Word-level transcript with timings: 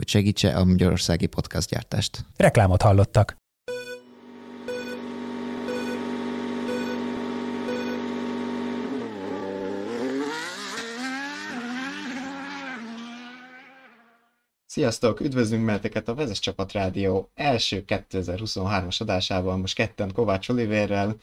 hogy 0.00 0.08
segítse 0.08 0.56
a 0.56 0.64
magyarországi 0.64 1.26
podcastgyártást. 1.26 2.24
Reklámot 2.36 2.82
hallottak. 2.82 3.36
Sziasztok! 14.66 15.20
Üdvözlünk 15.20 15.64
meheteket 15.64 16.08
a 16.08 16.14
Vezes 16.14 16.38
Csapat 16.38 16.72
Rádió 16.72 17.30
első 17.34 17.84
2023-as 17.86 19.00
adásával, 19.00 19.56
most 19.56 19.74
ketten 19.74 20.12
Kovács 20.12 20.48
Oliverrel. 20.48 21.16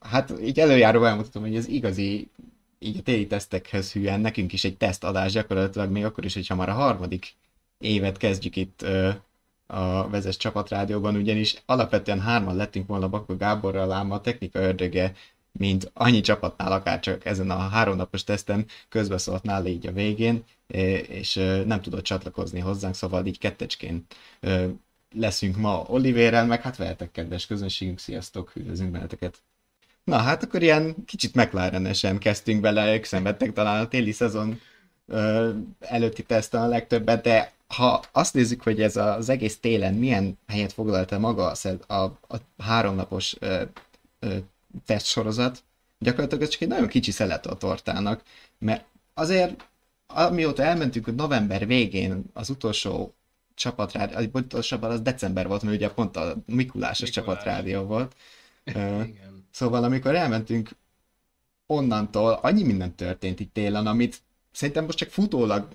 Hát 0.00 0.32
így 0.42 0.60
előjáróval 0.60 1.08
elmutatom, 1.08 1.42
hogy 1.42 1.56
ez 1.56 1.68
igazi, 1.68 2.30
így 2.78 2.98
a 2.98 3.02
téli 3.02 3.26
tesztekhez 3.26 3.92
hűen 3.92 4.20
nekünk 4.20 4.52
is 4.52 4.64
egy 4.64 4.76
tesztadás 4.76 5.32
gyakorlatilag, 5.32 5.90
még 5.90 6.04
akkor 6.04 6.24
is, 6.24 6.34
hogyha 6.34 6.54
már 6.54 6.68
a 6.68 6.72
harmadik 6.72 7.34
évet 7.80 8.16
kezdjük 8.16 8.56
itt 8.56 8.82
a 9.66 10.08
Vezes 10.08 10.36
Csapat 10.36 10.68
Rádióban, 10.68 11.16
ugyanis 11.16 11.62
alapvetően 11.66 12.20
hárman 12.20 12.56
lettünk 12.56 12.86
volna 12.86 13.08
Bakó 13.08 13.36
Gáborral, 13.36 13.92
ám 13.92 14.10
a 14.10 14.20
technika 14.20 14.58
ördöge 14.58 15.12
mint 15.52 15.90
annyi 15.94 16.20
csapatnál, 16.20 16.72
akár 16.72 17.00
csak 17.00 17.24
ezen 17.24 17.50
a 17.50 17.56
háromnapos 17.56 18.24
teszten 18.24 18.66
közbeszólt 18.88 19.42
nála 19.42 19.68
így 19.68 19.86
a 19.86 19.92
végén, 19.92 20.44
és 21.08 21.34
nem 21.66 21.80
tudott 21.80 22.02
csatlakozni 22.02 22.60
hozzánk, 22.60 22.94
szóval 22.94 23.26
így 23.26 23.38
kettecsként 23.38 24.14
leszünk 25.14 25.56
ma 25.56 25.84
Olivérrel, 25.86 26.46
meg 26.46 26.62
hát 26.62 26.76
veletek 26.76 27.10
kedves 27.10 27.46
közönségünk, 27.46 27.98
sziasztok, 27.98 28.52
üdvözlünk 28.56 28.90
benneteket! 28.90 29.38
Na 30.04 30.16
hát 30.16 30.42
akkor 30.42 30.62
ilyen 30.62 30.94
kicsit 31.06 31.34
McLaren-esen 31.34 32.18
kezdtünk 32.18 32.60
bele, 32.60 32.94
ők 32.94 33.04
szenvedtek 33.04 33.52
talán 33.52 33.84
a 33.84 33.88
téli 33.88 34.12
szezon 34.12 34.60
előtti 35.80 36.22
teszten 36.22 36.62
a 36.62 36.66
legtöbbet, 36.66 37.22
de 37.22 37.52
ha 37.74 38.02
azt 38.12 38.34
nézzük, 38.34 38.62
hogy 38.62 38.82
ez 38.82 38.96
az 38.96 39.28
egész 39.28 39.58
télen 39.58 39.94
milyen 39.94 40.38
helyet 40.46 40.72
foglalta 40.72 41.18
maga 41.18 41.52
a, 41.86 41.92
a, 41.92 42.02
a 42.04 42.36
háromnapos 42.58 43.36
tesztsorozat, 44.86 45.62
gyakorlatilag 45.98 46.42
ez 46.42 46.48
csak 46.48 46.60
egy 46.60 46.68
nagyon 46.68 46.88
kicsi 46.88 47.10
szelet 47.10 47.46
a 47.46 47.56
tortának, 47.56 48.22
mert 48.58 48.84
azért 49.14 49.64
amióta 50.06 50.62
elmentünk, 50.62 51.04
hogy 51.04 51.14
november 51.14 51.66
végén 51.66 52.24
az 52.32 52.50
utolsó 52.50 53.14
csapatrádió, 53.54 54.28
pontosabban 54.28 54.90
az 54.90 55.00
december 55.00 55.46
volt, 55.46 55.62
mert 55.62 55.76
ugye 55.76 55.90
pont 55.90 56.16
a 56.16 56.36
Mikulásos 56.46 57.08
Mikulás. 57.08 57.10
csapatrádió 57.10 57.82
volt. 57.82 58.14
Igen. 58.64 59.46
Szóval 59.50 59.84
amikor 59.84 60.14
elmentünk 60.14 60.70
onnantól, 61.66 62.32
annyi 62.32 62.62
minden 62.62 62.94
történt 62.94 63.40
itt 63.40 63.52
télen, 63.52 63.86
amit 63.86 64.20
szerintem 64.52 64.84
most 64.84 64.98
csak 64.98 65.08
futólag 65.08 65.68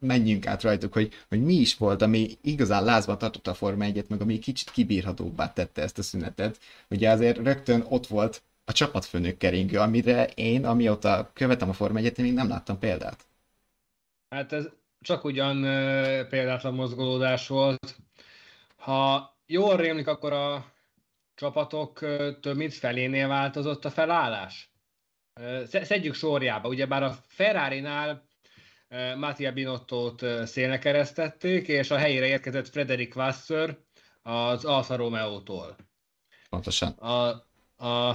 menjünk 0.00 0.46
át 0.46 0.62
rajtuk, 0.62 0.92
hogy, 0.92 1.12
hogy 1.28 1.42
mi 1.42 1.54
is 1.54 1.76
volt, 1.76 2.02
ami 2.02 2.28
igazán 2.42 2.84
lázban 2.84 3.18
tartotta 3.18 3.50
a 3.50 3.54
Forma 3.54 3.84
1 3.84 4.04
meg 4.08 4.20
ami 4.20 4.38
kicsit 4.38 4.70
kibírhatóbbá 4.70 5.52
tette 5.52 5.82
ezt 5.82 5.98
a 5.98 6.02
szünetet. 6.02 6.58
Ugye 6.90 7.10
azért 7.10 7.38
rögtön 7.38 7.84
ott 7.88 8.06
volt 8.06 8.42
a 8.64 8.72
csapatfőnök 8.72 9.36
keringő, 9.36 9.78
amire 9.78 10.26
én, 10.26 10.66
amióta 10.66 11.30
követem 11.32 11.68
a 11.68 11.72
Forma 11.72 11.98
1 11.98 12.18
még 12.18 12.32
nem 12.32 12.48
láttam 12.48 12.78
példát. 12.78 13.26
Hát 14.28 14.52
ez 14.52 14.68
csak 15.00 15.24
ugyan 15.24 15.60
példátlan 16.28 16.74
mozgolódás 16.74 17.48
volt. 17.48 17.96
Ha 18.76 19.36
jól 19.46 19.76
rémlik, 19.76 20.06
akkor 20.06 20.32
a 20.32 20.72
csapatok 21.34 21.98
több 22.40 22.56
mint 22.56 22.74
felénél 22.74 23.28
változott 23.28 23.84
a 23.84 23.90
felállás. 23.90 24.70
Szedjük 25.64 26.14
sorjába, 26.14 26.68
ugyebár 26.68 27.02
a 27.02 27.16
Ferrari-nál 27.26 28.27
Mattia 29.16 29.52
Binottót 29.52 30.24
szélnek 30.44 30.80
keresztették, 30.80 31.68
és 31.68 31.90
a 31.90 31.96
helyére 31.96 32.26
érkezett 32.26 32.68
Frederik 32.68 33.16
Wasser 33.16 33.76
az 34.22 34.64
Alfa 34.64 34.96
Romeo-tól. 34.96 35.76
Pontosan. 36.50 36.88
A, 36.88 37.44
a, 37.86 38.08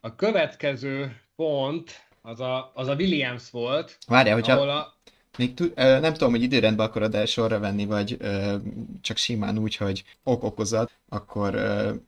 a 0.00 0.14
következő 0.16 1.20
pont 1.36 2.06
az 2.22 2.40
a, 2.40 2.70
az 2.74 2.86
a 2.86 2.94
Williams 2.94 3.50
volt. 3.50 3.98
Várjál, 4.06 4.34
hogyha 4.34 4.52
a... 4.52 4.94
még 5.36 5.54
tud, 5.54 5.72
nem 5.76 6.12
tudom, 6.12 6.30
hogy 6.30 6.42
időrendben 6.42 6.86
akarod 6.86 7.14
el 7.14 7.26
sorra 7.26 7.58
venni, 7.58 7.84
vagy 7.84 8.16
csak 9.00 9.16
simán 9.16 9.58
úgy, 9.58 9.76
hogy 9.76 10.04
ok 10.22 10.42
okozat, 10.42 10.90
akkor 11.08 11.58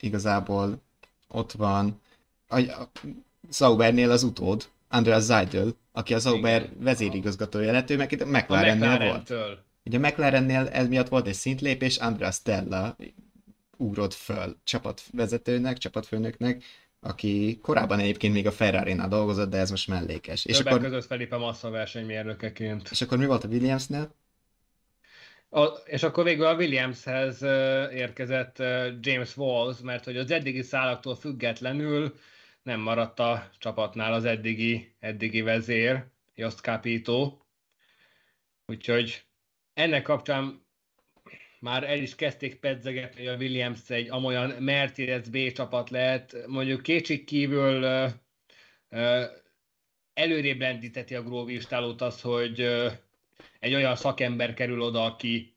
igazából 0.01 0.83
ott 1.29 1.53
van 1.53 2.01
a, 2.49 2.61
a 2.61 2.91
Saubernél 3.51 4.11
az 4.11 4.23
utód, 4.23 4.69
Andreas 4.89 5.25
Seidel, 5.25 5.75
aki 5.93 6.15
az 6.15 6.23
Sauber 6.23 6.69
vezérigazgatója 6.79 7.73
lett, 7.73 7.91
ő 7.91 7.97
meg 7.97 8.13
itt 8.13 8.25
McLarennél 8.25 8.99
volt. 8.99 9.33
Ugye 9.85 9.99
a 9.99 10.01
McLarennél 10.01 10.69
ez 10.69 10.89
miatt 10.89 11.09
volt 11.09 11.27
egy 11.27 11.35
szintlépés, 11.35 11.97
Andreas 11.97 12.35
Stella 12.35 12.97
úrod 13.77 14.13
föl 14.13 14.57
csapatvezetőnek, 14.65 15.79
csapatfőnöknek, 15.79 16.63
aki 17.01 17.59
korábban 17.63 17.99
egyébként 17.99 18.35
még 18.35 18.47
a 18.47 18.53
Ferrari-nál 18.53 19.09
dolgozott, 19.09 19.51
de 19.51 19.59
ez 19.59 19.71
most 19.71 19.89
mellékes. 19.89 20.43
Többek 20.43 20.61
és 20.61 20.67
akkor... 20.67 20.81
között 20.81 21.07
Felipe 21.07 21.37
Massa 21.37 21.71
versenymérnökeként. 21.71 22.89
És 22.91 23.01
akkor 23.03 23.19
mi 23.19 23.27
volt 23.27 23.45
a 23.45 23.49
Williamsnél? 23.49 24.15
A, 25.51 25.65
és 25.65 26.03
akkor 26.03 26.25
végül 26.25 26.47
a 26.47 26.55
Williamshez 26.55 27.43
érkezett 27.93 28.59
James 29.01 29.37
Walls, 29.37 29.77
mert 29.83 30.05
hogy 30.05 30.17
az 30.17 30.31
eddigi 30.31 30.63
szálaktól 30.63 31.17
függetlenül 31.17 32.15
nem 32.63 32.81
maradt 32.81 33.19
a 33.19 33.51
csapatnál 33.59 34.13
az 34.13 34.25
eddigi, 34.25 34.97
eddigi 34.99 35.41
vezér, 35.41 36.05
Jost 36.35 36.59
Capito. 36.59 37.39
Úgyhogy 38.67 39.25
ennek 39.75 40.03
kapcsán 40.03 40.67
már 41.61 41.85
el 41.85 41.99
is 41.99 42.15
kezdték 42.15 42.57
pedzegetni, 42.57 43.27
hogy 43.27 43.35
a 43.35 43.37
Williams 43.37 43.91
egy 43.91 44.11
amolyan 44.11 44.51
Mercedes 44.51 45.29
B 45.29 45.53
csapat 45.53 45.91
lehet. 45.91 46.47
Mondjuk 46.47 46.83
kétség 46.83 47.25
kívül 47.25 47.83
uh, 48.91 49.23
előrébb 50.15 50.61
rendíteti 50.61 51.15
a 51.15 51.23
Gróvistálót 51.23 52.01
az, 52.01 52.21
hogy 52.21 52.61
uh, 52.61 52.93
egy 53.59 53.75
olyan 53.75 53.97
szakember 53.97 54.55
kerül 54.55 54.81
oda, 54.81 55.05
aki, 55.05 55.57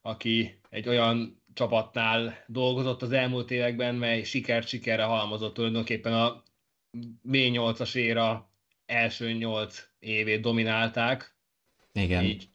aki 0.00 0.60
egy 0.70 0.88
olyan 0.88 1.42
csapatnál 1.56 2.44
dolgozott 2.46 3.02
az 3.02 3.12
elmúlt 3.12 3.50
években, 3.50 3.94
mely 3.94 4.22
sikert 4.22 4.68
sikerre 4.68 5.02
halmozott 5.02 5.54
tulajdonképpen 5.54 6.12
a 6.12 6.42
V8-as 7.28 7.94
éra 7.94 8.48
első 8.86 9.32
nyolc 9.32 9.88
évét 9.98 10.40
dominálták. 10.40 11.34
Igen. 11.92 12.24
Így. 12.24 12.48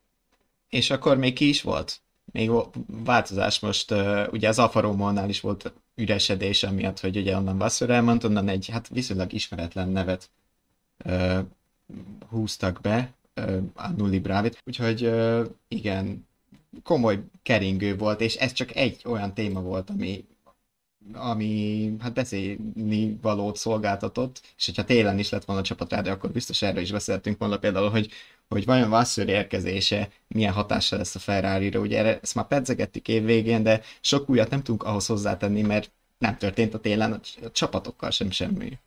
És 0.70 0.90
akkor 0.90 1.18
még 1.18 1.34
ki 1.34 1.48
is 1.48 1.62
volt? 1.62 2.02
Még 2.32 2.52
változás 2.88 3.60
most, 3.60 3.92
ugye 4.32 4.48
az 4.48 4.60
Alfa 4.60 4.80
Romeo-nál 4.80 5.30
is 5.30 5.40
volt 5.40 5.74
üresedés, 5.96 6.64
amiatt, 6.64 7.00
hogy 7.00 7.18
ugye 7.18 7.36
onnan 7.36 7.58
Vassar 7.58 7.90
elmondta, 7.90 8.28
onnan 8.28 8.48
egy 8.48 8.70
hát 8.70 8.88
viszonylag 8.88 9.34
ismeretlen 9.34 9.90
nevet 9.90 10.30
húztak 12.30 12.82
be, 12.82 13.14
a 13.74 13.88
Nulli 13.98 14.20
Bravit, 14.20 14.62
úgyhogy 14.66 15.12
igen, 15.68 16.28
komoly 16.84 17.24
keringő 17.44 17.96
volt, 17.98 18.22
és 18.22 18.36
ez 18.36 18.52
csak 18.52 18.76
egy 18.76 19.02
olyan 19.06 19.34
téma 19.34 19.62
volt, 19.62 19.90
ami, 19.90 20.26
ami 21.14 21.94
hát 22.00 22.14
beszélni 22.14 23.18
valót 23.22 23.58
szolgáltatott, 23.58 24.42
és 24.58 24.66
hogyha 24.66 24.84
télen 24.84 25.20
is 25.20 25.30
lett 25.30 25.46
volna 25.46 25.62
csapatrádió, 25.62 26.12
akkor 26.12 26.32
biztos 26.32 26.62
erről 26.62 26.82
is 26.82 26.92
beszéltünk 26.92 27.38
volna 27.38 27.58
például, 27.58 27.90
hogy, 27.90 28.10
hogy 28.48 28.66
vajon 28.66 28.90
Vasseur 28.90 29.30
érkezése 29.30 30.10
milyen 30.28 30.54
hatással 30.54 30.98
lesz 30.98 31.16
a 31.16 31.20
Ferrari-ra. 31.20 31.80
Ugye 31.80 31.98
erre, 31.98 32.20
ezt 32.22 32.36
már 32.36 32.48
pedzegettük 32.48 33.08
év 33.08 33.26
végén, 33.26 33.64
de 33.64 33.82
sok 34.02 34.30
újat 34.30 34.50
nem 34.50 34.64
tudunk 34.64 34.84
ahhoz 34.84 35.06
hozzátenni, 35.06 35.62
mert 35.62 35.92
nem 36.18 36.38
történt 36.38 36.74
a 36.74 36.80
télen 36.80 37.12
a 37.12 37.52
csapatokkal 37.52 38.12
sem 38.12 38.32
semmi. 38.32 38.80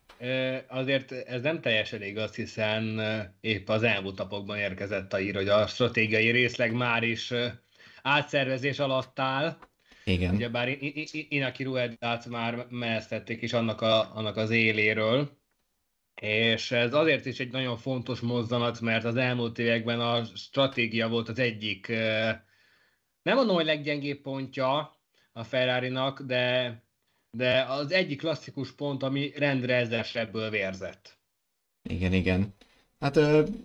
Azért 0.69 1.12
ez 1.12 1.43
nem 1.43 1.61
teljesen 1.61 2.03
igaz, 2.03 2.35
hiszen 2.35 3.00
épp 3.41 3.69
az 3.69 3.82
elmúlt 3.82 4.19
napokban 4.19 4.58
érkezett 4.58 5.12
a 5.12 5.20
ír, 5.20 5.35
hogy 5.35 5.49
a 5.49 5.67
stratégiai 5.67 6.31
részleg 6.31 6.73
már 6.73 7.03
is 7.03 7.32
átszervezés 8.05 8.79
alatt 8.79 9.19
áll. 9.19 9.56
Igen. 10.05 10.35
Ugyebár 10.35 10.79
Inaki 11.29 11.62
Ruedát 11.62 12.27
már 12.27 12.67
mesztették 12.69 13.43
is 13.43 13.53
annak, 13.53 13.81
a, 13.81 14.17
annak 14.17 14.37
az 14.37 14.51
éléről, 14.51 15.39
és 16.21 16.71
ez 16.71 16.95
azért 16.95 17.27
is 17.27 17.41
egy 17.41 17.51
nagyon 17.51 17.77
fontos 17.77 18.21
mozzanat, 18.21 18.81
mert 18.81 19.05
az 19.05 19.17
elmúlt 19.17 19.59
években 19.59 20.01
a 20.01 20.25
stratégia 20.25 21.09
volt 21.09 21.29
az 21.29 21.39
egyik, 21.39 21.89
nem 23.23 23.37
mondom, 23.37 23.55
hogy 23.55 23.65
leggyengébb 23.65 24.21
pontja, 24.21 24.99
a 25.33 25.45
ferrari 25.45 25.93
de, 26.27 26.83
de 27.31 27.62
az 27.62 27.93
egyik 27.93 28.19
klasszikus 28.19 28.73
pont, 28.73 29.03
ami 29.03 29.33
rendre 29.37 29.75
ezesebből 29.75 30.51
vérzett. 30.51 31.19
Igen, 31.83 32.12
igen. 32.12 32.55
Hát 33.01 33.19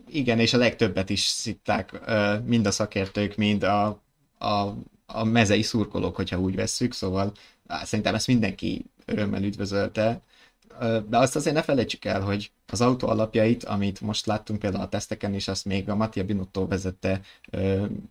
igen, 0.08 0.40
és 0.40 0.54
a 0.54 0.58
legtöbbet 0.58 1.10
is 1.10 1.22
szitták 1.22 2.00
mind 2.46 2.66
a 2.66 2.72
szakértők, 2.72 3.36
mind 3.36 3.64
a, 3.64 4.04
a, 4.40 4.74
a 5.06 5.24
mezei 5.24 5.62
szurkolók, 5.62 6.16
hogyha 6.16 6.40
úgy 6.40 6.56
vesszük, 6.56 6.94
szóval 6.94 7.32
szerintem 7.84 8.16
ezt 8.16 8.28
mindenki 8.28 8.86
örömmel 9.06 9.44
üdvözölte. 9.44 10.22
De 11.08 11.18
azt 11.18 11.36
azért 11.36 11.56
ne 11.56 11.62
felejtsük 11.62 12.06
el, 12.06 12.22
hogy 12.22 12.52
az 12.68 12.82
autó 12.82 13.08
alapjait, 13.08 13.64
amit 13.64 14.02
most 14.02 14.26
láttunk 14.26 14.60
például 14.60 14.84
a 14.84 14.90
teszteken 14.90 15.34
is, 15.34 15.48
azt 15.48 15.66
még 15.66 15.90
a 15.90 15.96
Mattia 15.96 16.24
Binotto 16.24 16.68
vezette 16.68 17.22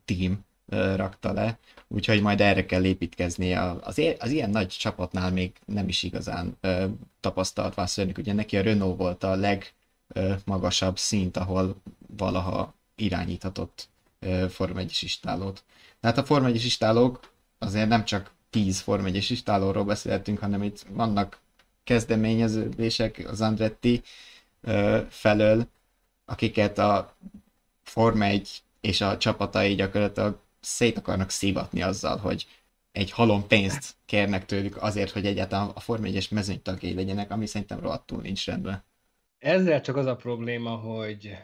team 0.05 0.47
rakta 0.97 1.33
le, 1.33 1.59
úgyhogy 1.89 2.21
majd 2.23 2.41
erre 2.41 2.67
kell 2.67 2.85
építkezni. 2.85 3.55
Az, 3.55 4.01
az 4.19 4.31
ilyen 4.31 4.51
nagy 4.51 4.67
csapatnál 4.67 5.33
még 5.33 5.53
nem 5.65 5.89
is 5.89 6.03
igazán 6.03 6.57
ö, 6.61 6.85
tapasztalt 7.21 7.75
Vasszörnik, 7.75 8.19
ugye 8.19 8.33
neki 8.33 8.57
a 8.57 8.63
Renault 8.63 8.97
volt 8.97 9.25
a 9.25 9.37
legmagasabb 9.37 10.99
szint, 10.99 11.37
ahol 11.37 11.77
valaha 12.17 12.75
irányíthatott 12.97 13.89
Form 14.49 14.77
1 14.77 14.99
istálót. 15.01 15.65
Tehát 16.00 16.19
a 16.19 16.25
Form 16.25 16.45
1 16.45 16.65
istálók 16.65 17.21
azért 17.59 17.89
nem 17.89 18.05
csak 18.05 18.31
10 18.50 18.81
Form 18.81 19.05
1 19.05 19.17
istálóról 19.31 19.85
beszéltünk, 19.85 20.39
hanem 20.39 20.62
itt 20.62 20.85
vannak 20.89 21.39
kezdeményezések 21.85 23.25
az 23.31 23.41
Andretti 23.41 24.03
ö, 24.61 25.00
felől, 25.09 25.67
akiket 26.25 26.79
a 26.79 27.17
Form 27.83 28.23
1 28.23 28.62
és 28.81 29.00
a 29.00 29.17
csapatai 29.17 29.75
gyakorlatilag 29.75 30.39
szét 30.61 30.99
akarnak 30.99 31.31
szívatni 31.31 31.83
azzal, 31.83 32.17
hogy 32.17 32.47
egy 32.93 33.11
halom 33.11 33.47
pénzt 33.47 33.94
kérnek 34.06 34.47
tőlük 34.47 34.83
azért, 34.83 35.11
hogy 35.11 35.27
egyáltalán 35.27 35.69
a 35.69 35.81
Form 35.81 36.03
1-es 36.05 36.31
mezőny 36.31 36.62
tagjai 36.62 36.94
legyenek, 36.94 37.31
ami 37.31 37.47
szerintem 37.47 37.81
rohadtul 37.81 38.21
nincs 38.21 38.47
rendben. 38.47 38.85
Ezzel 39.39 39.81
csak 39.81 39.97
az 39.97 40.06
a 40.06 40.17
probléma, 40.17 40.71
hogy 40.71 41.37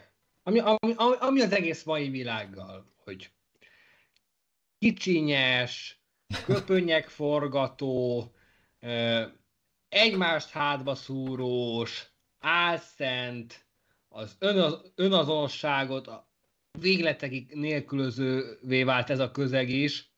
ami, 0.42 0.58
ami, 0.58 0.94
ami 1.18 1.40
az 1.40 1.52
egész 1.52 1.82
mai 1.82 2.08
világgal, 2.08 2.86
hogy 3.04 3.30
kicsinyes, 4.84 6.00
köpönnyek 6.44 7.08
forgató, 7.08 8.24
egymást 9.88 10.50
hátba 10.50 10.94
szúrós, 10.94 12.06
álszent, 12.38 13.66
az 14.08 14.36
önaz, 14.38 14.92
önazonosságot 14.94 16.10
végletekig 16.78 17.54
nélkülözővé 17.54 18.82
vált 18.82 19.10
ez 19.10 19.18
a 19.18 19.30
közeg 19.30 19.68
is, 19.68 20.12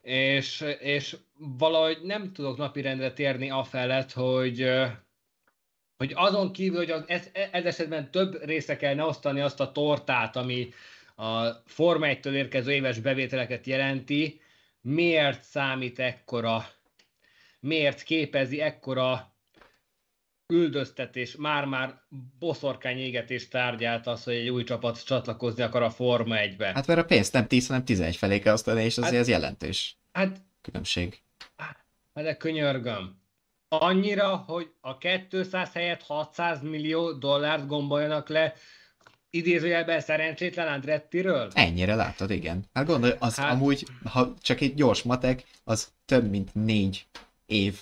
és, 0.00 0.64
és 0.78 1.16
valahogy 1.38 1.98
nem 2.02 2.32
tudok 2.32 2.56
napirendre 2.56 3.12
térni 3.12 3.50
afelett, 3.50 4.12
hogy, 4.12 4.70
hogy 5.96 6.12
azon 6.14 6.52
kívül, 6.52 6.76
hogy 6.76 6.90
az, 6.90 7.04
ez, 7.06 7.30
ez 7.32 7.64
esetben 7.64 8.10
több 8.10 8.44
része 8.44 8.76
kellene 8.76 9.04
osztani 9.04 9.40
azt 9.40 9.60
a 9.60 9.72
tortát, 9.72 10.36
ami 10.36 10.68
a 11.16 11.62
Forma 11.66 12.06
1 12.06 12.26
érkező 12.26 12.72
éves 12.72 12.98
bevételeket 12.98 13.66
jelenti, 13.66 14.40
miért 14.80 15.42
számít 15.42 15.98
ekkora, 15.98 16.68
miért 17.60 18.02
képezi 18.02 18.60
ekkora 18.60 19.34
üldöztetés, 20.46 21.36
már-már 21.36 22.00
boszorkány 22.38 22.98
égetés 22.98 23.48
tárgyát 23.48 24.06
az, 24.06 24.24
hogy 24.24 24.34
egy 24.34 24.48
új 24.48 24.64
csapat 24.64 25.04
csatlakozni 25.04 25.62
akar 25.62 25.82
a 25.82 25.90
Forma 25.90 26.34
1-be. 26.38 26.66
Hát 26.66 26.86
mert 26.86 27.00
a 27.00 27.04
pénzt 27.04 27.32
nem 27.32 27.46
10, 27.46 27.66
hanem 27.66 27.84
11 27.84 28.16
felé 28.16 28.38
kell 28.38 28.52
osztani, 28.52 28.84
és 28.84 28.98
azért 28.98 29.12
hát, 29.12 29.22
ez 29.22 29.28
jelentős 29.28 29.96
hát, 30.12 30.36
különbség. 30.62 31.20
Hát 31.56 31.84
de 32.24 32.36
könyörgöm. 32.36 33.24
Annyira, 33.68 34.36
hogy 34.36 34.70
a 34.80 34.96
200 35.28 35.72
helyett 35.72 36.02
600 36.02 36.62
millió 36.62 37.12
dollárt 37.12 37.66
gomboljanak 37.66 38.28
le 38.28 38.54
idézőjelben 39.36 40.00
szerencsétlen 40.00 40.68
Andrettiről? 40.68 41.50
Ennyire 41.54 41.94
látod, 41.94 42.30
igen. 42.30 42.64
Hát 42.72 42.86
gondolj, 42.86 43.12
az 43.18 43.36
hát... 43.36 43.52
amúgy, 43.52 43.86
ha 44.04 44.34
csak 44.40 44.60
egy 44.60 44.74
gyors 44.74 45.02
matek, 45.02 45.44
az 45.64 45.88
több 46.04 46.30
mint 46.30 46.54
négy 46.54 47.06
év 47.46 47.80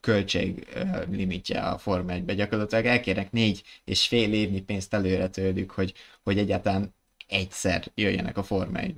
költség 0.00 0.66
limitje 1.10 1.60
a 1.60 1.78
Forma 1.78 2.12
1 2.12 2.24
Gyakorlatilag 2.24 2.86
elkérnek 2.86 3.32
négy 3.32 3.62
és 3.84 4.06
fél 4.06 4.32
évnyi 4.32 4.60
pénzt 4.60 4.94
előre 4.94 5.28
tőlük, 5.28 5.70
hogy, 5.70 5.92
hogy 6.22 6.38
egyáltalán 6.38 6.94
egyszer 7.28 7.84
jöjjenek 7.94 8.36
a 8.36 8.42
Forma 8.42 8.78
1 8.78 8.94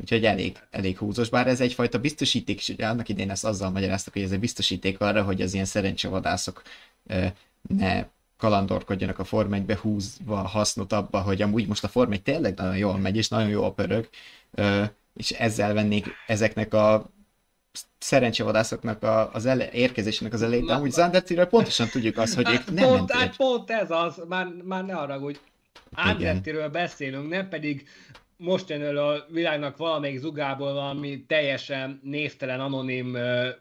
Úgyhogy 0.00 0.24
elég, 0.24 0.58
elég 0.70 0.98
húzós, 0.98 1.28
bár 1.28 1.46
ez 1.46 1.60
egyfajta 1.60 1.98
biztosíték, 1.98 2.58
és 2.58 2.68
ugye 2.68 2.86
annak 2.86 3.08
idén 3.08 3.30
ezt 3.30 3.44
azzal 3.44 3.70
magyaráztak, 3.70 4.12
hogy 4.12 4.22
ez 4.22 4.32
egy 4.32 4.40
biztosíték 4.40 5.00
arra, 5.00 5.22
hogy 5.22 5.40
az 5.40 5.52
ilyen 5.54 5.64
szerencsevadászok 5.64 6.62
ne 7.68 8.04
kalandorkodjanak 8.40 9.18
a 9.18 9.24
Forma 9.24 9.54
1 9.54 9.72
húzva 9.72 10.36
hasznot 10.36 10.92
abba, 10.92 11.20
hogy 11.20 11.42
amúgy 11.42 11.66
most 11.66 11.84
a 11.84 11.88
Forma 11.88 12.12
1 12.12 12.22
tényleg 12.22 12.56
nagyon 12.56 12.76
jól 12.76 12.98
megy, 12.98 13.16
és 13.16 13.28
nagyon 13.28 13.48
jó 13.48 13.64
a 13.64 13.72
pörög, 13.72 14.08
és 15.16 15.30
ezzel 15.30 15.74
vennék 15.74 16.06
ezeknek 16.26 16.74
a 16.74 17.10
szerencsevadászoknak 17.98 19.02
a, 19.02 19.32
az 19.32 19.46
ele, 19.46 19.70
érkezésének 19.70 20.32
az 20.32 20.42
elején, 20.42 20.66
de 20.66 20.72
amúgy 20.72 20.90
Zandertiről 20.90 21.46
pontosan 21.46 21.88
tudjuk 21.88 22.18
azt, 22.18 22.34
hogy 22.34 22.48
ők 22.52 22.70
nem 22.70 22.88
pont, 22.88 23.12
hát 23.12 23.36
pont 23.36 23.70
ez 23.70 23.90
az, 23.90 24.22
már, 24.28 24.46
már 24.64 24.84
ne 24.84 24.94
arra, 24.94 25.18
hogy 25.18 25.40
Andrettiről 25.92 26.68
beszélünk, 26.68 27.28
nem 27.28 27.48
pedig 27.48 27.88
most 28.36 28.68
jön 28.68 28.82
elő 28.82 28.98
a 28.98 29.26
világnak 29.28 29.76
valamelyik 29.76 30.18
zugából 30.18 30.72
valami 30.72 31.24
teljesen 31.26 32.00
névtelen, 32.02 32.60
anonim 32.60 33.16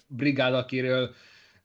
brigád, 0.08 0.54
akiről 0.54 1.16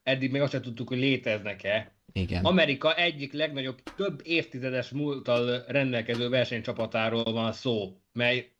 eddig 0.03 0.31
még 0.31 0.41
azt 0.41 0.51
sem 0.51 0.61
tudtuk, 0.61 0.87
hogy 0.87 0.97
léteznek-e. 0.97 1.94
Igen. 2.19 2.45
Amerika 2.45 2.95
egyik 2.95 3.33
legnagyobb, 3.33 3.83
több 3.95 4.21
évtizedes 4.23 4.89
múltal 4.89 5.63
rendelkező 5.67 6.29
versenycsapatáról 6.29 7.23
van 7.23 7.51
szó, 7.51 7.97
mely 8.13 8.51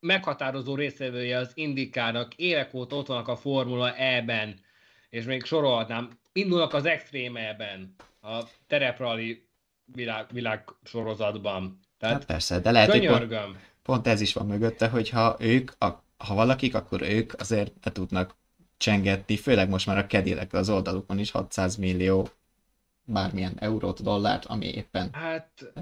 meghatározó 0.00 0.74
részevője 0.74 1.36
az 1.36 1.50
Indikának, 1.54 2.34
évek 2.34 2.74
óta 2.74 2.96
ott 2.96 3.06
vannak 3.06 3.28
a 3.28 3.36
Formula 3.36 3.96
E-ben, 3.96 4.60
és 5.10 5.24
még 5.24 5.44
sorolhatnám, 5.44 6.18
indulnak 6.32 6.74
az 6.74 6.84
Extreme-ben, 6.84 7.94
a 8.20 8.42
tereprali 8.66 9.46
világ, 9.84 10.26
világ 10.32 10.64
sorozatban. 10.84 11.78
Tehát 11.98 12.16
hát 12.16 12.26
persze, 12.26 12.60
de 12.60 12.70
lehet, 12.70 12.90
hogy 12.90 13.06
pont, 13.06 13.56
pont 13.82 14.06
ez 14.06 14.20
is 14.20 14.32
van 14.32 14.46
mögötte, 14.46 14.88
hogy 14.88 15.08
ha 15.08 15.36
ők, 15.38 15.70
a, 15.78 16.04
ha 16.16 16.34
valakik, 16.34 16.74
akkor 16.74 17.02
ők 17.02 17.32
azért 17.40 17.80
be 17.80 17.92
tudnak 17.92 18.36
csengetni, 18.76 19.36
főleg 19.36 19.68
most 19.68 19.86
már 19.86 19.98
a 19.98 20.06
kedélek 20.06 20.52
az 20.52 20.68
oldalukon 20.68 21.18
is 21.18 21.30
600 21.30 21.76
millió 21.76 22.28
bármilyen 23.04 23.56
eurót, 23.58 24.02
dollárt, 24.02 24.44
ami 24.44 24.66
éppen 24.66 25.08
hát, 25.12 25.72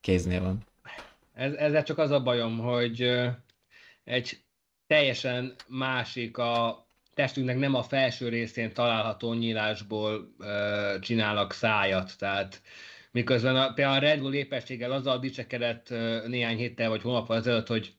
kéznél 0.00 0.40
van. 0.40 0.66
Ez, 1.34 1.52
ezzel 1.52 1.82
csak 1.82 1.98
az 1.98 2.10
a 2.10 2.22
bajom, 2.22 2.58
hogy 2.58 3.20
egy 4.04 4.42
teljesen 4.86 5.54
másik 5.68 6.38
a 6.38 6.86
testünknek 7.14 7.58
nem 7.58 7.74
a 7.74 7.82
felső 7.82 8.28
részén 8.28 8.72
található 8.72 9.32
nyílásból 9.34 10.34
ö, 10.38 10.94
csinálnak 11.00 11.52
szájat, 11.52 12.18
tehát 12.18 12.62
miközben 13.10 13.56
a, 13.56 13.72
például 13.72 13.96
a 13.96 14.00
Red 14.00 14.20
Bull 14.20 14.34
épességgel 14.34 14.92
azzal 14.92 15.18
dicsekedett 15.18 15.90
ö, 15.90 16.28
néhány 16.28 16.56
héttel 16.56 16.88
vagy 16.88 17.02
hónappal 17.02 17.36
ezelőtt, 17.36 17.66
hogy 17.66 17.92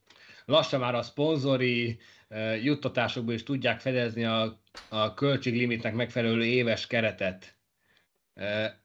lassan 0.46 0.80
már 0.80 0.96
a 0.96 1.02
szponzori 1.02 2.00
ö, 2.28 2.56
juttatásokból 2.56 3.34
is 3.34 3.44
tudják 3.44 3.80
fedezni 3.80 4.24
a, 4.24 4.60
a 4.90 5.14
költséglimitnek 5.14 5.94
megfelelő 5.94 6.46
éves 6.46 6.88
keretet. 6.88 7.56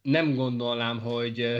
Nem 0.02 0.34
gondolnám, 0.34 1.00
hogy 1.00 1.56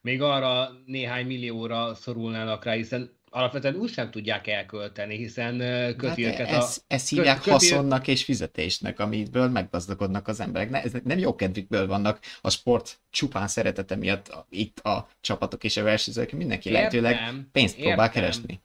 még 0.00 0.22
arra 0.22 0.70
néhány 0.86 1.26
millióra 1.26 1.94
szorulnának 1.94 2.64
rá, 2.64 2.72
hiszen 2.72 3.16
alapvetően 3.30 3.74
úgy 3.74 3.90
sem 3.90 4.10
tudják 4.10 4.46
elkölteni, 4.46 5.16
hiszen 5.16 5.58
köti 5.96 6.24
hát 6.24 6.34
őket 6.34 6.52
a... 6.52 6.66
Ezt, 6.86 7.08
hívják 7.08 7.36
köti... 7.36 7.50
haszonnak 7.50 8.06
és 8.06 8.24
fizetésnek, 8.24 8.98
amiből 8.98 9.48
meggazdagodnak 9.48 10.28
az 10.28 10.40
emberek. 10.40 10.70
Ne, 10.70 10.82
ez 10.82 10.92
nem 11.04 11.18
jó 11.18 11.34
kedvükből 11.34 11.86
vannak 11.86 12.20
a 12.40 12.50
sport 12.50 13.00
csupán 13.10 13.48
szeretete 13.48 13.96
miatt 13.96 14.46
itt 14.48 14.78
a 14.78 15.08
csapatok 15.20 15.64
és 15.64 15.76
a 15.76 15.82
versenyzők, 15.82 16.32
mindenki 16.32 16.68
értem, 16.68 16.80
lehetőleg 16.80 17.44
pénzt 17.52 17.76
értem, 17.76 17.92
próbál 17.92 18.10
keresni. 18.10 18.60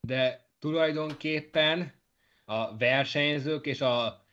De 0.00 0.46
tulajdonképpen 0.58 1.92
a 2.44 2.76
versenyzők 2.76 3.66
és 3.66 3.80
a 3.80 4.26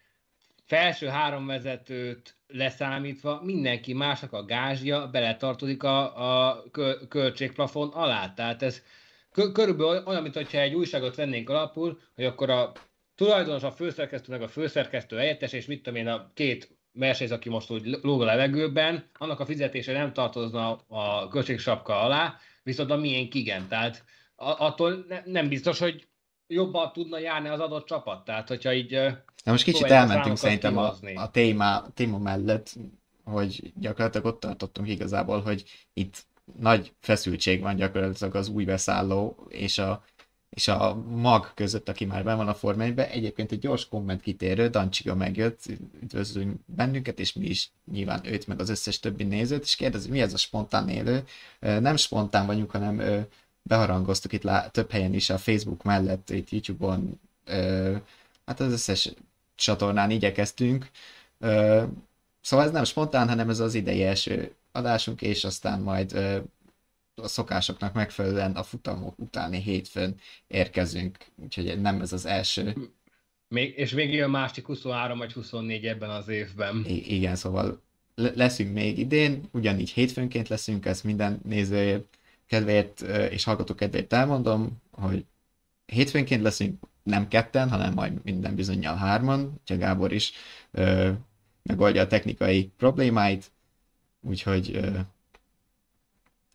felső 0.66 1.08
három 1.08 1.46
vezetőt 1.46 2.38
leszámítva 2.48 3.42
mindenki 3.44 3.94
másnak 3.94 4.34
a 4.34 4.46
gázsja 4.46 5.08
beletartozik 5.08 5.84
a, 5.84 6.50
a 6.50 6.64
költségplafon 7.10 7.90
alá. 7.90 8.34
Tehát 8.34 8.62
ez 8.64 8.84
körülbelül 9.32 10.04
olyan, 10.06 10.22
mint 10.22 10.36
hogyha 10.36 10.60
egy 10.60 10.74
újságot 10.74 11.16
vennénk 11.16 11.50
alapul, 11.50 12.00
hogy 12.16 12.26
akkor 12.26 12.50
a 12.50 12.72
tulajdonos, 13.16 13.64
a 13.64 13.72
főszerkesztő, 13.72 14.32
meg 14.32 14.42
a 14.42 14.48
főszerkesztő 14.48 15.18
helyettes, 15.18 15.54
és 15.54 15.66
mit 15.66 15.84
tudom 15.84 16.00
én, 16.00 16.08
a 16.08 16.32
két 16.34 16.78
versenyző, 16.92 17.34
aki 17.34 17.50
most 17.50 17.72
úgy 17.72 17.98
lóg 18.02 18.22
a 18.22 18.26
levegőben, 18.26 19.10
annak 19.14 19.40
a 19.40 19.46
fizetése 19.46 19.94
nem 19.94 20.14
tartozna 20.14 20.80
a 20.88 21.28
költségsapka 21.28 22.02
alá, 22.02 22.38
viszont 22.64 22.92
a 22.92 22.96
miénk 22.96 23.34
igen. 23.34 23.68
Tehát 23.68 24.04
attól 24.36 25.06
ne, 25.08 25.22
nem 25.26 25.50
biztos, 25.50 25.80
hogy 25.80 26.08
jobban 26.48 26.92
tudna 26.94 27.20
járni 27.20 27.48
az 27.48 27.60
adott 27.60 27.86
csapat. 27.86 28.26
Tehát, 28.26 28.48
hogyha 28.48 28.74
így... 28.74 29.00
Na 29.46 29.52
most 29.52 29.64
kicsit 29.64 29.86
elmentünk 29.86 30.38
szerintem 30.38 30.78
a, 30.78 30.96
a 31.16 31.32
téma, 31.32 31.86
téma 31.94 32.18
mellett, 32.18 32.76
hogy 33.24 33.74
gyakorlatilag 33.76 34.26
ott 34.26 34.40
tartottunk 34.40 34.88
igazából, 34.88 35.42
hogy 35.42 35.64
itt 35.94 36.26
nagy 36.60 36.94
feszültség 37.00 37.62
van 37.62 37.76
gyakorlatilag 37.76 38.36
az 38.36 38.48
új 38.48 38.66
beszálló 38.66 39.48
és 39.50 39.78
a, 39.78 40.04
és 40.50 40.68
a 40.68 40.96
mag 41.10 41.52
között, 41.54 41.90
aki 41.90 42.06
már 42.06 42.24
ben 42.24 42.38
van 42.38 42.48
a 42.48 42.54
Forma 42.54 42.84
Egyébként 42.84 43.52
egy 43.52 43.60
gyors 43.60 43.88
komment 43.88 44.22
kitérő, 44.22 44.68
Dancsiga 44.68 45.16
megjött, 45.16 45.64
üdvözlünk 46.02 46.60
bennünket, 46.66 47.20
és 47.20 47.34
mi 47.34 47.46
is 47.46 47.72
nyilván 47.92 48.26
őt, 48.26 48.48
meg 48.48 48.60
az 48.60 48.70
összes 48.70 49.00
többi 49.00 49.24
nézőt, 49.24 49.64
és 49.64 49.76
kérdezi, 49.76 50.10
mi 50.10 50.22
ez 50.22 50.34
a 50.34 50.38
spontán 50.38 50.90
élő. 50.90 51.24
Nem 51.60 51.96
spontán 51.96 52.46
vagyunk, 52.46 52.72
hanem 52.72 53.26
beharangoztuk 53.64 54.34
itt 54.34 54.44
lá- 54.44 54.72
több 54.72 54.92
helyen 54.92 55.14
is 55.14 55.30
a 55.30 55.38
Facebook 55.38 55.84
mellett, 55.84 56.30
itt 56.30 56.50
YouTube-on, 56.50 57.20
hát 58.46 58.60
az 58.60 58.72
összes 58.72 59.14
csatornán 59.56 60.12
igyekeztünk. 60.12 60.90
Szóval 62.42 62.66
ez 62.66 62.72
nem 62.72 62.84
spontán, 62.84 63.28
hanem 63.28 63.50
ez 63.50 63.60
az 63.60 63.74
idei 63.74 64.04
első 64.04 64.54
adásunk, 64.72 65.22
és 65.22 65.44
aztán 65.44 65.82
majd 65.82 66.14
a 67.16 67.28
szokásoknak 67.28 67.94
megfelelően 67.94 68.52
a 68.52 68.64
futamok 68.64 69.20
utáni 69.20 69.62
hétfőn 69.62 70.16
érkezünk, 70.48 71.18
úgyhogy 71.44 71.82
nem 71.82 72.02
ez 72.02 72.14
az 72.14 72.26
első. 72.26 72.74
Még, 73.48 73.78
és 73.78 73.92
még 73.92 74.14
jön 74.14 74.30
másik 74.30 74.66
23 74.66 75.18
vagy 75.18 75.34
24 75.34 75.86
ebben 75.86 76.10
az 76.10 76.28
évben. 76.28 76.86
I- 76.88 77.16
igen, 77.16 77.36
szóval 77.36 77.82
leszünk 78.16 78.74
még 78.74 78.98
idén, 78.98 79.50
ugyanígy 79.52 79.90
hétfőnként 79.90 80.48
leszünk, 80.48 80.86
ezt 80.86 81.04
minden 81.04 81.40
nézőért, 81.44 82.06
kedvéért 82.48 83.02
és 83.32 83.44
hallgató 83.44 83.76
kedvéért 83.76 84.14
elmondom, 84.14 84.82
hogy 84.92 85.26
hétfőnként 85.86 86.42
leszünk 86.42 86.84
nem 87.06 87.28
ketten, 87.28 87.70
hanem 87.70 87.94
majd 87.94 88.24
minden 88.24 88.56
bizonyal 88.56 88.96
hárman, 88.96 89.54
hogyha 89.58 89.86
Gábor 89.86 90.14
is 90.14 90.32
ö, 90.72 91.12
megoldja 91.64 92.02
a 92.02 92.08
technikai 92.08 92.72
problémáit, 92.78 93.52
úgyhogy 94.22 94.76
ö, 94.76 95.00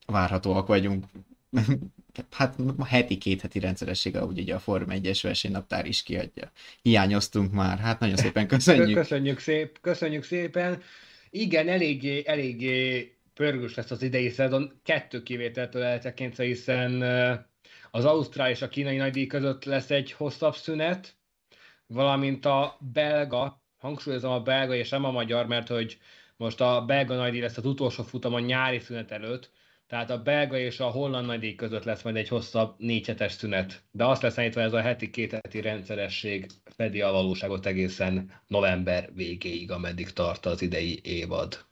várhatóak 0.06 0.66
vagyunk. 0.66 1.04
hát 2.30 2.56
heti, 2.86 3.18
két 3.18 3.40
heti 3.40 3.58
rendszeressége, 3.58 4.20
ahogy 4.20 4.38
ugye 4.38 4.54
a 4.54 4.58
Form 4.58 4.90
1-es 4.90 5.18
versenynaptár 5.22 5.86
is 5.86 6.02
kiadja. 6.02 6.52
Hiányoztunk 6.82 7.52
már, 7.52 7.78
hát 7.78 8.00
nagyon 8.00 8.16
szépen 8.16 8.46
köszönjük. 8.56 8.96
Köszönjük, 8.96 9.38
szép, 9.38 9.80
köszönjük 9.80 10.24
szépen. 10.24 10.82
Igen, 11.30 11.68
eléggé, 11.68 12.22
eléggé 12.26 13.14
pörgős 13.34 13.74
lesz 13.74 13.90
az 13.90 14.02
idei 14.02 14.28
szezon, 14.28 14.80
kettő 14.82 15.22
kivételtől 15.22 15.82
eltekintve, 15.82 16.44
hiszen 16.44 17.02
az 17.90 18.04
Ausztrál 18.04 18.50
és 18.50 18.62
a 18.62 18.68
kínai 18.68 18.96
nagydíj 18.96 19.26
között 19.26 19.64
lesz 19.64 19.90
egy 19.90 20.12
hosszabb 20.12 20.54
szünet, 20.54 21.16
valamint 21.86 22.44
a 22.44 22.76
belga, 22.80 23.62
hangsúlyozom 23.76 24.32
a 24.32 24.40
belga 24.40 24.74
és 24.74 24.88
nem 24.88 25.04
a 25.04 25.10
magyar, 25.10 25.46
mert 25.46 25.68
hogy 25.68 25.98
most 26.36 26.60
a 26.60 26.84
belga 26.84 27.14
nagydíj 27.14 27.40
lesz 27.40 27.56
az 27.56 27.64
utolsó 27.64 28.02
futam 28.02 28.34
a 28.34 28.40
nyári 28.40 28.78
szünet 28.78 29.10
előtt, 29.10 29.50
tehát 29.86 30.10
a 30.10 30.22
belga 30.22 30.58
és 30.58 30.80
a 30.80 30.90
holland 30.90 31.26
nagydíj 31.26 31.54
között 31.54 31.84
lesz 31.84 32.02
majd 32.02 32.16
egy 32.16 32.28
hosszabb 32.28 32.74
négy 32.78 33.14
szünet. 33.28 33.82
De 33.90 34.04
azt 34.04 34.22
lesz 34.22 34.34
hogy 34.34 34.56
ez 34.56 34.72
a 34.72 34.80
heti 34.80 35.10
két 35.10 35.32
heti 35.32 35.60
rendszeresség 35.60 36.46
fedi 36.64 37.00
a 37.00 37.10
valóságot 37.10 37.66
egészen 37.66 38.40
november 38.46 39.10
végéig, 39.14 39.70
ameddig 39.70 40.12
tart 40.12 40.46
az 40.46 40.62
idei 40.62 41.00
évad. 41.02 41.69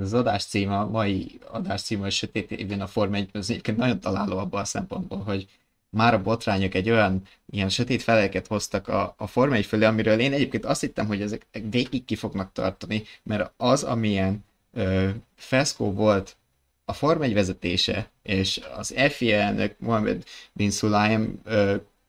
Az 0.00 0.14
adás 0.14 0.44
címa, 0.44 0.80
a 0.80 0.88
mai 0.88 1.38
adás 1.50 1.82
címa, 1.82 2.02
hogy 2.02 2.12
sötét 2.12 2.50
évben 2.50 2.80
a 2.80 2.86
Form 2.86 3.14
1 3.14 3.28
az 3.32 3.50
egyébként 3.50 3.76
nagyon 3.76 4.00
találó 4.00 4.38
abban 4.38 4.60
a 4.60 4.64
szempontból, 4.64 5.18
hogy 5.18 5.48
már 5.90 6.14
a 6.14 6.22
botrányok 6.22 6.74
egy 6.74 6.90
olyan 6.90 7.22
ilyen 7.50 7.68
sötét 7.68 8.02
feleket 8.02 8.46
hoztak 8.46 8.88
a, 8.88 9.14
a 9.16 9.26
Form 9.26 9.52
1 9.52 9.66
fölé, 9.66 9.84
amiről 9.84 10.18
én 10.18 10.32
egyébként 10.32 10.64
azt 10.64 10.80
hittem, 10.80 11.06
hogy 11.06 11.22
ezek 11.22 11.46
végig 11.70 12.04
ki 12.04 12.14
fognak 12.14 12.52
tartani, 12.52 13.02
mert 13.22 13.52
az, 13.56 13.82
amilyen 13.82 14.44
ö, 14.72 15.08
feszkó 15.36 15.92
volt 15.92 16.36
a 16.84 16.92
Form 16.92 17.22
1 17.22 17.32
vezetése 17.34 18.10
és 18.22 18.60
az 18.76 18.94
FIA 19.08 19.36
elnök 19.36 19.78
Mohamed 19.78 20.24
Bin 20.52 20.70
Sulayem 20.70 21.42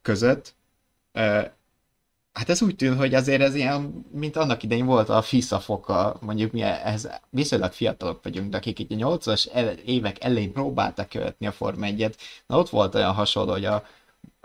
között, 0.02 0.56
ö, 1.12 1.42
hát 2.40 2.50
ez 2.50 2.62
úgy 2.62 2.76
tűn, 2.76 2.98
hogy 2.98 3.14
azért 3.14 3.42
ez 3.42 3.56
ilyen, 3.56 4.06
mint 4.12 4.36
annak 4.36 4.64
idején 4.64 4.86
volt 4.86 5.10
a 5.10 5.22
FISA 5.22 5.60
foka, 5.60 6.18
mondjuk 6.22 6.52
mi 6.52 6.62
ez 6.62 7.10
viszonylag 7.30 7.72
fiatalok 7.72 8.24
vagyunk, 8.24 8.50
de 8.50 8.58
akik 8.58 8.80
itt 8.80 8.92
a 8.92 8.96
80-as 8.96 9.46
évek 9.86 10.24
elején 10.24 10.52
próbáltak 10.52 11.10
követni 11.10 11.48
a 11.48 11.52
Form 11.52 11.80
1-et, 11.82 12.14
na 12.48 12.58
ott 12.58 12.70
volt 12.70 12.96
olyan 12.96 13.14
hasonló, 13.14 13.52
hogy 13.52 13.66
a, 13.66 13.86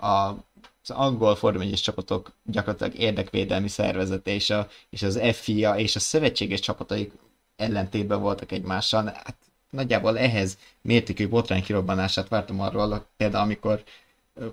a 0.06 0.36
az 0.82 0.90
angol 0.90 1.36
Form 1.36 1.60
1 1.60 1.72
csapatok 1.72 2.32
gyakorlatilag 2.44 2.94
érdekvédelmi 2.94 3.68
szervezet 3.68 4.26
és, 4.26 4.50
a, 4.50 4.68
és 4.90 5.02
az 5.02 5.20
FIA 5.32 5.78
és 5.78 5.96
a 5.96 6.00
szövetséges 6.00 6.60
csapataik 6.60 7.12
ellentétben 7.56 8.20
voltak 8.20 8.52
egymással. 8.52 9.04
Hát 9.04 9.36
nagyjából 9.70 10.18
ehhez 10.18 10.58
mértékű 10.80 11.28
botrány 11.28 11.62
kirobbanását 11.62 12.28
vártam 12.28 12.60
arról, 12.60 13.06
például 13.16 13.42
amikor 13.42 13.82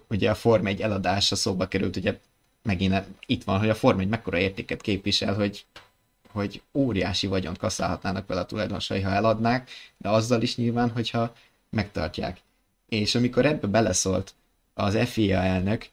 ugye 0.10 0.30
a 0.30 0.36
Form 0.36 0.66
1 0.66 0.82
eladása 0.82 1.36
szóba 1.36 1.68
került, 1.68 1.96
ugye 1.96 2.20
megint 2.64 3.04
itt 3.26 3.44
van, 3.44 3.60
hogy 3.60 3.70
a 3.70 3.76
Form 3.76 4.00
1 4.00 4.08
mekkora 4.08 4.38
értéket 4.38 4.82
képvisel, 4.82 5.34
hogy, 5.34 5.66
hogy 6.32 6.62
óriási 6.74 7.28
vagyont 7.28 7.58
kasszálhatnának 7.58 8.28
vele 8.28 8.40
a 8.40 8.46
tulajdonosai, 8.46 9.02
ha 9.02 9.10
eladnák, 9.10 9.70
de 9.98 10.10
azzal 10.10 10.42
is 10.42 10.56
nyilván, 10.56 10.90
hogyha 10.90 11.34
megtartják. 11.70 12.42
És 12.90 13.16
amikor 13.16 13.46
ebbe 13.46 13.68
beleszólt 13.68 14.34
az 14.74 14.98
FIA 15.06 15.40
elnök, 15.40 15.90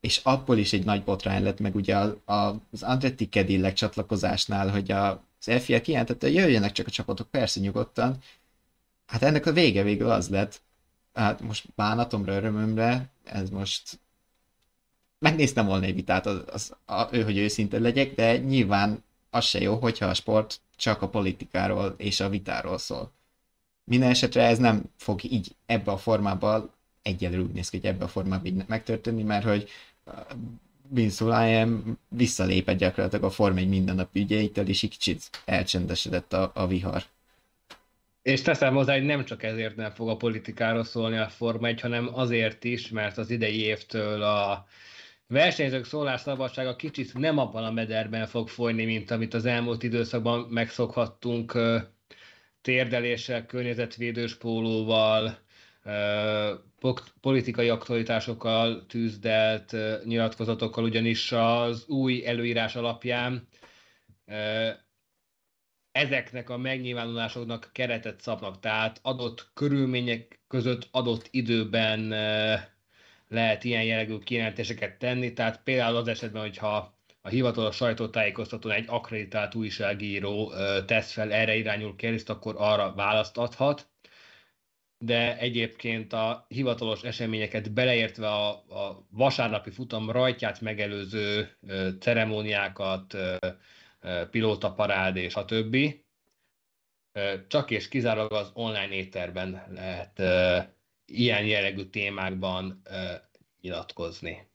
és 0.00 0.20
abból 0.22 0.58
is 0.58 0.72
egy 0.72 0.84
nagy 0.84 1.04
botrány 1.04 1.42
lett, 1.42 1.60
meg 1.60 1.74
ugye 1.74 1.96
az 2.24 2.82
Andretti 2.82 3.28
Cadillac 3.28 3.74
csatlakozásnál, 3.74 4.70
hogy 4.70 4.90
az 4.90 5.20
FIA 5.60 5.80
kijelentette, 5.80 6.26
hogy 6.26 6.34
jöjjenek 6.34 6.72
csak 6.72 6.86
a 6.86 6.90
csapatok, 6.90 7.30
persze 7.30 7.60
nyugodtan, 7.60 8.18
hát 9.06 9.22
ennek 9.22 9.46
a 9.46 9.52
vége 9.52 9.82
végül 9.82 10.10
az 10.10 10.28
lett, 10.28 10.60
hát 11.14 11.40
most 11.40 11.66
bánatomra, 11.74 12.32
örömömre, 12.32 13.10
ez 13.24 13.50
most 13.50 14.00
megnéztem 15.18 15.66
volna 15.66 15.84
egy 15.84 15.94
vitát, 15.94 16.26
az, 16.26 16.42
az, 16.52 16.76
a, 16.84 17.08
ő, 17.12 17.22
hogy 17.22 17.38
őszinte 17.38 17.78
legyek, 17.78 18.14
de 18.14 18.36
nyilván 18.36 19.04
az 19.30 19.44
se 19.44 19.60
jó, 19.60 19.74
hogyha 19.74 20.06
a 20.06 20.14
sport 20.14 20.60
csak 20.76 21.02
a 21.02 21.08
politikáról 21.08 21.94
és 21.96 22.20
a 22.20 22.28
vitáról 22.28 22.78
szól. 22.78 23.12
Minden 23.84 24.10
esetre 24.10 24.42
ez 24.42 24.58
nem 24.58 24.82
fog 24.96 25.24
így 25.24 25.56
ebbe 25.66 25.90
a 25.90 25.96
formában, 25.96 26.70
egyelőre 27.02 27.42
úgy 27.42 27.52
néz 27.52 27.68
ki, 27.68 27.76
hogy 27.76 27.86
ebbe 27.86 28.04
a 28.04 28.08
formában 28.08 28.46
így 28.46 28.64
megtörténni, 28.66 29.22
mert 29.22 29.44
hogy 29.44 29.68
Bin 30.88 31.10
Sulayem 31.10 31.98
visszalépett 32.08 32.78
gyakorlatilag 32.78 33.24
a 33.24 33.30
Form 33.30 33.56
egy 33.56 33.68
mindennapi 33.68 34.20
ügyeitől, 34.20 34.68
és 34.68 34.82
így 34.82 34.90
kicsit 34.90 35.30
elcsendesedett 35.44 36.32
a, 36.32 36.50
a 36.54 36.66
vihar. 36.66 37.02
És 38.22 38.42
teszem 38.42 38.74
hozzá, 38.74 38.92
hogy 38.92 39.04
nem 39.04 39.24
csak 39.24 39.42
ezért 39.42 39.76
nem 39.76 39.90
fog 39.90 40.08
a 40.08 40.16
politikáról 40.16 40.84
szólni 40.84 41.16
a 41.16 41.28
Forma 41.28 41.66
1, 41.66 41.80
hanem 41.80 42.10
azért 42.12 42.64
is, 42.64 42.88
mert 42.88 43.18
az 43.18 43.30
idei 43.30 43.60
évtől 43.60 44.22
a 44.22 44.66
versenyzők 45.28 45.84
szólásszabadsága 45.84 46.76
kicsit 46.76 47.14
nem 47.14 47.38
abban 47.38 47.64
a 47.64 47.70
mederben 47.70 48.26
fog 48.26 48.48
folyni, 48.48 48.84
mint 48.84 49.10
amit 49.10 49.34
az 49.34 49.44
elmúlt 49.44 49.82
időszakban 49.82 50.40
megszokhattunk 50.40 51.58
térdeléssel, 52.60 53.46
környezetvédős 53.46 54.36
pólóval, 54.36 55.38
politikai 57.20 57.68
aktualitásokkal 57.68 58.86
tűzdelt 58.86 59.76
nyilatkozatokkal, 60.04 60.84
ugyanis 60.84 61.32
az 61.32 61.86
új 61.88 62.26
előírás 62.26 62.76
alapján 62.76 63.48
ezeknek 65.92 66.50
a 66.50 66.56
megnyilvánulásoknak 66.56 67.70
keretet 67.72 68.20
szabnak, 68.20 68.60
tehát 68.60 69.00
adott 69.02 69.50
körülmények 69.54 70.40
között 70.48 70.88
adott 70.90 71.28
időben 71.30 72.12
lehet 73.28 73.64
ilyen 73.64 73.84
jellegű 73.84 74.18
kijelentéseket 74.18 74.98
tenni, 74.98 75.32
tehát 75.32 75.62
például 75.62 75.96
az 75.96 76.08
esetben, 76.08 76.42
hogyha 76.42 76.96
a 77.20 77.28
hivatalos 77.28 77.76
sajtótájékoztatón 77.76 78.72
egy 78.72 78.84
akreditált 78.88 79.54
újságíró 79.54 80.52
tesz 80.86 81.12
fel 81.12 81.32
erre 81.32 81.56
irányul 81.56 81.96
kérdést, 81.96 82.30
akkor 82.30 82.54
arra 82.58 82.94
választ 82.94 83.36
adhat, 83.36 83.88
de 84.98 85.38
egyébként 85.38 86.12
a 86.12 86.46
hivatalos 86.48 87.02
eseményeket 87.02 87.72
beleértve 87.72 88.28
a, 88.28 88.48
a 88.50 89.06
vasárnapi 89.10 89.70
futam 89.70 90.10
rajtját 90.10 90.60
megelőző 90.60 91.56
ceremóniákat, 92.00 93.16
pilótaparád 94.30 95.16
és 95.16 95.34
a 95.34 95.44
többi, 95.44 96.04
csak 97.48 97.70
és 97.70 97.88
kizárólag 97.88 98.32
az 98.32 98.50
online 98.54 98.94
éterben 98.94 99.64
lehet 99.70 100.22
ilyen 101.08 101.44
jellegű 101.44 101.82
témákban 101.84 102.82
nyilatkozni. 103.60 104.46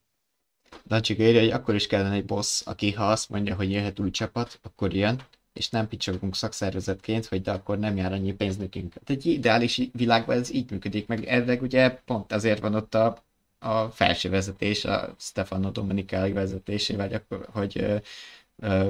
Dacsik 0.87 1.19
írja, 1.19 1.39
hogy 1.39 1.51
akkor 1.51 1.75
is 1.75 1.87
kellene 1.87 2.15
egy 2.15 2.25
boss, 2.25 2.61
aki 2.65 2.91
ha 2.91 3.11
azt 3.11 3.29
mondja, 3.29 3.55
hogy 3.55 3.71
jöhet 3.71 3.99
új 3.99 4.11
csapat, 4.11 4.59
akkor 4.63 4.93
jön, 4.93 5.21
és 5.53 5.69
nem 5.69 5.87
picsogunk 5.87 6.35
szakszervezetként, 6.35 7.25
hogy 7.25 7.41
de 7.41 7.51
akkor 7.51 7.79
nem 7.79 7.97
jár 7.97 8.11
annyi 8.11 8.33
pénz 8.33 8.57
nekünk. 8.57 8.93
Hát 8.93 9.09
egy 9.09 9.25
ideális 9.25 9.81
világban 9.93 10.37
ez 10.37 10.53
így 10.53 10.71
működik, 10.71 11.07
meg 11.07 11.25
ezek 11.25 11.61
ugye 11.61 11.89
pont 11.89 12.31
ezért 12.31 12.61
van 12.61 12.75
ott 12.75 12.95
a, 12.95 13.23
a 13.59 13.85
felső 13.87 14.29
vezetés, 14.29 14.85
a 14.85 15.15
Stefano 15.19 15.69
Domenicali 15.69 16.31
vezetésével, 16.31 17.13
akkor, 17.13 17.47
hogy 17.51 17.77
ö, 17.77 17.97
ö, 18.57 18.89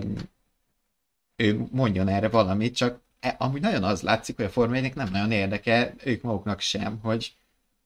ő 1.35 1.67
mondjon 1.71 2.07
erre 2.07 2.29
valamit, 2.29 2.75
csak 2.75 2.99
e, 3.19 3.35
amúgy 3.39 3.61
nagyon 3.61 3.83
az 3.83 4.01
látszik, 4.01 4.35
hogy 4.35 4.45
a 4.45 4.49
Forma 4.49 4.79
nem 4.79 5.09
nagyon 5.11 5.31
érdekel, 5.31 5.93
ők 6.03 6.21
maguknak 6.21 6.59
sem, 6.59 6.99
hogy, 7.01 7.33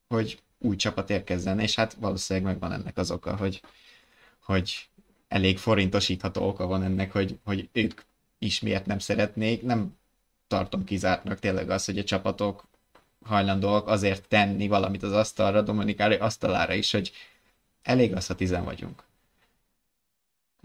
hogy 0.08 0.42
új 0.60 0.76
csapat 0.76 1.10
érkezzen, 1.10 1.60
és 1.60 1.76
hát 1.76 1.94
valószínűleg 1.94 2.50
megvan 2.52 2.72
ennek 2.72 2.98
az 2.98 3.12
oka, 3.12 3.36
hogy, 3.36 3.62
hogy 4.44 4.90
elég 5.28 5.58
forintosítható 5.58 6.48
oka 6.48 6.66
van 6.68 6.84
ennek, 6.84 7.12
hogy, 7.12 7.40
hogy 7.44 7.70
ők 7.72 8.02
is 8.40 8.60
miért 8.60 8.86
nem 8.86 9.00
szeretnék. 9.00 9.62
Nem 9.62 9.98
tartom 10.48 10.84
kizártnak 10.84 11.40
tényleg 11.40 11.70
az, 11.70 11.86
hogy 11.86 11.98
a 11.98 12.04
csapatok 12.04 12.68
hajlandóak 13.26 13.88
azért 13.88 14.28
tenni 14.28 14.68
valamit 14.68 15.04
az 15.04 15.12
asztalra, 15.12 15.62
Dominikári 15.62 16.16
asztalára 16.16 16.74
is, 16.74 16.92
hogy 16.92 17.12
elég 17.84 18.16
az, 18.16 18.28
ha 18.28 18.36
tizen 18.36 18.64
vagyunk. 18.64 19.04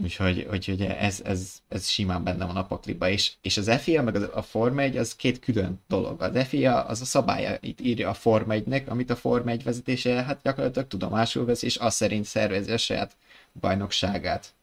Úgyhogy, 0.03 0.47
úgyhogy 0.51 0.81
ez, 0.81 1.21
ez, 1.25 1.61
ez 1.67 1.87
simán 1.87 2.23
benne 2.23 2.45
van 2.45 2.55
a 2.55 2.65
pakliba, 2.65 3.09
és, 3.09 3.33
és 3.41 3.57
az 3.57 3.71
FIA 3.81 4.01
meg 4.03 4.15
a 4.15 4.41
Forma 4.41 4.81
1 4.81 4.97
az 4.97 5.15
két 5.15 5.39
külön 5.39 5.81
dolog. 5.87 6.21
Az 6.21 6.47
FIA 6.47 6.83
az 6.85 7.01
a 7.01 7.05
szabálya, 7.05 7.57
itt 7.61 7.81
írja 7.81 8.09
a 8.09 8.13
Forma 8.13 8.53
1-nek, 8.57 8.87
amit 8.87 9.09
a 9.09 9.15
Forma 9.15 9.49
1 9.49 9.63
vezetése 9.63 10.23
hát 10.23 10.41
gyakorlatilag 10.43 10.87
tudomásul 10.87 11.45
vesz, 11.45 11.61
és 11.61 11.77
az 11.77 11.93
szerint 11.93 12.25
szervezi 12.25 12.71
a 12.71 12.77
saját 12.77 13.15
bajnokságát. 13.59 14.53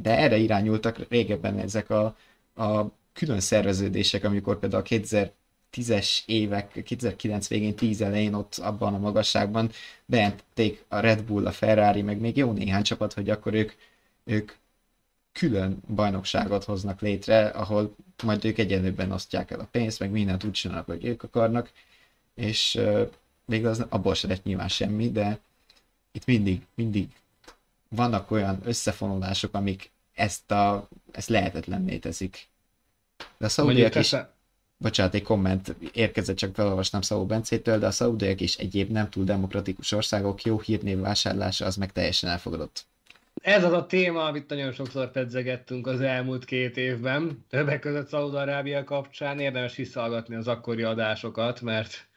De 0.00 0.18
erre 0.18 0.36
irányultak 0.36 1.06
régebben 1.08 1.58
ezek 1.58 1.90
a, 1.90 2.16
a 2.54 2.92
külön 3.12 3.40
szerveződések, 3.40 4.24
amikor 4.24 4.58
például 4.58 4.82
a 4.82 4.88
2010-es 4.88 6.18
évek, 6.26 6.82
2009 6.84 7.48
végén, 7.48 7.74
10 7.74 8.00
elején 8.00 8.34
ott 8.34 8.54
abban 8.56 8.94
a 8.94 8.98
magasságban 8.98 9.70
bejelentették 10.06 10.84
a 10.88 10.98
Red 10.98 11.22
Bull, 11.22 11.46
a 11.46 11.52
Ferrari, 11.52 12.02
meg 12.02 12.20
még 12.20 12.36
jó 12.36 12.52
néhány 12.52 12.82
csapat, 12.82 13.12
hogy 13.12 13.30
akkor 13.30 13.54
ők, 13.54 13.72
ők 14.24 14.52
külön 15.32 15.82
bajnokságot 15.94 16.64
hoznak 16.64 17.00
létre, 17.00 17.46
ahol 17.46 17.94
majd 18.22 18.44
ők 18.44 18.58
egyenlőben 18.58 19.12
osztják 19.12 19.50
el 19.50 19.60
a 19.60 19.68
pénzt, 19.70 19.98
meg 19.98 20.10
mindent 20.10 20.44
úgy 20.44 20.50
csinálnak, 20.50 20.86
hogy 20.86 21.04
ők 21.04 21.22
akarnak, 21.22 21.70
és 22.34 22.74
uh, 22.74 23.10
végül 23.44 23.68
az 23.68 23.86
abból 23.88 24.14
se 24.14 24.26
lett 24.26 24.44
nyilván 24.44 24.68
semmi, 24.68 25.10
de 25.10 25.38
itt 26.12 26.24
mindig, 26.26 26.66
mindig 26.74 27.08
vannak 27.88 28.30
olyan 28.30 28.60
összefonulások, 28.64 29.54
amik 29.54 29.90
ezt, 30.14 30.50
a, 30.50 30.88
ezt 31.12 31.28
lehetetlenné 31.28 31.98
teszik. 31.98 32.48
De 33.38 33.46
a 33.46 33.48
szaudiak 33.48 33.94
is... 33.94 34.14
Bocsánat, 34.76 35.14
egy 35.14 35.22
komment 35.22 35.74
érkezett, 35.92 36.36
csak 36.36 36.54
felolvasnám 36.54 37.00
Szabó 37.00 37.26
Bencétől, 37.26 37.78
de 37.78 37.86
a 37.86 37.90
szaudiak 37.90 38.40
és 38.40 38.56
egyéb 38.56 38.90
nem 38.90 39.10
túl 39.10 39.24
demokratikus 39.24 39.92
országok 39.92 40.42
jó 40.42 40.60
hírnév 40.60 40.98
vásárlása 40.98 41.66
az 41.66 41.76
meg 41.76 41.92
teljesen 41.92 42.30
elfogadott. 42.30 42.84
Ez 43.42 43.64
az 43.64 43.72
a 43.72 43.86
téma, 43.86 44.24
amit 44.24 44.48
nagyon 44.48 44.72
sokszor 44.72 45.10
pedzegettünk 45.10 45.86
az 45.86 46.00
elmúlt 46.00 46.44
két 46.44 46.76
évben, 46.76 47.44
többek 47.48 47.80
között 47.80 48.08
Szaúd-Arábia 48.08 48.84
kapcsán. 48.84 49.38
Érdemes 49.38 49.76
visszahallgatni 49.76 50.34
az 50.34 50.48
akkori 50.48 50.82
adásokat, 50.82 51.60
mert 51.60 52.08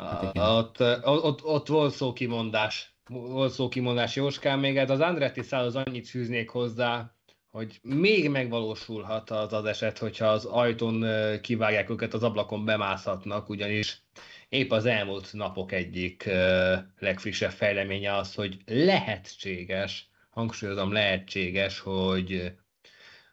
hát 0.00 0.38
ott, 0.38 0.80
ott, 1.04 1.44
ott 1.44 1.68
volt 1.68 1.94
szó 1.94 2.12
kimondás. 2.12 2.94
Volt 3.08 3.52
szó 3.52 3.68
kimondás 3.68 4.16
Jóskán 4.16 4.58
még, 4.58 4.76
hát 4.76 4.90
az 4.90 5.00
Andretti 5.00 5.40
az 5.50 5.76
annyit 5.76 6.08
fűznék 6.08 6.50
hozzá, 6.50 7.14
hogy 7.50 7.80
még 7.82 8.30
megvalósulhat 8.30 9.30
az 9.30 9.52
az 9.52 9.64
eset, 9.64 9.98
hogyha 9.98 10.26
az 10.26 10.44
ajtón 10.44 11.04
kivágják 11.40 11.90
őket, 11.90 12.14
az 12.14 12.22
ablakon 12.22 12.64
bemászhatnak, 12.64 13.48
ugyanis 13.48 14.03
épp 14.54 14.70
az 14.70 14.86
elmúlt 14.86 15.32
napok 15.32 15.72
egyik 15.72 16.30
legfrissebb 16.98 17.50
fejleménye 17.50 18.16
az, 18.16 18.34
hogy 18.34 18.56
lehetséges, 18.66 20.08
hangsúlyozom 20.30 20.92
lehetséges, 20.92 21.78
hogy 21.78 22.52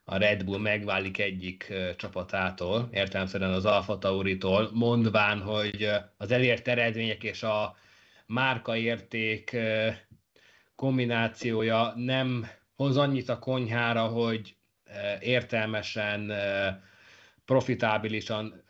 a 0.03 0.17
Red 0.17 0.43
Bull 0.43 0.59
megválik 0.59 1.19
egyik 1.19 1.73
csapatától, 1.97 2.89
értelemszerűen 2.91 3.51
az 3.53 3.65
Alfa 3.65 3.97
Tauritól, 3.97 4.69
mondván, 4.73 5.41
hogy 5.41 5.89
az 6.17 6.31
elért 6.31 6.67
eredmények 6.67 7.23
és 7.23 7.43
a 7.43 7.75
márkaérték 8.25 9.57
kombinációja 10.75 11.93
nem 11.95 12.47
hoz 12.75 12.97
annyit 12.97 13.29
a 13.29 13.39
konyhára, 13.39 14.07
hogy 14.07 14.55
értelmesen, 15.19 16.31
profitábilisan 17.45 18.63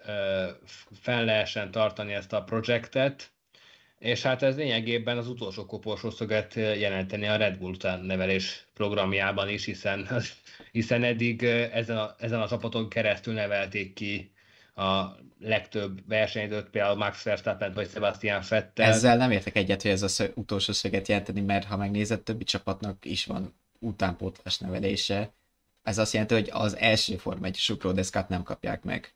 fel 1.01 1.25
lehessen 1.25 1.71
tartani 1.71 2.13
ezt 2.13 2.33
a 2.33 2.43
projektet, 2.43 3.31
és 3.99 4.21
hát 4.21 4.41
ez 4.41 4.55
lényegében 4.55 5.17
az 5.17 5.27
utolsó 5.27 5.65
koporsó 5.65 6.09
szöget 6.09 6.53
jelenteni 6.53 7.27
a 7.27 7.35
Red 7.35 7.57
Bull 7.57 7.75
nevelés 8.01 8.67
programjában 8.73 9.49
is, 9.49 9.65
hiszen, 9.65 10.07
hiszen 10.71 11.03
eddig 11.03 11.43
ezen 11.43 11.97
a, 11.97 12.15
ezen 12.19 12.41
a 12.41 12.47
csapaton 12.47 12.89
keresztül 12.89 13.33
nevelték 13.33 13.93
ki 13.93 14.31
a 14.75 15.05
legtöbb 15.39 16.07
versenyzőt, 16.07 16.69
például 16.69 16.95
Max 16.95 17.23
Verstappen 17.23 17.73
vagy 17.73 17.89
Sebastian 17.89 18.41
Vettel. 18.49 18.85
Ezzel 18.85 19.17
nem 19.17 19.31
értek 19.31 19.55
egyet, 19.55 19.81
hogy 19.81 19.91
ez 19.91 20.01
az 20.01 20.31
utolsó 20.35 20.73
szöget 20.73 21.07
jelenteni, 21.07 21.41
mert 21.41 21.65
ha 21.65 21.77
megnézed, 21.77 22.21
többi 22.21 22.43
csapatnak 22.43 23.05
is 23.05 23.25
van 23.25 23.55
utánpótlás 23.79 24.57
nevelése. 24.57 25.33
Ez 25.83 25.97
azt 25.97 26.13
jelenti, 26.13 26.33
hogy 26.33 26.49
az 26.51 26.77
első 26.77 27.17
Forma 27.17 27.45
1 27.45 27.55
sukródeszkát 27.55 28.29
nem 28.29 28.43
kapják 28.43 28.83
meg. 28.83 29.13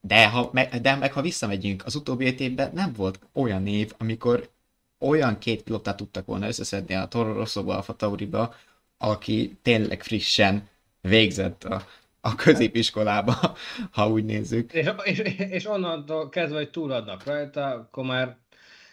De, 0.00 0.28
ha, 0.28 0.50
de 0.82 0.94
meg 0.94 1.12
ha 1.12 1.20
visszamegyünk, 1.22 1.84
az 1.84 1.94
utóbbi 1.94 2.26
öt 2.26 2.40
évben 2.40 2.70
nem 2.74 2.92
volt 2.92 3.18
olyan 3.32 3.62
név, 3.62 3.92
amikor 3.98 4.50
olyan 4.98 5.38
két 5.38 5.62
pilotát 5.62 5.96
tudtak 5.96 6.26
volna 6.26 6.46
összeszedni 6.46 6.94
a 6.94 7.06
Toro 7.06 7.32
Rosso-ba, 7.32 7.76
Alfa 7.76 7.96
Tauriba, 7.96 8.54
aki 8.98 9.58
tényleg 9.62 10.02
frissen 10.02 10.68
végzett 11.00 11.64
a, 11.64 11.86
a 12.20 12.34
középiskolába, 12.34 13.56
ha 13.90 14.08
úgy 14.08 14.24
nézzük. 14.24 14.72
És, 14.72 14.90
és, 15.02 15.18
és 15.38 15.66
onnantól 15.66 16.28
kezdve, 16.28 16.56
hogy 16.58 16.70
túladnak 16.70 17.24
rajta, 17.24 17.66
akkor 17.66 18.04
már 18.04 18.36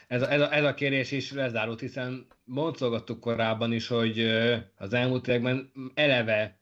ez 0.09 0.21
a, 0.21 0.31
ez 0.31 0.41
a, 0.41 0.53
ez 0.53 0.63
a 0.63 0.73
kérés 0.73 1.11
is 1.11 1.31
lezárult, 1.31 1.79
hiszen 1.79 2.27
boncolgattuk 2.45 3.19
korábban 3.19 3.73
is, 3.73 3.87
hogy 3.87 4.19
az 4.77 4.93
elmúlt 4.93 5.27
években 5.27 5.71
eleve 5.93 6.59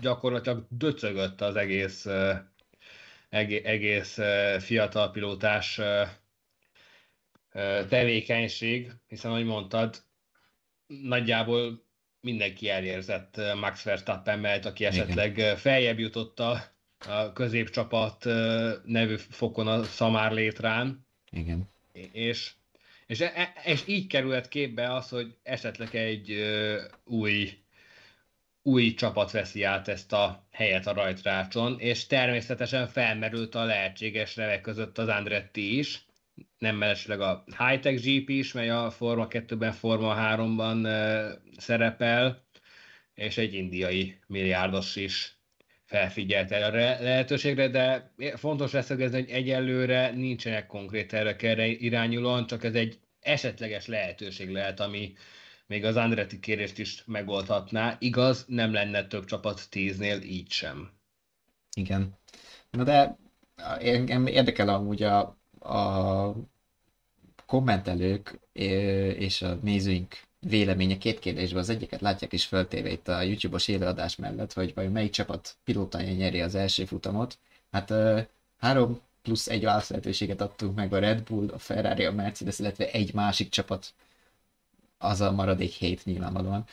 gyakorlatilag 0.00 0.66
döcögött 0.68 1.40
az 1.40 1.56
egész, 1.56 2.06
egész 3.28 4.18
fiatal 4.58 5.10
pilótás 5.10 5.80
tevékenység, 7.88 8.92
hiszen, 9.06 9.30
ahogy 9.30 9.44
mondtad, 9.44 10.02
nagyjából 10.86 11.84
mindenki 12.20 12.68
elérzett 12.68 13.40
Max 13.60 13.82
Verstappen 13.82 14.38
mellett, 14.38 14.64
aki 14.64 14.84
esetleg 14.84 15.38
Igen. 15.38 15.56
feljebb 15.56 15.98
jutott 15.98 16.40
a, 16.40 16.62
a 17.08 17.32
középcsapat 17.32 18.24
nevű 18.84 19.16
fokon 19.16 19.66
a 19.66 19.82
szamár 19.82 20.32
létrán. 20.32 21.06
Igen. 21.30 21.70
És 22.12 22.52
és, 23.12 23.20
e, 23.20 23.32
e, 23.34 23.52
és 23.64 23.82
így 23.86 24.06
került 24.06 24.48
képbe 24.48 24.94
az, 24.94 25.08
hogy 25.08 25.36
esetleg 25.42 25.94
egy 25.94 26.30
ö, 26.30 26.80
új 27.04 27.60
új 28.62 28.94
csapat 28.94 29.30
veszi 29.30 29.62
át 29.62 29.88
ezt 29.88 30.12
a 30.12 30.46
helyet 30.50 30.86
a 30.86 30.92
rajtrácson, 30.92 31.78
és 31.78 32.06
természetesen 32.06 32.88
felmerült 32.88 33.54
a 33.54 33.64
lehetséges 33.64 34.34
nevek 34.34 34.60
között 34.60 34.98
az 34.98 35.08
Andretti 35.08 35.78
is, 35.78 36.06
nem 36.58 36.76
mellesleg 36.76 37.20
a 37.20 37.44
Hightech 37.58 38.02
GP 38.04 38.28
is, 38.28 38.52
mely 38.52 38.70
a 38.70 38.90
Forma 38.90 39.26
2-ben, 39.30 39.72
Forma 39.72 40.16
3-ban 40.18 40.84
uh, 40.84 41.38
szerepel, 41.56 42.44
és 43.14 43.38
egy 43.38 43.54
indiai 43.54 44.18
milliárdos 44.26 44.96
is 44.96 45.36
felfigyelt 45.92 46.50
erre 46.50 46.98
lehetőségre, 47.00 47.68
de 47.68 48.12
fontos 48.36 48.72
leszögezni, 48.72 49.20
hogy 49.20 49.30
egyelőre 49.30 50.10
nincsenek 50.10 50.66
konkrét 50.66 51.12
erre 51.12 51.66
irányulóan, 51.66 52.46
csak 52.46 52.64
ez 52.64 52.74
egy 52.74 52.98
esetleges 53.20 53.86
lehetőség 53.86 54.50
lehet, 54.50 54.80
ami 54.80 55.12
még 55.66 55.84
az 55.84 55.96
Andretti 55.96 56.38
kérést 56.40 56.78
is 56.78 57.02
megoldhatná. 57.06 57.96
Igaz, 57.98 58.44
nem 58.48 58.72
lenne 58.72 59.06
több 59.06 59.24
csapat 59.24 59.70
tíznél 59.70 60.20
így 60.22 60.50
sem. 60.50 60.90
Igen. 61.76 62.18
Na 62.70 62.82
de 62.84 63.18
engem 63.78 64.26
érdekel 64.26 64.68
amúgy 64.68 65.02
a, 65.02 65.38
a 65.60 66.34
kommentelők 67.46 68.40
és 69.18 69.42
a 69.42 69.54
nézőink 69.62 70.16
véleménye 70.46 70.98
két 70.98 71.18
kérdésben. 71.18 71.62
Az 71.62 71.68
egyiket 71.68 72.00
látják 72.00 72.32
is 72.32 72.44
föltéve 72.44 72.90
itt 72.90 73.08
a 73.08 73.22
YouTube-os 73.22 73.68
élőadás 73.68 74.16
mellett, 74.16 74.52
hogy 74.52 74.74
vajon 74.74 74.92
melyik 74.92 75.10
csapat 75.10 75.56
pilótája 75.64 76.12
nyeri 76.12 76.40
az 76.40 76.54
első 76.54 76.84
futamot. 76.84 77.38
Hát 77.70 77.92
három 78.58 79.00
plusz 79.22 79.48
egy 79.48 79.64
válaszlehetőséget 79.64 80.40
adtunk 80.40 80.74
meg 80.74 80.92
a 80.92 80.98
Red 80.98 81.22
Bull, 81.22 81.48
a 81.48 81.58
Ferrari, 81.58 82.04
a 82.04 82.12
Mercedes, 82.12 82.58
illetve 82.58 82.90
egy 82.90 83.14
másik 83.14 83.48
csapat, 83.48 83.94
az 84.98 85.20
a 85.20 85.32
maradék 85.32 85.72
hét 85.72 86.04
nyilvánvalóan. 86.04 86.64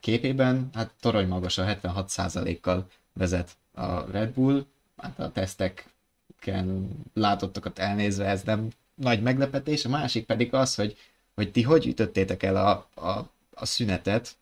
Képében, 0.00 0.70
hát 0.74 0.92
torony 1.00 1.28
magas 1.28 1.58
a 1.58 1.64
76%-kal 1.64 2.86
vezet 3.12 3.56
a 3.74 4.10
Red 4.10 4.30
Bull, 4.30 4.64
hát 4.96 5.18
a 5.18 5.32
teszteken 5.32 6.88
látottakat 7.14 7.78
elnézve 7.78 8.24
ez 8.24 8.42
nem 8.42 8.68
nagy 8.94 9.22
meglepetés, 9.22 9.84
a 9.84 9.88
másik 9.88 10.26
pedig 10.26 10.54
az, 10.54 10.74
hogy, 10.74 10.96
hogy 11.34 11.52
ti 11.52 11.62
hogy 11.62 11.86
ütöttétek 11.86 12.42
el 12.42 12.56
a, 12.56 12.88
a, 13.08 13.30
a 13.54 13.66
szünetet. 13.66 14.36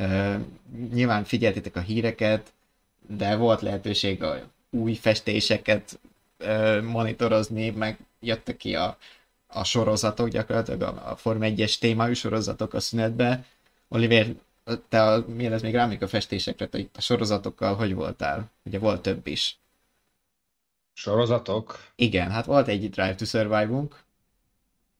Uh, 0.00 0.34
nyilván 0.92 1.24
figyeltétek 1.24 1.76
a 1.76 1.80
híreket, 1.80 2.52
de 3.08 3.36
volt 3.36 3.60
lehetőség 3.60 4.22
a 4.22 4.40
új 4.70 4.94
festéseket 4.94 5.98
uh, 6.40 6.82
monitorozni, 6.82 7.70
meg 7.70 7.98
jöttek 8.20 8.56
ki 8.56 8.74
a, 8.74 8.98
a 9.46 9.64
sorozatok, 9.64 10.28
gyakorlatilag 10.28 10.82
a, 10.82 11.10
a 11.10 11.16
Form 11.16 11.40
1-es 11.42 11.78
témájú 11.78 12.14
sorozatok 12.14 12.74
a 12.74 12.80
szünetbe. 12.80 13.44
Oliver, 13.88 14.26
te 14.88 15.02
a, 15.02 15.24
mielőtt 15.26 15.62
még 15.62 15.74
rámik 15.74 16.02
a 16.02 16.08
festésekre, 16.08 16.66
te 16.66 16.78
itt 16.78 16.96
a 16.96 17.00
sorozatokkal 17.00 17.74
hogy 17.74 17.94
voltál? 17.94 18.50
Ugye 18.64 18.78
volt 18.78 19.02
több 19.02 19.26
is. 19.26 19.58
Sorozatok? 20.92 21.78
Igen, 21.94 22.30
hát 22.30 22.44
volt 22.44 22.68
egy 22.68 22.90
Drive 22.90 23.14
to 23.14 23.24
Survive-unk, 23.24 24.03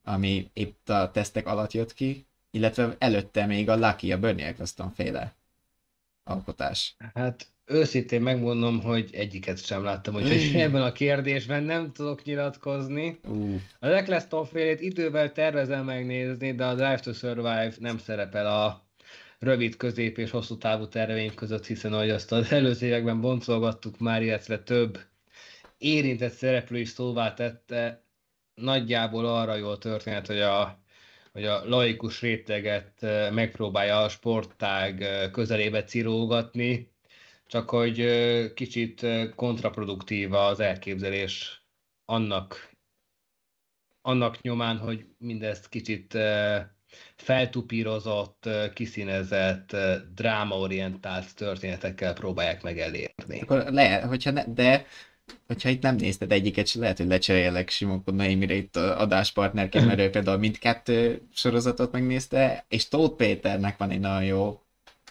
ami 0.04 0.50
épp 0.52 0.88
a 0.88 1.10
tesztek 1.10 1.46
alatt 1.46 1.72
jött 1.72 1.94
ki, 1.94 2.26
illetve 2.50 2.96
előtte 2.98 3.46
még 3.46 3.68
a 3.68 3.76
Lucky, 3.76 4.12
a 4.12 4.18
Bernie 4.18 4.46
Eccleston 4.46 4.90
féle 4.90 5.34
alkotás. 6.24 6.96
Hát 7.14 7.46
őszintén 7.66 8.20
megmondom, 8.20 8.80
hogy 8.80 9.10
egyiket 9.12 9.64
sem 9.64 9.84
láttam, 9.84 10.14
úgyhogy 10.14 10.54
ebben 10.54 10.82
a 10.82 10.92
kérdésben 10.92 11.62
nem 11.62 11.92
tudok 11.92 12.24
nyilatkozni. 12.24 13.18
Uh. 13.24 13.60
Az 13.78 13.90
Eccleston 13.90 14.44
félét 14.44 14.80
idővel 14.80 15.32
tervezem 15.32 15.84
megnézni, 15.84 16.54
de 16.54 16.64
a 16.64 16.74
Drive 16.74 16.98
to 16.98 17.12
Survive 17.12 17.72
nem 17.78 17.98
szerepel 17.98 18.46
a 18.46 18.86
rövid, 19.38 19.76
közép 19.76 20.18
és 20.18 20.30
hosszú 20.30 20.58
távú 20.58 20.88
terveink 20.88 21.34
között, 21.34 21.66
hiszen 21.66 21.92
ahogy 21.92 22.10
azt 22.10 22.32
az 22.32 22.52
előző 22.52 22.86
években 22.86 23.20
boncolgattuk 23.20 23.98
már, 23.98 24.22
illetve 24.22 24.58
több 24.58 24.98
érintett 25.78 26.32
szereplő 26.32 26.78
is 26.78 26.88
szóvá 26.88 27.34
tette, 27.34 28.03
nagyjából 28.54 29.26
arra 29.26 29.54
jó 29.54 29.68
a 29.68 29.78
történet, 29.78 30.26
hogy 30.26 30.40
a, 30.40 30.78
hogy 31.32 31.44
a 31.44 31.68
laikus 31.68 32.20
réteget 32.20 33.00
megpróbálja 33.32 34.02
a 34.02 34.08
sporttág 34.08 35.04
közelébe 35.32 35.84
cirógatni, 35.84 36.92
csak 37.46 37.70
hogy 37.70 38.04
kicsit 38.54 39.06
kontraproduktív 39.34 40.32
az 40.32 40.60
elképzelés 40.60 41.64
annak, 42.04 42.70
annak 44.02 44.40
nyomán, 44.40 44.78
hogy 44.78 45.06
mindezt 45.18 45.68
kicsit 45.68 46.18
feltupírozott, 47.16 48.48
kiszínezett, 48.74 49.76
drámaorientált 50.14 51.34
történetekkel 51.34 52.12
próbálják 52.12 52.62
meg 52.62 52.78
elérni. 52.78 53.40
Akkor 53.40 53.64
lehet, 53.70 54.04
hogyha 54.04 54.30
ne, 54.30 54.44
de 54.44 54.86
hogyha 55.46 55.68
itt 55.68 55.82
nem 55.82 55.96
nézted 55.96 56.32
egyiket, 56.32 56.72
lehet, 56.72 56.96
hogy 56.96 57.06
lecserélek 57.06 57.70
Simonko 57.70 58.10
Naimire 58.10 58.54
itt 58.54 58.76
adáspartnerként, 58.76 59.86
mert 59.86 59.98
ő 59.98 60.10
például 60.10 60.38
mindkettő 60.38 61.20
sorozatot 61.34 61.92
megnézte, 61.92 62.64
és 62.68 62.88
Tóth 62.88 63.16
Péternek 63.16 63.76
van 63.76 63.90
egy 63.90 64.00
nagyon 64.00 64.24
jó 64.24 64.60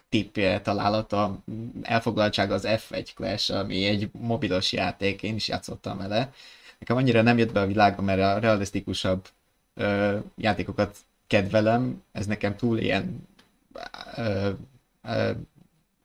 tippje, 0.09 0.61
találata, 0.61 1.43
elfoglaltság 1.81 2.51
az 2.51 2.63
F1 2.67 3.07
Clash, 3.15 3.53
ami 3.53 3.85
egy 3.85 4.09
mobilos 4.11 4.71
játék, 4.71 5.23
én 5.23 5.35
is 5.35 5.47
játszottam 5.47 5.97
vele. 5.97 6.33
Nekem 6.79 6.97
annyira 6.97 7.21
nem 7.21 7.37
jött 7.37 7.51
be 7.51 7.59
a 7.59 7.65
világba, 7.65 8.01
mert 8.01 8.21
a 8.21 8.39
realisztikusabb 8.39 9.27
ö, 9.73 10.17
játékokat 10.37 10.97
kedvelem, 11.27 12.03
ez 12.11 12.25
nekem 12.25 12.55
túl 12.55 12.77
ilyen 12.77 13.27
ö, 14.15 14.49
ö, 15.03 15.31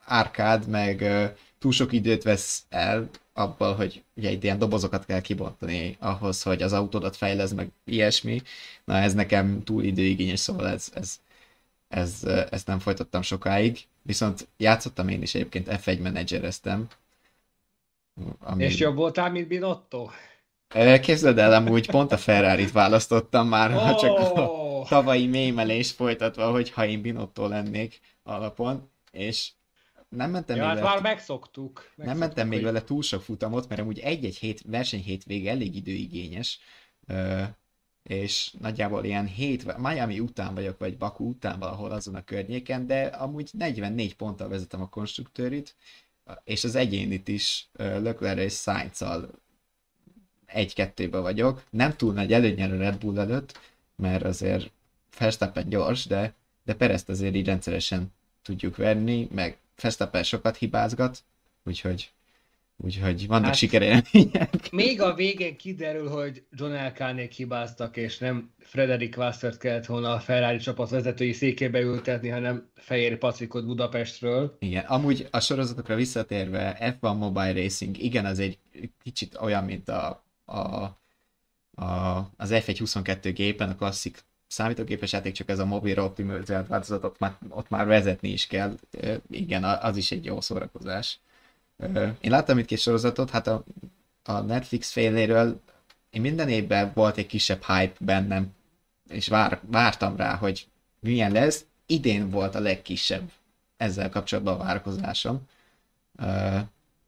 árkád, 0.04 0.66
meg 0.66 1.00
ö, 1.00 1.24
túl 1.58 1.72
sok 1.72 1.92
időt 1.92 2.22
vesz 2.22 2.62
el 2.68 3.08
abban, 3.32 3.74
hogy 3.74 4.02
ugye 4.14 4.28
egy 4.28 4.44
ilyen 4.44 4.58
dobozokat 4.58 5.04
kell 5.04 5.20
kibontani 5.20 5.96
ahhoz, 6.00 6.42
hogy 6.42 6.62
az 6.62 6.72
autódat 6.72 7.16
fejlesz, 7.16 7.52
meg 7.52 7.70
ilyesmi. 7.84 8.42
Na 8.84 8.96
ez 8.96 9.14
nekem 9.14 9.62
túl 9.64 9.82
időigényes, 9.82 10.40
szóval 10.40 10.68
ez, 10.68 10.88
ez, 10.94 11.20
ez, 11.88 12.24
ezt 12.50 12.66
nem 12.66 12.78
folytattam 12.78 13.22
sokáig. 13.22 13.86
Viszont 14.02 14.48
játszottam 14.56 15.08
én 15.08 15.22
is 15.22 15.34
egyébként, 15.34 15.68
F1 15.70 16.02
menedzsereztem. 16.02 16.86
Ami... 18.40 18.64
És 18.64 18.78
jobb 18.78 18.96
voltál, 18.96 19.30
mint 19.30 19.48
Binotto? 19.48 20.08
Képzeld 21.00 21.38
el, 21.38 21.52
amúgy 21.52 21.90
pont 21.90 22.12
a 22.12 22.16
Ferrari-t 22.16 22.72
választottam 22.72 23.48
már, 23.48 23.70
oh! 23.70 23.82
ha 23.82 23.96
csak 23.96 24.18
a 24.18 24.84
tavalyi 24.88 25.26
mémelés 25.26 25.90
folytatva, 25.90 26.50
hogy 26.50 26.70
ha 26.70 26.86
én 26.86 27.00
Binotto 27.00 27.48
lennék 27.48 28.00
alapon, 28.22 28.90
és 29.10 29.50
nem 30.08 30.30
mentem 30.30 30.56
ja, 30.56 30.62
még 30.62 30.70
hát 30.70 30.80
vele... 30.80 30.90
már 30.90 31.02
megszoktuk. 31.02 31.74
megszoktuk. 31.74 32.04
Nem 32.04 32.18
mentem 32.18 32.46
hogy... 32.46 32.56
még 32.56 32.64
vele 32.64 32.84
túl 32.84 33.02
sok 33.02 33.22
futamot, 33.22 33.68
mert 33.68 33.80
amúgy 33.80 33.98
egy-egy 33.98 34.36
hét, 34.36 34.62
verseny 34.66 35.02
hétvége 35.02 35.50
elég 35.50 35.76
időigényes, 35.76 36.60
és 38.02 38.54
nagyjából 38.60 39.04
ilyen 39.04 39.26
hét, 39.26 39.76
Miami 39.78 40.20
után 40.20 40.54
vagyok, 40.54 40.78
vagy 40.78 40.96
Baku 40.96 41.28
után 41.28 41.58
valahol 41.58 41.90
azon 41.90 42.14
a 42.14 42.24
környéken, 42.24 42.86
de 42.86 43.02
amúgy 43.04 43.50
44 43.52 44.16
ponttal 44.16 44.48
vezetem 44.48 44.80
a 44.80 44.88
konstruktőrit, 44.88 45.74
és 46.44 46.64
az 46.64 46.74
egyénit 46.74 47.28
is 47.28 47.68
Leclerc 47.76 48.40
és 48.40 48.52
sainz 48.52 49.04
egy-kettőbe 50.46 51.18
vagyok. 51.18 51.64
Nem 51.70 51.96
túl 51.96 52.12
nagy 52.12 52.32
előnyel 52.32 52.70
a 52.70 52.76
Red 52.76 52.98
Bull 52.98 53.18
előtt, 53.18 53.58
mert 53.96 54.24
azért 54.24 54.70
Verstappen 55.18 55.68
gyors, 55.68 56.06
de, 56.06 56.34
de 56.64 56.74
Perezt 56.74 57.08
azért 57.08 57.34
így 57.34 57.46
rendszeresen 57.46 58.12
tudjuk 58.42 58.76
verni, 58.76 59.28
meg 59.30 59.58
Verstappen 59.82 60.22
sokat 60.22 60.56
hibázgat, 60.56 61.18
úgyhogy, 61.64 62.12
úgyhogy 62.76 63.26
vannak 63.26 63.46
hát, 63.46 63.54
sikerélmények. 63.54 64.70
Még 64.70 65.00
a 65.00 65.14
végén 65.14 65.56
kiderül, 65.56 66.08
hogy 66.08 66.44
John 66.50 66.72
Elkánék 66.72 67.32
hibáztak, 67.32 67.96
és 67.96 68.18
nem 68.18 68.50
Frederik 68.58 69.16
Wassert 69.16 69.58
kellett 69.58 69.86
volna 69.86 70.12
a 70.12 70.20
Ferrari 70.20 70.58
csapat 70.58 70.90
vezetői 70.90 71.32
székébe 71.32 71.80
ültetni, 71.80 72.28
hanem 72.28 72.70
Fehér 72.74 73.18
Patrikot 73.18 73.66
Budapestről. 73.66 74.56
Igen, 74.58 74.84
amúgy 74.84 75.28
a 75.30 75.40
sorozatokra 75.40 75.94
visszatérve, 75.94 76.96
F1 77.00 77.18
Mobile 77.18 77.52
Racing, 77.52 77.98
igen, 77.98 78.24
az 78.24 78.38
egy 78.38 78.58
kicsit 79.02 79.36
olyan, 79.40 79.64
mint 79.64 79.88
a, 79.88 80.24
a, 80.44 80.58
a, 81.82 82.30
az 82.36 82.50
F1 82.52 83.30
gépen, 83.34 83.68
a 83.68 83.74
klasszik 83.74 84.18
számítógépes 84.48 85.12
játék, 85.12 85.32
csak 85.32 85.48
ez 85.48 85.58
a 85.58 85.64
mobilra 85.64 86.04
optimalizált 86.04 86.66
változat, 86.66 87.04
ott 87.04 87.18
már, 87.18 87.36
ott 87.48 87.68
már 87.68 87.86
vezetni 87.86 88.28
is 88.28 88.46
kell. 88.46 88.74
Igen, 89.30 89.64
az 89.64 89.96
is 89.96 90.10
egy 90.10 90.24
jó 90.24 90.40
szórakozás. 90.40 91.18
Én 92.20 92.30
láttam 92.30 92.58
itt 92.58 92.66
két 92.66 92.78
sorozatot, 92.78 93.30
hát 93.30 93.46
a, 93.46 93.64
a 94.24 94.40
Netflix 94.40 94.90
féléről 94.90 95.60
én 96.10 96.20
minden 96.20 96.48
évben 96.48 96.92
volt 96.94 97.16
egy 97.16 97.26
kisebb 97.26 97.62
hype 97.62 97.94
bennem, 98.00 98.54
és 99.08 99.28
vár, 99.28 99.60
vártam 99.66 100.16
rá, 100.16 100.34
hogy 100.36 100.66
milyen 101.00 101.32
lesz. 101.32 101.64
Idén 101.86 102.30
volt 102.30 102.54
a 102.54 102.60
legkisebb 102.60 103.30
ezzel 103.76 104.08
kapcsolatban 104.08 104.54
a 104.54 104.64
várakozásom. 104.64 105.40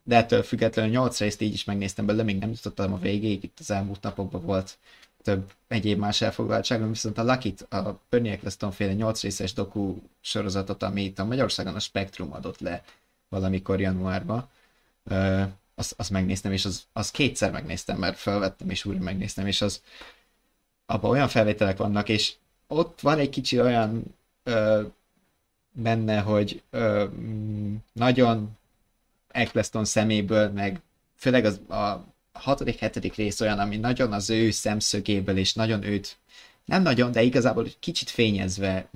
De 0.02 0.16
ettől 0.16 0.42
függetlenül 0.42 0.90
8 0.90 1.18
részt 1.18 1.40
így 1.40 1.52
is 1.52 1.64
megnéztem 1.64 2.06
belőle, 2.06 2.24
még 2.24 2.38
nem 2.38 2.50
jutottam 2.50 2.92
a 2.92 2.98
végéig, 2.98 3.42
itt 3.42 3.58
az 3.60 3.70
elmúlt 3.70 4.02
napokban 4.02 4.42
volt 4.42 4.78
több 5.22 5.52
egyéb 5.68 5.98
más 5.98 6.20
elfoglaltságom, 6.20 6.88
viszont 6.88 7.18
a 7.18 7.22
lucky 7.22 7.54
a 7.68 7.90
Bernie 8.08 8.32
Eccleston 8.32 8.70
féle 8.70 8.92
8 8.92 9.22
részes 9.22 9.52
doku 9.52 9.96
sorozatot, 10.20 10.82
amit 10.82 11.18
a 11.18 11.24
Magyarországon 11.24 11.74
a 11.74 11.78
Spektrum 11.78 12.32
adott 12.32 12.60
le 12.60 12.82
valamikor 13.28 13.80
januárban, 13.80 14.48
uh, 15.04 15.42
azt, 15.74 15.94
azt 15.96 16.10
megnéztem, 16.10 16.52
és 16.52 16.64
az, 16.64 16.84
az 16.92 17.10
kétszer 17.10 17.50
megnéztem, 17.50 17.98
mert 17.98 18.18
felvettem, 18.18 18.70
és 18.70 18.84
újra 18.84 19.00
megnéztem, 19.00 19.46
és 19.46 19.60
az 19.60 19.82
abban 20.86 21.10
olyan 21.10 21.28
felvételek 21.28 21.76
vannak, 21.76 22.08
és 22.08 22.34
ott 22.66 23.00
van 23.00 23.18
egy 23.18 23.30
kicsi 23.30 23.60
olyan 23.60 24.14
uh, 24.44 24.92
benne, 25.72 26.20
hogy 26.20 26.62
uh, 26.72 27.10
nagyon 27.92 28.58
Eccleston 29.28 29.84
szeméből, 29.84 30.50
meg 30.50 30.80
főleg 31.16 31.44
az, 31.44 31.60
a 31.68 32.04
hatodik, 32.32 32.78
hetedik 32.78 33.14
rész 33.14 33.40
olyan, 33.40 33.58
ami 33.58 33.76
nagyon 33.76 34.12
az 34.12 34.30
ő 34.30 34.50
szemszögéből, 34.50 35.36
és 35.36 35.54
nagyon 35.54 35.82
őt, 35.82 36.18
nem 36.64 36.82
nagyon, 36.82 37.12
de 37.12 37.22
igazából 37.22 37.66
kicsit 37.80 38.10
fényezve 38.10 38.88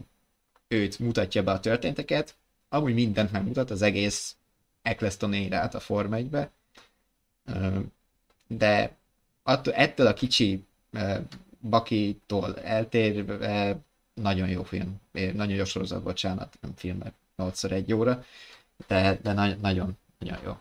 őt 0.69 0.99
mutatja 0.99 1.43
be 1.43 1.53
a 1.53 1.61
történteket, 1.61 2.37
amúgy 2.69 2.95
mindent 2.95 3.33
megmutat, 3.33 3.71
az 3.71 3.83
egész 3.83 4.37
Eccleston 4.83 5.33
érát 5.33 5.75
a 5.75 5.81
Form 5.81 6.13
1 6.13 6.31
de 8.47 8.97
attól, 9.43 9.75
ettől 9.75 10.07
a 10.07 10.15
kicsi 10.15 10.65
Bakitól 11.61 12.61
eltérve 12.61 13.79
nagyon 14.15 14.49
jó 14.49 14.63
film, 14.63 15.01
nagyon 15.13 15.57
jó 15.57 15.65
sorozat, 15.65 16.03
bocsánat, 16.03 16.59
nem 16.61 16.73
filmek, 16.77 17.15
8 17.37 17.65
egy 17.65 17.93
óra, 17.93 18.25
de, 18.87 19.19
de 19.23 19.33
na- 19.33 19.55
nagyon, 19.55 19.99
nagyon 20.19 20.39
jó. 20.45 20.59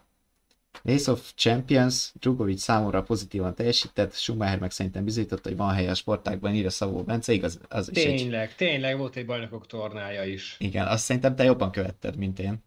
Race 0.83 1.11
of 1.11 1.31
Champions, 1.35 2.11
Drugovic 2.19 2.61
számomra 2.61 3.03
pozitívan 3.03 3.55
teljesített, 3.55 4.13
Schumacher 4.13 4.59
meg 4.59 4.71
szerintem 4.71 5.03
bizonyította, 5.03 5.49
hogy 5.49 5.57
van 5.57 5.73
helye 5.73 5.89
a 5.89 5.95
sportákban, 5.95 6.53
írja 6.53 6.69
Szabó 6.69 7.03
Bence, 7.03 7.33
igaz? 7.33 7.59
Az 7.69 7.89
is 7.91 8.03
tényleg, 8.03 8.47
egy... 8.49 8.55
tényleg 8.55 8.97
volt 8.97 9.15
egy 9.15 9.25
bajnokok 9.25 9.67
tornája 9.67 10.23
is. 10.23 10.55
Igen, 10.59 10.87
azt 10.87 11.03
szerintem 11.03 11.35
te 11.35 11.43
jobban 11.43 11.71
követted, 11.71 12.15
mint 12.15 12.39
én. 12.39 12.63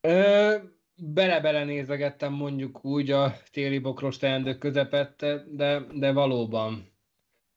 Ö, 0.00 0.54
bele-bele 0.96 1.64
nézegettem 1.64 2.32
mondjuk 2.32 2.84
úgy 2.84 3.10
a 3.10 3.36
téli 3.50 3.78
bokros 3.78 4.16
teendők 4.16 4.58
közepette, 4.58 5.44
de, 5.50 5.86
de 5.94 6.12
valóban 6.12 6.94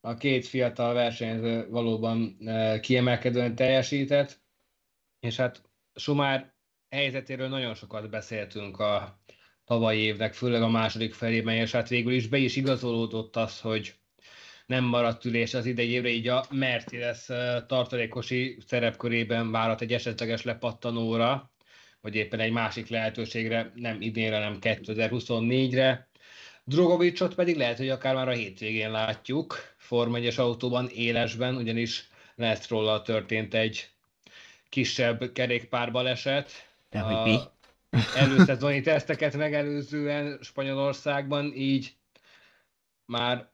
A 0.02 0.14
két 0.14 0.48
fiatal 0.48 0.94
versenyző 0.94 1.68
valóban 1.70 2.38
kiemelkedően 2.82 3.56
teljesített, 3.56 4.40
és 5.20 5.36
hát 5.36 5.62
Sumár 5.96 6.54
helyzetéről 6.90 7.48
nagyon 7.48 7.76
sokat 7.76 8.10
beszéltünk 8.10 8.80
a 8.80 9.20
tavalyi 9.66 10.00
évnek, 10.00 10.34
főleg 10.34 10.62
a 10.62 10.70
második 10.70 11.14
felében, 11.14 11.56
és 11.56 11.72
hát 11.72 11.90
végül 11.90 12.14
is 12.14 12.28
be 12.28 12.38
is 12.38 12.56
igazolódott 12.56 13.36
az, 13.36 13.60
hogy 13.60 13.94
nem 14.66 14.84
maradt 14.84 15.26
ülés 15.26 15.54
az 15.54 15.66
idei 15.66 15.90
évre, 15.90 16.10
így 16.10 16.28
a 16.28 16.46
Mercedes 16.50 17.26
tartalékosi 17.68 18.58
szerepkörében 18.68 19.52
várat 19.52 19.82
egy 19.82 19.94
esetleges 19.94 20.44
lepattanóra, 20.44 21.52
vagy 22.02 22.16
éppen 22.16 22.40
egy 22.40 22.52
másik 22.52 22.88
lehetőségre, 22.88 23.72
nem 23.76 24.02
idénre, 24.02 24.40
nem 24.40 24.58
2024-re. 24.62 26.10
Drogovicsot 26.64 27.36
pedig 27.36 27.58
lehet, 27.58 27.78
hogy 27.78 27.90
akár 27.90 28.16
már 28.16 28.28
a 28.28 28.32
hétvégén 28.32 28.92
látjuk, 28.92 29.74
Form 29.78 30.16
1 30.16 30.40
autóban, 30.40 30.90
élesben, 30.94 31.56
ugyanis 31.56 32.08
róla 32.68 33.02
történt 33.02 33.54
egy 33.54 33.90
kisebb 34.70 35.32
kerékpárbaleset. 35.32 36.69
De 36.90 37.00
hogy 37.00 37.32
mi? 37.32 37.40
előszezoni 38.16 38.82
teszteket 38.90 39.38
megelőzően 39.38 40.40
Spanyolországban, 40.42 41.54
így 41.56 41.96
már 43.06 43.48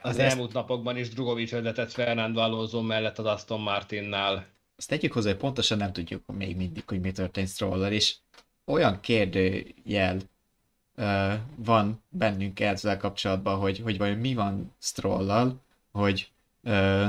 az, 0.00 0.18
elmúlt 0.18 0.52
napokban 0.52 0.96
is 0.96 1.08
Drugovic 1.08 1.50
vezetett 1.50 1.92
Fernando 1.92 2.40
Alonso 2.40 2.82
mellett 2.82 3.18
az 3.18 3.24
Aston 3.24 3.60
Martinnál. 3.60 4.46
Azt 4.76 4.88
tegyük 4.88 5.12
hozzá, 5.12 5.28
hogy 5.30 5.38
pontosan 5.38 5.78
nem 5.78 5.92
tudjuk 5.92 6.22
még 6.32 6.56
mindig, 6.56 6.82
hogy 6.86 7.00
mi 7.00 7.12
történt 7.12 7.48
Stroller, 7.48 7.92
és 7.92 8.14
olyan 8.64 9.00
kérdőjel 9.00 10.18
uh, 10.96 11.32
van 11.56 12.02
bennünk 12.08 12.60
ezzel 12.60 12.96
kapcsolatban, 12.96 13.58
hogy, 13.58 13.78
hogy 13.78 13.98
vajon 13.98 14.18
mi 14.18 14.34
van 14.34 14.74
Strollal, 14.78 15.60
hogy 15.92 16.30
uh, 16.62 17.06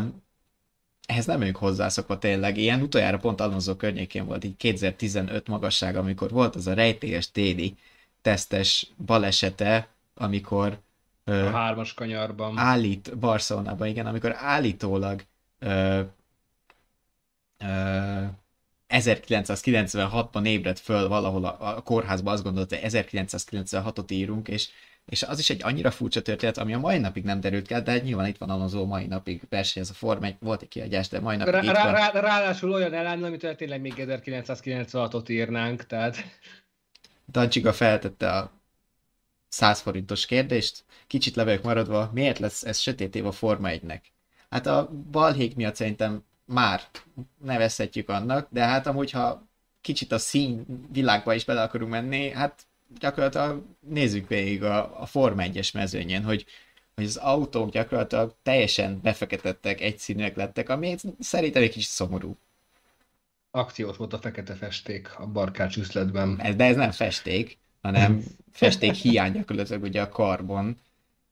ehhez 1.08 1.26
nem 1.26 1.38
vagyunk 1.38 1.56
hozzászokva 1.58 2.18
tényleg. 2.18 2.58
Ilyen 2.58 2.82
utoljára 2.82 3.18
pont 3.18 3.42
Alonso 3.42 3.76
környékén 3.76 4.26
volt, 4.26 4.44
így 4.44 4.58
2015 4.58 5.48
magasság, 5.48 5.96
amikor 5.96 6.30
volt 6.30 6.56
az 6.56 6.68
a 6.68 6.74
rejtélyes 6.74 7.32
téli 7.32 7.78
tesztes 8.22 8.88
balesete, 9.06 9.88
amikor 10.14 10.80
a 11.24 11.32
hármas 11.32 11.94
kanyarban. 11.94 12.58
Állít, 12.58 13.18
Barcelonában, 13.18 13.88
igen, 13.88 14.06
amikor 14.06 14.36
állítólag 14.36 15.24
ö, 15.60 16.02
ö, 17.58 18.24
1996-ban 18.90 20.46
ébredt 20.46 20.80
föl 20.80 21.08
valahol 21.08 21.46
a, 21.46 21.78
a 21.78 21.82
kórházban, 21.82 22.34
azt 22.34 22.44
gondolta, 22.44 22.76
hogy 22.76 22.90
1996-ot 22.92 24.12
írunk, 24.12 24.48
és, 24.48 24.70
és 25.10 25.24
az 25.24 25.40
is 25.40 25.50
egy 25.50 25.64
annyira 25.64 25.92
furcsa 25.92 26.22
történet, 26.22 26.58
ami 26.58 26.74
a 26.74 26.80
mai 26.80 26.98
napig 26.98 27.24
nem 27.24 27.40
derült 27.40 27.68
ki, 27.68 27.74
de 27.74 27.92
hát 27.92 28.04
nyilván 28.04 28.28
itt 28.28 28.38
van 28.38 28.50
Alonso 28.50 28.86
mai 28.86 29.08
napig 29.08 29.42
ez 29.50 29.90
a 29.90 29.94
Form 29.94 30.24
egy 30.24 30.36
volt 30.40 30.62
egy 30.62 30.68
kiadás, 30.68 31.08
de 31.08 31.20
mai 31.20 31.36
napig 31.36 31.54
rá, 31.54 31.62
itt 31.62 31.70
rá, 31.70 31.84
van. 31.84 31.94
Rá, 31.94 32.10
ráadásul 32.12 32.72
olyan 32.72 32.94
ellen, 32.94 33.24
amitől 33.24 33.56
tényleg 33.56 33.82
még 33.82 33.94
1996-ot 33.98 35.30
írnánk, 35.30 35.86
tehát... 35.86 36.18
Dancsiga 37.32 37.74
feltette 37.74 38.32
a 38.32 38.52
100 39.48 39.80
forintos 39.80 40.26
kérdést, 40.26 40.84
kicsit 41.08 41.36
le 41.36 41.44
vagyok 41.44 41.64
maradva, 41.64 42.12
miért 42.14 42.40
lesz 42.40 42.64
ez 42.64 42.78
sötét 42.78 43.16
év 43.16 43.26
a 43.26 43.32
Forma 43.32 43.70
1-nek? 43.72 44.02
Hát 44.50 44.66
a 44.66 44.90
balhék 45.12 45.56
miatt 45.56 45.76
szerintem 45.76 46.24
már 46.46 46.82
nevezhetjük 47.44 48.10
annak, 48.10 48.48
de 48.52 48.66
hát 48.66 48.88
amúgy, 48.88 49.12
ha 49.12 49.48
kicsit 49.82 50.12
a 50.12 50.18
szín 50.18 50.66
világba 50.92 51.34
is 51.34 51.46
bele 51.46 51.62
akarunk 51.62 51.92
menni, 51.92 52.30
hát 52.30 52.68
gyakorlatilag 53.00 53.64
nézzük 53.80 54.28
végig 54.28 54.64
a, 54.64 55.02
a 55.02 55.06
Forma 55.06 55.44
1-es 55.46 55.74
mezőnyén, 55.74 56.24
hogy, 56.24 56.46
hogy 56.96 57.06
az 57.06 57.16
autók 57.16 57.72
gyakorlatilag 57.72 58.36
teljesen 58.44 59.00
befeketettek, 59.02 59.82
egyszínűek 59.82 60.36
lettek, 60.36 60.70
ami 60.70 60.96
szerintem 61.20 61.64
egy 61.64 61.72
kicsit 61.72 61.90
szomorú. 61.90 62.38
Akciós 63.52 63.98
volt 63.98 64.14
a 64.14 64.20
fekete 64.20 64.54
festék 64.54 65.20
a 65.20 65.26
barkács 65.26 65.78
üzletben. 65.78 66.42
De 66.56 66.66
ez 66.66 66.76
nem 66.76 66.92
festék 66.92 67.58
hanem 67.88 68.24
festék 68.52 68.94
hiány 68.94 69.32
gyakorlatilag 69.32 69.84
ugye 69.84 70.02
a 70.02 70.10
karbon, 70.10 70.80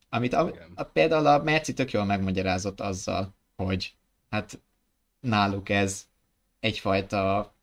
amit 0.09 0.33
a, 0.33 0.53
a, 0.75 0.83
például 0.83 1.27
a 1.27 1.43
Merci 1.43 1.73
tök 1.73 1.91
jól 1.91 2.05
megmagyarázott 2.05 2.81
azzal, 2.81 3.35
hogy 3.55 3.93
hát 4.29 4.59
náluk 5.19 5.69
ez 5.69 6.05
egyfajta 6.59 7.54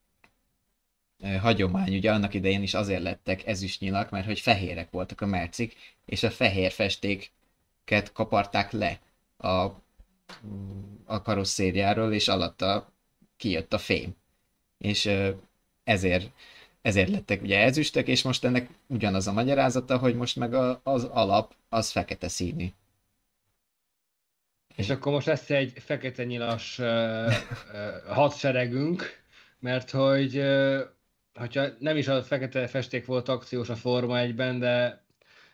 hagyomány, 1.40 1.96
ugye 1.96 2.12
annak 2.12 2.34
idején 2.34 2.62
is 2.62 2.74
azért 2.74 3.02
lettek 3.02 3.46
ezüstnyilak, 3.46 4.10
mert 4.10 4.26
hogy 4.26 4.40
fehérek 4.40 4.90
voltak 4.90 5.20
a 5.20 5.26
mercik, 5.26 5.76
és 6.06 6.22
a 6.22 6.30
fehér 6.30 6.70
festéket 6.70 8.12
kaparták 8.12 8.72
le 8.72 8.98
a, 9.36 9.48
a 11.04 11.22
karosszériáról, 11.22 12.12
és 12.12 12.28
alatta 12.28 12.92
kijött 13.36 13.72
a 13.72 13.78
fém. 13.78 14.16
És 14.78 15.10
ezért 15.84 16.30
ezért 16.82 17.08
lettek 17.08 17.42
ugye 17.42 17.58
ezüstek, 17.58 18.08
és 18.08 18.22
most 18.22 18.44
ennek 18.44 18.68
ugyanaz 18.86 19.26
a 19.26 19.32
magyarázata, 19.32 19.98
hogy 19.98 20.14
most 20.14 20.36
meg 20.36 20.54
a, 20.54 20.80
az 20.84 21.04
alap 21.04 21.54
az 21.68 21.90
fekete 21.90 22.28
színű. 22.28 22.66
És 24.76 24.90
akkor 24.90 25.12
most 25.12 25.26
lesz 25.26 25.50
egy 25.50 25.72
fekete 25.76 26.24
nyilas 26.24 26.78
uh, 26.78 26.86
uh, 26.86 28.14
hadseregünk, 28.14 29.22
mert 29.58 29.90
hogy 29.90 30.38
uh, 30.38 30.80
hogyha 31.34 31.66
nem 31.78 31.96
is 31.96 32.08
a 32.08 32.22
fekete 32.22 32.66
festék 32.66 33.06
volt 33.06 33.28
akciós 33.28 33.68
a 33.68 33.76
Forma 33.76 34.14
1-ben, 34.18 34.58
de 34.58 35.04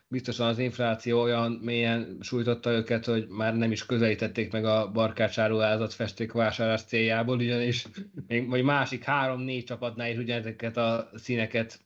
biztosan 0.08 0.46
az 0.46 0.58
infláció 0.58 1.20
olyan 1.20 1.52
mélyen 1.52 2.18
sújtotta 2.20 2.70
őket, 2.70 3.04
hogy 3.04 3.28
már 3.28 3.56
nem 3.56 3.72
is 3.72 3.86
közelítették 3.86 4.52
meg 4.52 4.64
a 4.64 4.90
barkácsáruházat 4.90 5.92
festékvásárlás 5.92 6.82
céljából, 6.82 7.36
ugyanis 7.36 7.86
még 8.26 8.48
vagy 8.48 8.62
másik 8.62 9.04
három-négy 9.04 9.64
csapatnál 9.64 10.10
is 10.10 10.16
ugyanezeket 10.16 10.76
a 10.76 11.10
színeket 11.14 11.80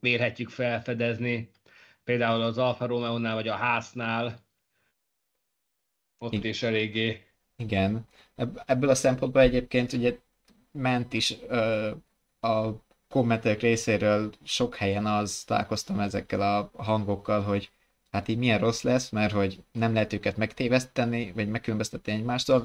vérhetjük 0.00 0.48
felfedezni, 0.48 1.50
például 2.04 2.42
az 2.42 2.58
Alfa 2.58 2.86
Romeo-nál 2.86 3.34
vagy 3.34 3.48
a 3.48 3.54
Hásznál, 3.54 4.46
ott 6.18 6.44
is 6.44 6.62
eléggé. 6.62 7.22
Igen, 7.56 8.06
ebből 8.66 8.90
a 8.90 8.94
szempontból 8.94 9.42
egyébként 9.42 9.92
ugye 9.92 10.18
ment 10.72 11.12
is 11.12 11.34
ö, 11.48 11.90
a 12.40 12.86
kommentek 13.08 13.60
részéről 13.60 14.32
sok 14.44 14.76
helyen 14.76 15.06
az 15.06 15.42
találkoztam 15.46 16.00
ezekkel 16.00 16.40
a 16.40 16.70
hangokkal, 16.82 17.42
hogy 17.42 17.70
hát 18.10 18.28
így 18.28 18.38
milyen 18.38 18.58
rossz 18.58 18.82
lesz, 18.82 19.08
mert 19.08 19.32
hogy 19.32 19.62
nem 19.72 19.92
lehet 19.92 20.12
őket 20.12 20.36
megtéveszteni, 20.36 21.32
vagy 21.34 21.48
megkülönböztetni 21.48 22.12
egymástól. 22.12 22.64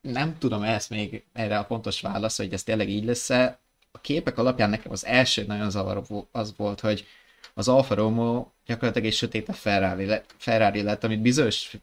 Nem 0.00 0.38
tudom 0.38 0.62
ezt 0.62 0.90
még 0.90 1.24
erre 1.32 1.58
a 1.58 1.64
pontos 1.64 2.00
válasz, 2.00 2.36
hogy 2.36 2.52
ez 2.52 2.62
tényleg 2.62 2.88
így 2.88 3.04
lesz-e. 3.04 3.58
A 3.92 4.00
képek 4.00 4.38
alapján 4.38 4.70
nekem 4.70 4.92
az 4.92 5.06
első 5.06 5.44
nagyon 5.46 5.70
zavaró 5.70 6.28
az 6.32 6.54
volt, 6.56 6.80
hogy 6.80 7.06
az 7.54 7.68
Alfa 7.68 7.94
Romeo 7.94 8.46
gyakorlatilag 8.66 9.08
egy 9.08 9.14
sötét 9.14 9.48
a 9.48 9.52
Ferrari, 9.52 10.04
le, 10.04 10.24
Ferrari 10.36 10.82
lett, 10.82 11.04
amit 11.04 11.20
bizonyos 11.20 11.76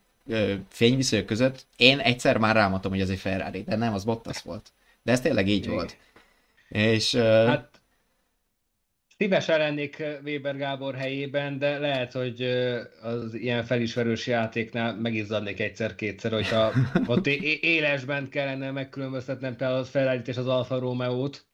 fényviszonyok 0.69 1.25
között 1.25 1.65
én 1.75 1.99
egyszer 1.99 2.37
már 2.37 2.55
rámondtam, 2.55 2.91
hogy 2.91 3.01
ez 3.01 3.09
egy 3.09 3.19
Ferrari, 3.19 3.63
de 3.63 3.75
nem, 3.75 3.93
az 3.93 4.03
Bottas 4.03 4.41
volt. 4.41 4.71
De 5.03 5.11
ez 5.11 5.21
tényleg 5.21 5.47
így 5.47 5.63
Igen. 5.63 5.73
volt. 5.73 5.97
És, 6.69 7.15
hát 7.15 7.76
Szívesen 9.17 9.57
lennék 9.57 10.03
Weber 10.23 10.57
Gábor 10.57 10.95
helyében, 10.95 11.59
de 11.59 11.77
lehet, 11.79 12.11
hogy 12.11 12.41
az 13.01 13.33
ilyen 13.33 13.63
felismerős 13.63 14.27
játéknál 14.27 14.95
megizzadnék 14.95 15.59
egyszer-kétszer, 15.59 16.31
hogyha 16.31 16.71
ott 17.05 17.27
élesben 17.27 18.29
kellene 18.29 18.71
megkülönböztetnem 18.71 19.55
például 19.55 19.79
az 19.79 19.89
ferrari 19.89 20.21
és 20.25 20.37
az 20.37 20.47
Alfa 20.47 20.79
Romeo-t. 20.79 21.45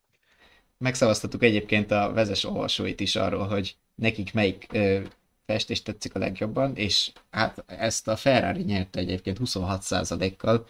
Megszavaztatuk 0.77 1.43
egyébként 1.43 1.91
a 1.91 2.11
vezes 2.13 2.43
olvasóit 2.43 2.99
is 2.99 3.15
arról, 3.15 3.47
hogy 3.47 3.75
nekik 3.95 4.33
melyik 4.33 4.67
ö, 4.71 4.99
festés 5.45 5.81
tetszik 5.81 6.15
a 6.15 6.19
legjobban, 6.19 6.75
és 6.75 7.11
hát 7.31 7.63
ezt 7.67 8.07
a 8.07 8.15
Ferrari 8.15 8.61
nyerte 8.63 8.99
egyébként 8.99 9.39
26%-kal, 9.43 10.65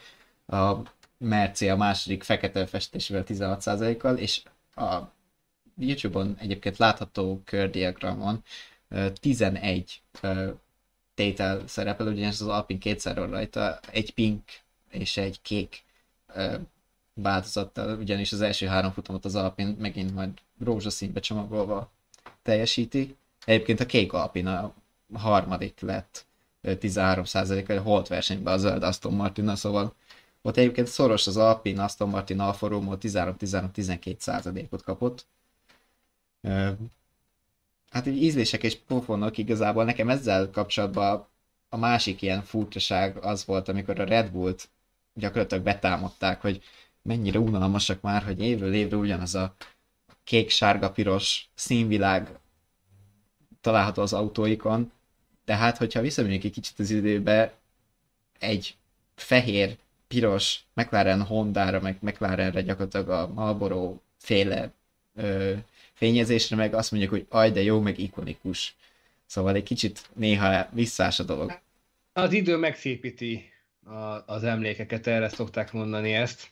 a 0.47 0.75
Merci 1.17 1.69
a 1.69 1.75
második 1.75 2.23
fekete 2.23 2.65
festésével 2.65 3.23
16%-kal, 3.27 4.17
és 4.17 4.41
a 4.75 4.99
YouTube-on 5.77 6.36
egyébként 6.39 6.77
látható 6.77 7.41
kördiagramon 7.45 8.43
11 9.13 10.01
tétel 11.13 11.67
szerepel, 11.67 12.07
ugyanis 12.07 12.39
az 12.39 12.47
Alpin 12.47 12.79
kétszer 12.79 13.15
van 13.15 13.29
rajta, 13.29 13.79
egy 13.91 14.13
pink 14.13 14.43
és 14.89 15.17
egy 15.17 15.41
kék 15.41 15.83
változattal, 17.13 17.97
ugyanis 17.97 18.31
az 18.31 18.41
első 18.41 18.65
három 18.65 18.91
futamot 18.91 19.25
az 19.25 19.36
Alpin 19.36 19.75
megint 19.79 20.13
majd 20.13 20.31
rózsaszínbe 20.59 21.19
csomagolva 21.19 21.91
teljesíti. 22.41 23.15
Egyébként 23.45 23.79
a 23.79 23.86
kék 23.86 24.13
Alpin 24.13 24.47
a 24.47 24.73
harmadik 25.13 25.79
lett 25.79 26.25
13%-kal, 26.63 27.77
a 27.77 27.81
holt 27.81 28.07
versenyben 28.07 28.53
a 28.53 28.57
zöld 28.57 28.83
Aston 28.83 29.13
Martin, 29.13 29.55
szóval 29.55 29.93
ott 30.41 30.57
egyébként 30.57 30.88
szoros 30.88 31.27
az 31.27 31.38
Alpin, 31.38 31.79
Aston 31.79 32.09
Martin, 32.09 32.39
Alfa 32.39 32.67
Romeo 32.67 32.97
13-13-12%-ot 33.01 34.83
kapott 34.83 35.25
hát 37.89 38.06
így 38.06 38.23
ízlések 38.23 38.63
és 38.63 38.77
pofonok 38.88 39.38
igazából 39.38 39.84
nekem 39.84 40.10
ezzel 40.10 40.49
kapcsolatban 40.49 41.27
a 41.69 41.77
másik 41.77 42.21
ilyen 42.21 42.41
furcsaság 42.43 43.17
az 43.17 43.45
volt, 43.45 43.67
amikor 43.67 43.99
a 43.99 44.03
Red 44.03 44.32
Bullt 44.32 44.69
gyakorlatilag 45.13 45.63
betámadták, 45.63 46.41
hogy 46.41 46.62
mennyire 47.01 47.39
unalmasak 47.39 48.01
már, 48.01 48.23
hogy 48.23 48.41
évről 48.41 48.73
évre 48.73 48.95
ugyanaz 48.95 49.36
a 49.36 49.56
kék, 50.23 50.49
sárga, 50.49 50.91
piros 50.91 51.49
színvilág 51.56 52.39
található 53.62 54.01
az 54.01 54.13
autóikon. 54.13 54.91
Tehát, 55.45 55.77
hogyha 55.77 56.01
visszamegyünk 56.01 56.43
egy 56.43 56.51
kicsit 56.51 56.79
az 56.79 56.89
időbe, 56.89 57.53
egy 58.39 58.75
fehér, 59.15 59.77
piros 60.08 60.60
McLaren 60.73 61.23
Honda-ra, 61.23 61.79
meg 61.79 61.97
McLarenre 62.01 62.62
gyakorlatilag 62.62 63.10
a 63.10 63.27
Marlboro 63.27 63.99
féle 64.17 64.71
fényezésre, 65.93 66.56
meg 66.56 66.73
azt 66.73 66.91
mondjuk, 66.91 67.12
hogy 67.12 67.25
aj, 67.29 67.51
de 67.51 67.62
jó, 67.62 67.79
meg 67.79 67.99
ikonikus. 67.99 68.75
Szóval 69.25 69.56
egy 69.56 69.63
kicsit 69.63 70.10
néha 70.13 70.67
visszás 70.71 71.19
a 71.19 71.23
dolog. 71.23 71.60
Az 72.13 72.34
idő 72.34 72.58
megszépíti 72.58 73.51
a, 73.86 74.23
az 74.25 74.43
emlékeket, 74.43 75.08
erre 75.08 75.29
szokták 75.29 75.71
mondani 75.71 76.13
ezt. 76.13 76.51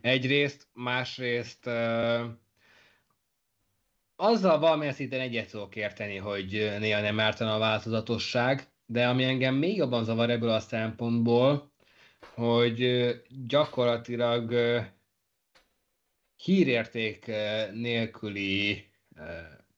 Egyrészt, 0.00 0.66
másrészt 0.72 1.66
uh, 1.66 2.20
azzal 4.16 4.58
valamilyen 4.58 4.92
szinten 4.92 5.20
egyet 5.20 5.50
tudok 5.50 5.76
érteni, 5.76 6.16
hogy 6.16 6.76
néha 6.78 7.00
nem 7.00 7.20
ártana 7.20 7.54
a 7.54 7.58
változatosság, 7.58 8.66
de 8.86 9.08
ami 9.08 9.24
engem 9.24 9.54
még 9.54 9.76
jobban 9.76 10.04
zavar 10.04 10.30
ebből 10.30 10.50
a 10.50 10.60
szempontból, 10.60 11.70
hogy 12.34 13.10
gyakorlatilag 13.46 14.52
hírérték 16.42 17.30
nélküli 17.72 18.84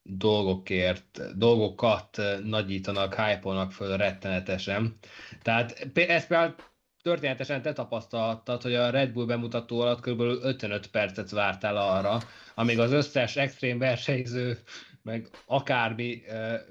dolgokért, 0.02 1.38
dolgokat 1.38 2.18
nagyítanak, 2.44 3.14
hype 3.14 3.66
föl 3.70 3.96
rettenetesen. 3.96 4.98
Tehát 5.42 5.88
ezt 5.94 6.26
például 6.26 6.54
történetesen 7.02 7.62
te 7.62 7.72
tapasztaltad, 7.72 8.62
hogy 8.62 8.74
a 8.74 8.90
Red 8.90 9.12
Bull 9.12 9.26
bemutató 9.26 9.80
alatt 9.80 10.00
kb. 10.00 10.20
55 10.20 10.86
percet 10.86 11.30
vártál 11.30 11.76
arra, 11.76 12.18
amíg 12.54 12.78
az 12.78 12.92
összes 12.92 13.36
extrém 13.36 13.78
versenyző, 13.78 14.58
meg 15.02 15.28
akármi 15.46 16.22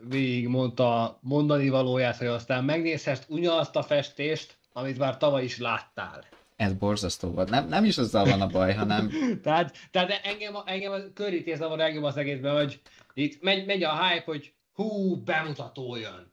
végig 0.10 0.47
mondta 0.47 1.19
mondani 1.21 1.69
valóját, 1.69 2.17
hogy 2.17 2.27
aztán 2.27 2.63
megnézhest 2.63 3.25
ugyanazt 3.27 3.75
a 3.75 3.84
festést, 3.84 4.58
amit 4.73 4.97
már 4.97 5.17
tavaly 5.17 5.43
is 5.43 5.58
láttál. 5.58 6.25
Ez 6.62 6.74
borzasztó 6.74 7.30
volt. 7.32 7.50
Nem, 7.50 7.67
nem 7.67 7.84
is 7.86 7.97
azzal 7.97 8.26
van 8.26 8.41
a 8.41 8.47
baj, 8.47 8.74
hanem... 8.74 9.12
tehát, 9.43 9.78
tehát 9.91 10.19
engem, 10.24 10.56
engem 10.65 10.91
a 10.91 11.13
körítés 11.13 11.58
zavar 11.58 11.78
legjobb 11.78 12.04
az 12.04 12.17
egészben, 12.17 12.56
hogy 12.56 12.82
itt 13.13 13.41
megy, 13.41 13.65
megy 13.65 13.84
a 13.84 14.08
hype, 14.08 14.24
hogy 14.26 14.54
hú, 14.74 15.15
bemutató 15.24 15.95
jön. 15.95 16.32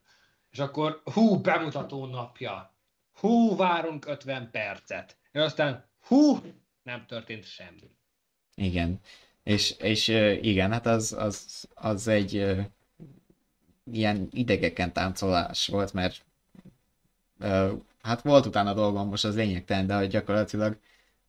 És 0.51 0.59
akkor 0.59 1.01
hú, 1.13 1.41
bemutató 1.41 2.05
napja. 2.05 2.73
Hú, 3.13 3.55
várunk 3.55 4.07
50 4.07 4.49
percet. 4.51 5.17
És 5.31 5.39
aztán 5.39 5.85
hú, 6.07 6.39
nem 6.83 7.05
történt 7.07 7.45
semmi. 7.45 7.91
Igen. 8.55 8.99
És, 9.43 9.75
és 9.79 10.07
igen, 10.41 10.71
hát 10.71 10.85
az, 10.85 11.13
az, 11.13 11.67
az 11.73 12.07
egy 12.07 12.33
ilyen 13.91 14.27
idegeken 14.31 14.93
táncolás 14.93 15.67
volt, 15.67 15.93
mert 15.93 16.25
hát 18.01 18.21
volt 18.21 18.45
utána 18.45 18.73
dolgom, 18.73 19.07
most 19.07 19.25
az 19.25 19.35
lényegtelen, 19.35 19.87
de 19.87 19.95
hogy 19.95 20.07
gyakorlatilag 20.07 20.77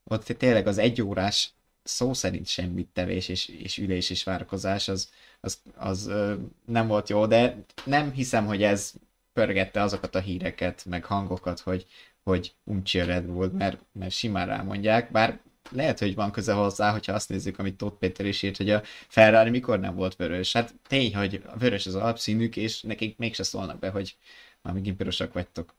ott 0.04 0.24
tényleg 0.24 0.66
az 0.66 0.78
egy 0.78 1.02
órás 1.02 1.52
szó 1.82 2.12
szerint 2.12 2.46
semmit 2.46 2.88
tevés 2.92 3.28
és, 3.28 3.48
és 3.48 3.78
ülés 3.78 4.10
és 4.10 4.24
várakozás 4.24 4.88
az, 4.88 5.10
az, 5.40 5.58
az 5.76 6.06
ö, 6.06 6.34
nem 6.66 6.86
volt 6.86 7.08
jó, 7.08 7.26
de 7.26 7.64
nem 7.84 8.12
hiszem, 8.12 8.46
hogy 8.46 8.62
ez 8.62 8.92
pörgette 9.32 9.82
azokat 9.82 10.14
a 10.14 10.20
híreket, 10.20 10.84
meg 10.84 11.04
hangokat, 11.04 11.60
hogy, 11.60 11.86
hogy 12.22 12.54
Red 12.92 13.24
Bull, 13.24 13.50
mert, 13.50 13.78
mert 13.92 14.12
simán 14.12 14.46
rámondják, 14.46 15.10
bár 15.10 15.40
lehet, 15.70 15.98
hogy 15.98 16.14
van 16.14 16.32
köze 16.32 16.52
hozzá, 16.52 16.90
hogyha 16.90 17.12
azt 17.12 17.28
nézzük, 17.28 17.58
amit 17.58 17.76
Tóth 17.76 17.98
Péter 17.98 18.26
is 18.26 18.42
írt, 18.42 18.56
hogy 18.56 18.70
a 18.70 18.82
Ferrari 19.08 19.50
mikor 19.50 19.80
nem 19.80 19.94
volt 19.94 20.16
vörös. 20.16 20.52
Hát 20.52 20.74
tény, 20.88 21.14
hogy 21.16 21.42
a 21.46 21.56
vörös 21.58 21.86
az 21.86 21.94
alapszínük, 21.94 22.56
és 22.56 22.82
nekik 22.82 23.18
mégse 23.18 23.42
szólnak 23.42 23.78
be, 23.78 23.90
hogy 23.90 24.16
már 24.62 24.74
megint 24.74 24.96
pirosak 24.96 25.32
vagytok. 25.32 25.74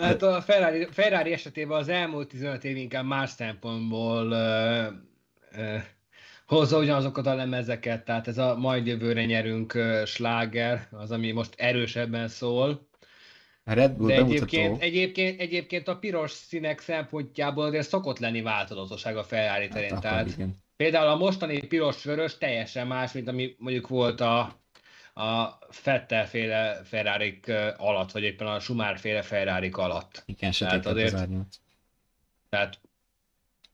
Hát 0.00 0.22
a 0.22 0.40
Ferrari, 0.40 0.86
Ferrari 0.90 1.32
esetében 1.32 1.78
az 1.78 1.88
elmúlt 1.88 2.28
15 2.28 2.64
év 2.64 2.76
inkább 2.76 3.04
más 3.04 3.30
szempontból 3.30 4.26
uh, 4.26 4.86
uh, 5.62 5.82
hozza 6.46 6.78
ugyanazokat 6.78 7.26
a 7.26 7.34
lemezeket, 7.34 8.04
tehát 8.04 8.28
ez 8.28 8.38
a 8.38 8.56
majd 8.56 8.86
jövőre 8.86 9.24
nyerünk 9.24 9.74
uh, 9.74 10.04
sláger, 10.04 10.88
az, 10.90 11.10
ami 11.10 11.30
most 11.30 11.54
erősebben 11.56 12.28
szól. 12.28 12.88
A 13.64 13.72
Red 13.72 13.92
Bull 13.92 14.06
De 14.06 14.14
egyébként, 14.14 14.82
egyébként, 14.82 15.40
egyébként 15.40 15.88
a 15.88 15.98
piros 15.98 16.30
színek 16.30 16.80
szempontjából 16.80 17.64
azért 17.64 17.88
szokott 17.88 18.18
lenni 18.18 18.42
változatosság 18.42 19.16
a 19.16 19.24
Ferrari 19.24 19.68
terén. 19.68 19.90
Hát, 19.90 20.00
tehát 20.00 20.28
igen. 20.28 20.56
például 20.76 21.08
a 21.08 21.16
mostani 21.16 21.66
piros-vörös 21.66 22.38
teljesen 22.38 22.86
más, 22.86 23.12
mint 23.12 23.28
ami 23.28 23.54
mondjuk 23.58 23.88
volt 23.88 24.20
a 24.20 24.60
a 25.20 25.58
Fettel 25.70 26.26
féle 26.26 26.80
ferrari 26.84 27.40
alatt, 27.76 28.12
vagy 28.12 28.22
éppen 28.22 28.46
a 28.46 28.60
Schumacher 28.60 28.98
féle 28.98 29.22
ferrari 29.22 29.70
alatt. 29.72 30.22
Igen, 30.26 30.52
tehát 30.58 30.86
azért, 30.86 31.12
az 31.12 31.28
Tehát 32.48 32.80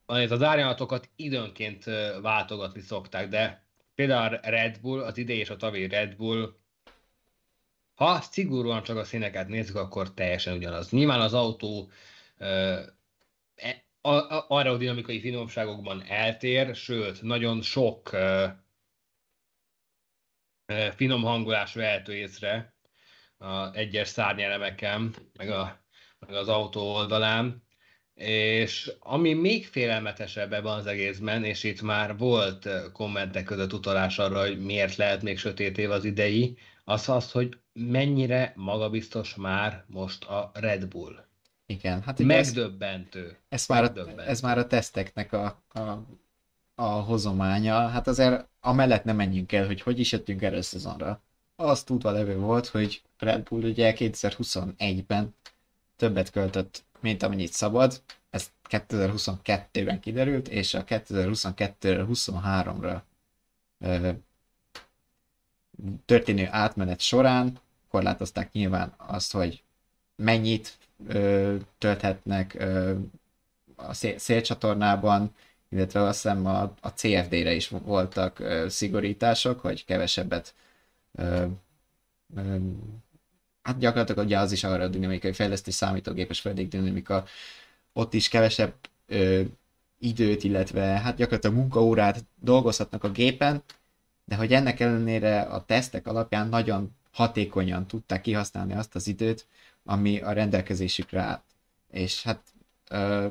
azért 0.07 0.31
az 0.31 0.43
árnyalatokat 0.43 1.09
időnként 1.17 1.85
váltogatni 2.23 2.81
szokták, 2.81 3.29
de 3.29 3.65
például 3.95 4.35
a 4.35 4.49
Red 4.49 4.81
Bull, 4.81 5.03
az 5.03 5.19
idei 5.19 5.39
és 5.39 5.51
a 5.51 5.57
tavi 5.57 5.89
Red 5.89 6.17
Bull, 6.17 6.55
ha 7.95 8.21
szigorúan 8.21 8.83
csak 8.83 8.97
a 8.97 9.05
színeket 9.05 9.49
nézzük, 9.49 9.77
akkor 9.77 10.15
teljesen 10.15 10.57
ugyanaz. 10.57 10.91
Nyilván 10.91 11.21
az 11.21 11.35
autó 11.35 11.91
uh, 12.39 12.79
aerodinamikai 14.49 15.21
finomságokban 15.21 16.05
eltér, 16.09 16.75
sőt, 16.75 17.23
nagyon 17.23 17.63
sok 17.63 18.11
finom 20.97 21.23
hangolás 21.23 21.75
vehető 21.75 22.15
észre 22.15 22.75
a 23.39 23.75
egyes 23.75 24.09
szárnyelemeken, 24.09 25.15
meg, 25.33 25.51
a, 25.51 25.81
meg 26.19 26.35
az 26.35 26.49
autó 26.49 26.95
oldalán. 26.95 27.65
És 28.15 28.93
ami 28.99 29.33
még 29.33 29.67
félelmetesebb 29.67 30.53
ebben 30.53 30.73
az 30.73 30.87
egészben, 30.87 31.45
és 31.45 31.65
itt 31.65 31.83
már 31.83 32.17
volt 32.17 32.69
kommentek 32.93 33.45
között 33.45 33.73
utalás 33.73 34.19
arra, 34.19 34.41
hogy 34.41 34.65
miért 34.65 34.97
lehet 34.97 35.23
még 35.23 35.39
sötét 35.39 35.79
év 35.79 35.91
az 35.91 36.05
idei, 36.05 36.59
az 36.85 37.09
az, 37.09 37.33
hogy 37.33 37.59
mennyire 37.73 38.53
magabiztos 38.57 39.35
már 39.35 39.85
most 39.87 40.25
a 40.25 40.51
Red 40.55 40.89
Bull. 40.89 41.25
Igen, 41.67 42.03
hát 42.03 42.19
Megdöbbentő. 42.19 43.25
Ez, 43.25 43.37
ez, 43.49 43.67
már 43.67 43.85
a, 43.85 44.21
ez 44.21 44.41
már 44.41 44.59
a 44.59 44.67
teszteknek 44.67 45.33
a, 45.33 45.45
a 45.69 46.07
a 46.79 46.87
hozománya, 46.87 47.89
hát 47.89 48.07
azért 48.07 48.47
amellett 48.61 49.05
nem 49.05 49.17
menjünk 49.17 49.53
el, 49.53 49.67
hogy 49.67 49.81
hogy 49.81 49.99
is 49.99 50.13
jöttünk 50.13 50.43
erre 50.43 50.57
a 50.57 50.63
szezonra. 50.63 51.21
Az 51.57 51.83
tudva 51.83 52.11
levő 52.11 52.39
volt, 52.39 52.67
hogy 52.67 53.03
Red 53.19 53.49
Bull 53.49 53.63
ugye 53.63 53.95
2021-ben 53.97 55.35
többet 55.97 56.31
költött, 56.31 56.85
mint 57.01 57.23
amennyit 57.23 57.53
szabad, 57.53 58.03
ez 58.31 58.51
2022-ben 58.69 60.01
kiderült, 60.01 60.49
és 60.49 60.75
a 60.75 60.85
2022-23-ra 60.85 63.01
történő 66.05 66.49
átmenet 66.51 67.01
során 67.01 67.59
korlátozták 67.89 68.53
nyilván 68.53 68.95
azt, 68.97 69.33
hogy 69.33 69.63
mennyit 70.17 70.79
ö, 71.07 71.57
tölthetnek 71.79 72.55
ö, 72.55 72.95
a 73.77 73.93
szél, 73.93 74.19
szélcsatornában, 74.19 75.35
illetve 75.77 76.01
azt 76.01 76.23
hiszem 76.23 76.47
a, 76.47 76.63
a 76.81 76.89
CFD-re 76.89 77.55
is 77.55 77.69
voltak 77.69 78.39
ö, 78.39 78.67
szigorítások, 78.69 79.61
hogy 79.61 79.85
kevesebbet 79.85 80.55
ö, 81.13 81.47
ö, 82.37 82.57
hát 83.63 83.79
gyakorlatilag 83.79 84.25
ugye 84.25 84.39
az 84.39 84.53
is 84.53 84.65
arra 84.65 84.83
a 84.83 84.89
dinamikai 84.89 85.33
fejlesztés 85.33 85.75
számítógépes 85.75 86.43
dinamika, 86.43 87.25
ott 87.93 88.15
is 88.15 88.29
kevesebb 88.29 88.75
ö, 89.07 89.43
időt, 89.99 90.45
illetve 90.45 90.83
hát 90.83 91.17
gyakorlatilag 91.17 91.57
munkaórát 91.57 92.25
dolgozhatnak 92.41 93.05
a 93.05 93.11
gépen, 93.11 93.63
de 94.25 94.37
hogy 94.37 94.53
ennek 94.53 94.81
ellenére 94.81 95.41
a 95.41 95.65
tesztek 95.65 96.07
alapján 96.07 96.49
nagyon 96.49 96.91
hatékonyan 97.13 97.87
tudták 97.87 98.21
kihasználni 98.21 98.75
azt 98.75 98.95
az 98.95 99.07
időt, 99.07 99.47
ami 99.85 100.21
a 100.21 100.33
rendelkezésükre 100.33 101.21
állt. 101.21 101.43
És 101.91 102.23
hát 102.23 102.41
ö, 102.91 103.27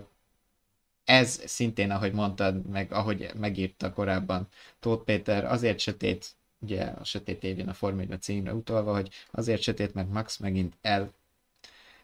ez 1.06 1.42
szintén, 1.46 1.92
ahogy 1.92 2.14
mondtad, 2.14 2.66
meg 2.66 2.92
ahogy 2.92 3.32
megírta 3.36 3.94
korábban 3.94 4.48
Tóth 4.80 5.04
Péter, 5.04 5.46
azért 5.46 5.80
sötét, 5.80 6.36
ugye 6.60 6.84
a 6.84 7.04
sötét 7.04 7.44
évén 7.44 7.70
a 7.70 7.74
Form 7.74 8.02
címre 8.20 8.54
utalva, 8.54 8.94
hogy 8.94 9.10
azért 9.32 9.62
sötét, 9.62 9.94
mert 9.94 10.12
Max 10.12 10.38
megint 10.38 10.74
el 10.82 11.14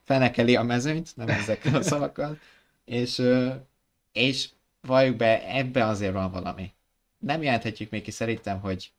fenekeli 0.03 0.55
a 0.55 0.63
mezőnyt, 0.63 1.15
nem 1.15 1.29
ezekkel 1.29 1.75
a 1.75 1.81
szavakkal, 1.81 2.39
és, 2.85 3.21
és 4.11 4.49
valljuk 4.81 5.15
be, 5.15 5.55
ebben 5.55 5.87
azért 5.87 6.13
van 6.13 6.31
valami. 6.31 6.71
Nem 7.19 7.43
jelenthetjük 7.43 7.89
még 7.89 8.01
ki 8.01 8.11
szerintem, 8.11 8.59
hogy 8.59 8.91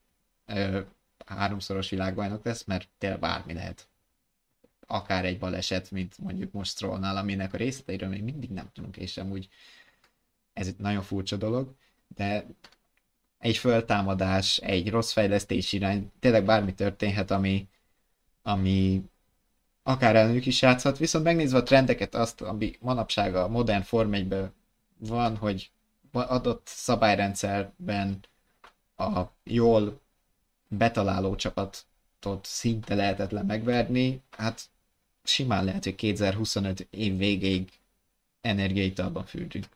ö, 0.47 0.81
háromszoros 1.27 1.91
világbajnok 1.91 2.45
lesz, 2.45 2.65
mert 2.65 2.89
tényleg 2.99 3.19
bármi 3.19 3.53
lehet. 3.53 3.87
akár 4.87 5.25
egy 5.25 5.39
baleset, 5.39 5.91
mint 5.91 6.19
mondjuk 6.19 6.53
most 6.53 6.71
Strollnál, 6.71 7.17
aminek 7.17 7.53
a 7.53 7.57
részleteiről 7.57 8.09
még 8.09 8.23
mindig 8.23 8.51
nem 8.51 8.71
tudunk, 8.73 8.97
és 8.97 9.17
amúgy 9.17 9.49
ez 10.53 10.67
egy 10.67 10.77
nagyon 10.79 11.03
furcsa 11.03 11.37
dolog, 11.37 11.75
de 12.15 12.47
egy 13.39 13.57
föltámadás, 13.57 14.57
egy 14.57 14.91
rossz 14.91 15.13
fejlesztés 15.13 15.73
irány, 15.73 16.13
tényleg 16.21 16.45
bármi 16.45 16.75
történhet, 16.75 17.31
ami, 17.31 17.69
ami 18.43 19.05
akár 19.83 20.17
ellenük 20.17 20.47
is 20.47 20.63
játszhat, 20.63 20.99
viszont 20.99 21.25
megnézve 21.25 21.59
a 21.59 21.63
trendeket, 21.63 22.15
azt, 22.15 22.41
ami 22.41 22.77
manapság 22.81 23.35
a 23.35 23.49
modern 23.49 23.83
Form 23.83 24.13
1 24.13 24.35
van, 24.99 25.37
hogy 25.37 25.71
adott 26.13 26.63
szabályrendszerben 26.67 28.21
a 28.97 29.23
jól 29.45 30.01
betaláló 30.69 31.35
csapatot 31.35 32.45
szinte 32.47 32.95
lehetetlen 32.95 33.47
megverni, 33.47 34.23
hát 34.31 34.71
simán 35.25 35.65
lehet, 35.65 35.85
hogy 35.85 35.95
2025 35.95 36.87
év 36.91 37.17
végéig 37.17 37.71
energiaitalban 38.41 39.25
fürdünk. 39.25 39.67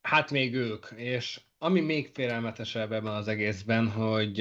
Hát 0.00 0.30
még 0.30 0.54
ők, 0.54 0.86
és 0.96 1.40
ami 1.58 1.80
még 1.80 2.10
félelmetesebb 2.14 2.92
ebben 2.92 3.12
az 3.14 3.28
egészben, 3.28 3.88
hogy 3.90 4.40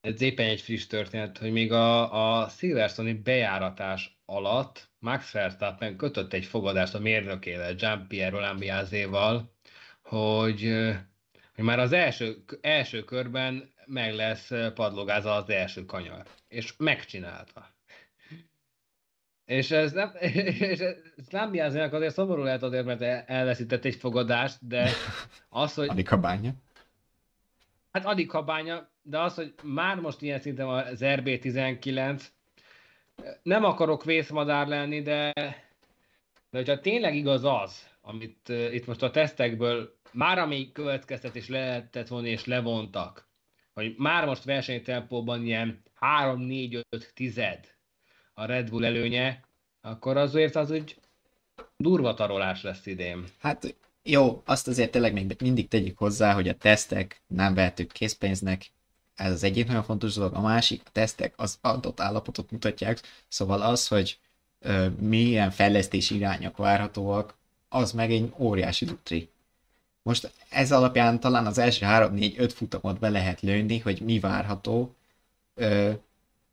ez 0.00 0.20
éppen 0.20 0.46
egy 0.46 0.60
friss 0.60 0.86
történet, 0.86 1.38
hogy 1.38 1.52
még 1.52 1.72
a, 1.72 2.42
a 2.42 2.48
Silverstone-i 2.48 3.12
bejáratás 3.12 4.20
alatt 4.24 4.90
Max 4.98 5.32
Verstappen 5.32 5.96
kötött 5.96 6.32
egy 6.32 6.44
fogadást 6.44 6.94
a 6.94 6.98
mérnökével, 6.98 7.74
Jean-Pierre 7.78 8.36
Olambiázéval, 8.36 9.54
hogy, 10.02 10.60
hogy 11.54 11.64
már 11.64 11.78
az 11.78 11.92
első, 11.92 12.44
első 12.60 13.04
körben 13.04 13.72
meg 13.86 14.14
lesz 14.14 14.50
padlogázva 14.74 15.34
az 15.34 15.50
első 15.50 15.84
kanyar. 15.84 16.26
És 16.48 16.74
megcsinálta. 16.76 17.79
És 19.50 19.70
ez 19.70 19.92
nem, 19.92 20.12
és 20.72 20.78
ez 20.78 20.96
Lambiázének 21.30 21.92
azért 21.92 22.14
szomorú 22.14 22.42
lehet 22.42 22.62
azért, 22.62 22.84
mert 22.84 23.28
elveszített 23.30 23.84
egy 23.84 23.94
fogadást, 23.94 24.66
de 24.66 24.90
az, 25.48 25.74
hogy... 25.74 25.88
Adik 25.88 26.12
a 26.12 26.18
bánya. 26.18 26.52
Hát 27.92 28.04
adik 28.04 28.32
a 28.32 28.42
bánya, 28.42 28.88
de 29.02 29.18
az, 29.18 29.34
hogy 29.34 29.54
már 29.62 30.00
most 30.00 30.22
ilyen 30.22 30.40
szinten 30.40 30.68
az 30.68 30.98
RB19, 31.00 32.22
nem 33.42 33.64
akarok 33.64 34.04
vészmadár 34.04 34.66
lenni, 34.66 35.02
de, 35.02 35.32
de 36.50 36.58
hogyha 36.58 36.80
tényleg 36.80 37.14
igaz 37.14 37.44
az, 37.44 37.88
amit 38.00 38.48
uh, 38.48 38.74
itt 38.74 38.86
most 38.86 39.02
a 39.02 39.10
tesztekből 39.10 39.96
már 40.12 40.38
ami 40.38 40.72
következtetés 40.72 41.48
lehetett 41.48 42.08
volna 42.08 42.26
és 42.26 42.44
levontak, 42.44 43.28
hogy 43.72 43.94
már 43.98 44.26
most 44.26 44.44
versenytempóban 44.44 45.44
ilyen 45.44 45.82
3-4-5 46.00 46.82
tized 47.14 47.78
a 48.40 48.44
Red 48.46 48.70
Bull 48.70 48.84
előnye, 48.84 49.40
akkor 49.80 50.16
azért 50.16 50.56
az 50.56 50.70
úgy 50.70 50.96
durva 51.76 52.14
tarolás 52.14 52.62
lesz 52.62 52.86
idén. 52.86 53.24
Hát 53.38 53.74
jó, 54.02 54.42
azt 54.44 54.68
azért 54.68 54.90
tényleg 54.90 55.12
még 55.12 55.36
mindig 55.40 55.68
tegyük 55.68 55.98
hozzá, 55.98 56.32
hogy 56.32 56.48
a 56.48 56.56
tesztek 56.56 57.22
nem 57.26 57.54
vehetők 57.54 57.92
készpénznek, 57.92 58.70
ez 59.14 59.32
az 59.32 59.42
egyik 59.42 59.66
nagyon 59.66 59.82
fontos 59.82 60.14
dolog. 60.14 60.34
A 60.34 60.40
másik, 60.40 60.82
a 60.84 60.90
tesztek 60.92 61.34
az 61.36 61.58
adott 61.60 62.00
állapotot 62.00 62.50
mutatják, 62.50 63.00
szóval 63.28 63.62
az, 63.62 63.88
hogy 63.88 64.18
ö, 64.58 64.88
milyen 64.88 65.50
fejlesztési 65.50 66.14
irányok 66.14 66.56
várhatóak, 66.56 67.34
az 67.68 67.92
meg 67.92 68.10
egy 68.10 68.32
óriási 68.38 68.86
lutri. 68.86 69.28
Most 70.02 70.32
ez 70.50 70.72
alapján 70.72 71.20
talán 71.20 71.46
az 71.46 71.58
első 71.58 71.86
3-4-5 71.88 72.50
futamot 72.54 72.98
be 72.98 73.08
lehet 73.08 73.40
lőni, 73.40 73.78
hogy 73.78 74.00
mi 74.00 74.18
várható, 74.18 74.94
ö, 75.54 75.92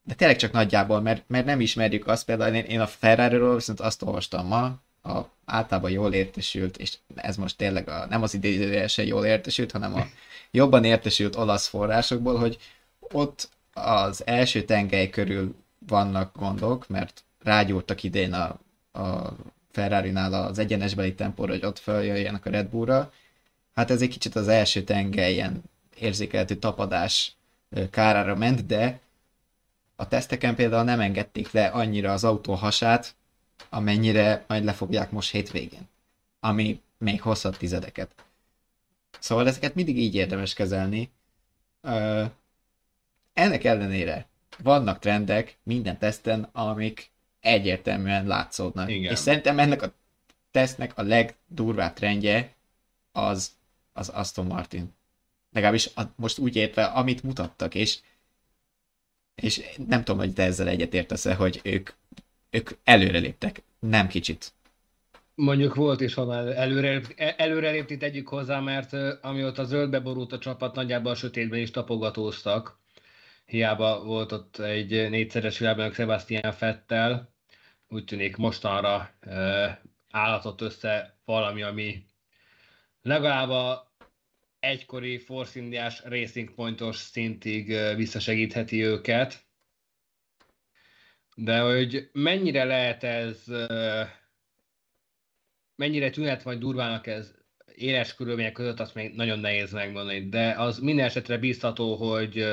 de 0.07 0.13
tényleg 0.13 0.37
csak 0.37 0.51
nagyjából, 0.51 1.01
mert, 1.01 1.23
mert 1.27 1.45
nem 1.45 1.59
ismerjük 1.59 2.07
azt, 2.07 2.25
például 2.25 2.55
én, 2.55 2.63
én 2.63 2.79
a 2.79 2.87
Ferrari-ról 2.87 3.55
viszont 3.55 3.79
azt 3.79 4.01
olvastam 4.01 4.47
ma, 4.47 4.63
a 5.03 5.29
általában 5.45 5.91
jól 5.91 6.13
értesült, 6.13 6.77
és 6.77 6.97
ez 7.15 7.35
most 7.35 7.57
tényleg 7.57 7.89
a, 7.89 8.05
nem 8.09 8.21
az 8.21 8.33
idézőjelesen 8.33 9.05
jól 9.05 9.25
értesült, 9.25 9.71
hanem 9.71 9.93
a 9.95 10.05
jobban 10.51 10.83
értesült 10.83 11.35
olasz 11.35 11.67
forrásokból, 11.67 12.37
hogy 12.37 12.57
ott 12.99 13.49
az 13.73 14.25
első 14.25 14.63
tengely 14.63 15.09
körül 15.09 15.55
vannak 15.87 16.35
gondok, 16.35 16.87
mert 16.87 17.23
rágyúrtak 17.43 18.03
idén 18.03 18.33
a, 18.33 18.59
a 18.99 19.33
Ferrari-nál 19.71 20.33
az 20.33 20.59
egyenesbeli 20.59 21.13
tempóra, 21.13 21.51
hogy 21.51 21.65
ott 21.65 21.79
feljöjjenek 21.79 22.45
a 22.45 22.49
Red 22.49 22.67
Bullra. 22.67 23.11
Hát 23.75 23.91
ez 23.91 24.01
egy 24.01 24.09
kicsit 24.09 24.35
az 24.35 24.47
első 24.47 24.83
tengelyen 24.83 25.63
érzékelhető 25.99 26.55
tapadás 26.55 27.35
kárára 27.89 28.35
ment, 28.35 28.65
de 28.65 28.99
a 29.99 30.07
teszteken 30.07 30.55
például 30.55 30.83
nem 30.83 30.99
engedték 30.99 31.51
le 31.51 31.65
annyira 31.67 32.11
az 32.11 32.23
autó 32.23 32.53
hasát, 32.53 33.15
amennyire 33.69 34.45
majd 34.47 34.63
lefogják 34.63 35.11
most 35.11 35.31
hétvégén, 35.31 35.87
ami 36.39 36.81
még 36.97 37.21
hosszabb 37.21 37.57
tizedeket. 37.57 38.11
Szóval 39.19 39.47
ezeket 39.47 39.75
mindig 39.75 39.97
így 39.97 40.15
érdemes 40.15 40.53
kezelni. 40.53 41.11
Ö, 41.81 42.23
ennek 43.33 43.63
ellenére 43.63 44.27
vannak 44.63 44.99
trendek 44.99 45.57
minden 45.63 45.97
teszten, 45.97 46.49
amik 46.51 47.11
egyértelműen 47.39 48.27
látszódnak. 48.27 48.89
Igen. 48.89 49.11
És 49.11 49.19
szerintem 49.19 49.59
ennek 49.59 49.81
a 49.81 49.93
tesztnek 50.51 50.97
a 50.97 51.01
legdurvább 51.01 51.93
trendje 51.93 52.53
az 53.11 53.55
az 53.97 54.09
Aston 54.09 54.45
Martin. 54.45 54.93
Legalábbis 55.51 55.89
a, 55.95 56.01
most 56.15 56.37
úgy 56.37 56.55
értve, 56.55 56.85
amit 56.85 57.23
mutattak, 57.23 57.75
és 57.75 57.99
és 59.41 59.61
nem 59.87 60.03
tudom, 60.03 60.19
hogy 60.19 60.33
te 60.33 60.43
ezzel 60.43 60.67
egyetértesz-e, 60.67 61.33
hogy 61.33 61.59
ők, 61.63 61.89
ők 62.49 62.69
előreléptek, 62.83 63.63
nem 63.79 64.07
kicsit. 64.07 64.51
Mondjuk 65.35 65.75
volt 65.75 66.01
is, 66.01 66.13
ha 66.13 66.53
előre, 66.53 67.01
előrelépni 67.15 67.97
tegyük 67.97 68.27
hozzá, 68.27 68.59
mert 68.59 68.93
amióta 69.21 69.63
zöldbe 69.63 69.99
borult 69.99 70.31
a 70.31 70.37
csapat, 70.37 70.75
nagyjából 70.75 71.11
a 71.11 71.15
sötétben 71.15 71.59
is 71.59 71.71
tapogatóztak. 71.71 72.79
Hiába 73.45 74.03
volt 74.03 74.31
ott 74.31 74.57
egy 74.57 75.09
négyszeres 75.09 75.57
világbajnok 75.57 75.93
Sebastian 75.93 76.51
Fettel, 76.51 77.33
úgy 77.89 78.05
tűnik 78.05 78.35
mostanra 78.35 79.09
állatott 80.11 80.61
össze 80.61 81.17
valami, 81.25 81.61
ami 81.61 82.05
legalább 83.01 83.49
a 83.49 83.86
egykori 84.59 85.17
Force 85.17 85.59
Indiás 85.59 86.01
Racing 86.03 86.53
Pointos 86.53 86.95
szintig 86.95 87.67
visszasegítheti 87.95 88.83
őket. 88.83 89.45
De 91.35 91.59
hogy 91.59 92.09
mennyire 92.11 92.63
lehet 92.63 93.03
ez, 93.03 93.43
mennyire 95.75 96.09
tűnhet 96.09 96.43
vagy 96.43 96.57
durvának 96.57 97.07
ez 97.07 97.35
éles 97.75 98.15
körülmények 98.15 98.51
között, 98.51 98.79
azt 98.79 98.93
még 98.95 99.15
nagyon 99.15 99.39
nehéz 99.39 99.71
megmondani, 99.71 100.29
de 100.29 100.51
az 100.51 100.79
minden 100.79 101.05
esetre 101.05 101.37
biztató, 101.37 101.95
hogy 101.95 102.45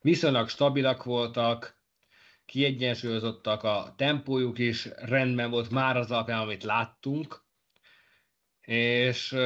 viszonylag 0.00 0.48
stabilak 0.48 1.04
voltak, 1.04 1.76
kiegyensúlyozottak, 2.46 3.62
a 3.62 3.94
tempójuk 3.96 4.58
is 4.58 4.88
rendben 4.96 5.50
volt 5.50 5.70
már 5.70 5.96
az 5.96 6.10
alapján, 6.10 6.40
amit 6.40 6.64
láttunk, 6.64 7.42
és 8.60 9.36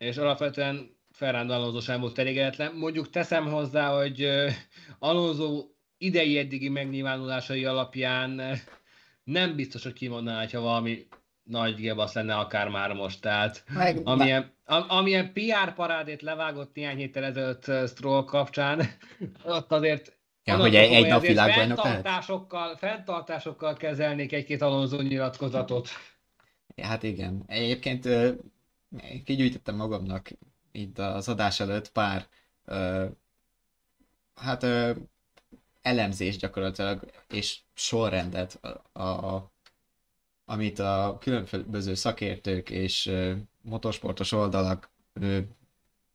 és 0.00 0.16
alapvetően 0.16 0.96
Ferrando 1.12 1.52
Alonso 1.52 1.80
sem 1.80 2.00
volt 2.00 2.18
elégedetlen. 2.18 2.74
Mondjuk 2.74 3.10
teszem 3.10 3.46
hozzá, 3.46 3.88
hogy 3.88 4.28
Alonso 4.98 5.66
idei 5.98 6.38
eddigi 6.38 6.68
megnyilvánulásai 6.68 7.64
alapján 7.64 8.58
nem 9.24 9.56
biztos, 9.56 9.82
hogy 9.82 9.92
kimondaná, 9.92 10.46
ha 10.52 10.60
valami 10.60 11.06
nagy 11.42 11.74
gebasz 11.74 12.14
lenne 12.14 12.34
akár 12.34 12.68
már 12.68 12.92
most. 12.92 13.20
Tehát 13.20 13.64
Meg, 13.74 14.00
amilyen, 14.04 14.52
am, 14.64 14.84
amilyen 14.88 15.32
PR 15.32 15.74
parádét 15.74 16.22
levágott 16.22 16.74
néhány 16.74 16.96
héttel 16.96 17.24
ezelőtt 17.24 17.88
Stroll 17.88 18.24
kapcsán, 18.24 18.82
ott 19.44 19.72
azért 19.72 20.18
Ja, 20.44 20.56
hogy 20.56 20.74
egy, 20.76 20.92
egy 20.92 21.06
nap 21.06 21.20
világbajnok 21.20 21.78
fenntartásokkal, 21.78 22.76
fenntartásokkal 22.76 23.74
kezelnék 23.74 24.32
egy-két 24.32 24.62
Alonso 24.62 25.02
nyilatkozatot. 25.02 25.88
Hát 26.82 27.02
igen. 27.02 27.42
Egyébként 27.46 28.08
kigyűjtöttem 29.24 29.76
magamnak 29.76 30.30
itt 30.72 30.98
az 30.98 31.28
adás 31.28 31.60
előtt 31.60 31.92
pár 31.92 32.26
ö, 32.64 33.06
hát 34.34 34.62
ö, 34.62 34.92
elemzés 35.82 36.36
gyakorlatilag, 36.36 37.10
és 37.28 37.58
sorrendet, 37.74 38.58
a, 38.92 39.00
a, 39.02 39.50
amit 40.44 40.78
a 40.78 41.18
különböző 41.20 41.94
szakértők 41.94 42.70
és 42.70 43.06
ö, 43.06 43.32
motorsportos 43.62 44.32
oldalak 44.32 44.90
ö, 45.12 45.38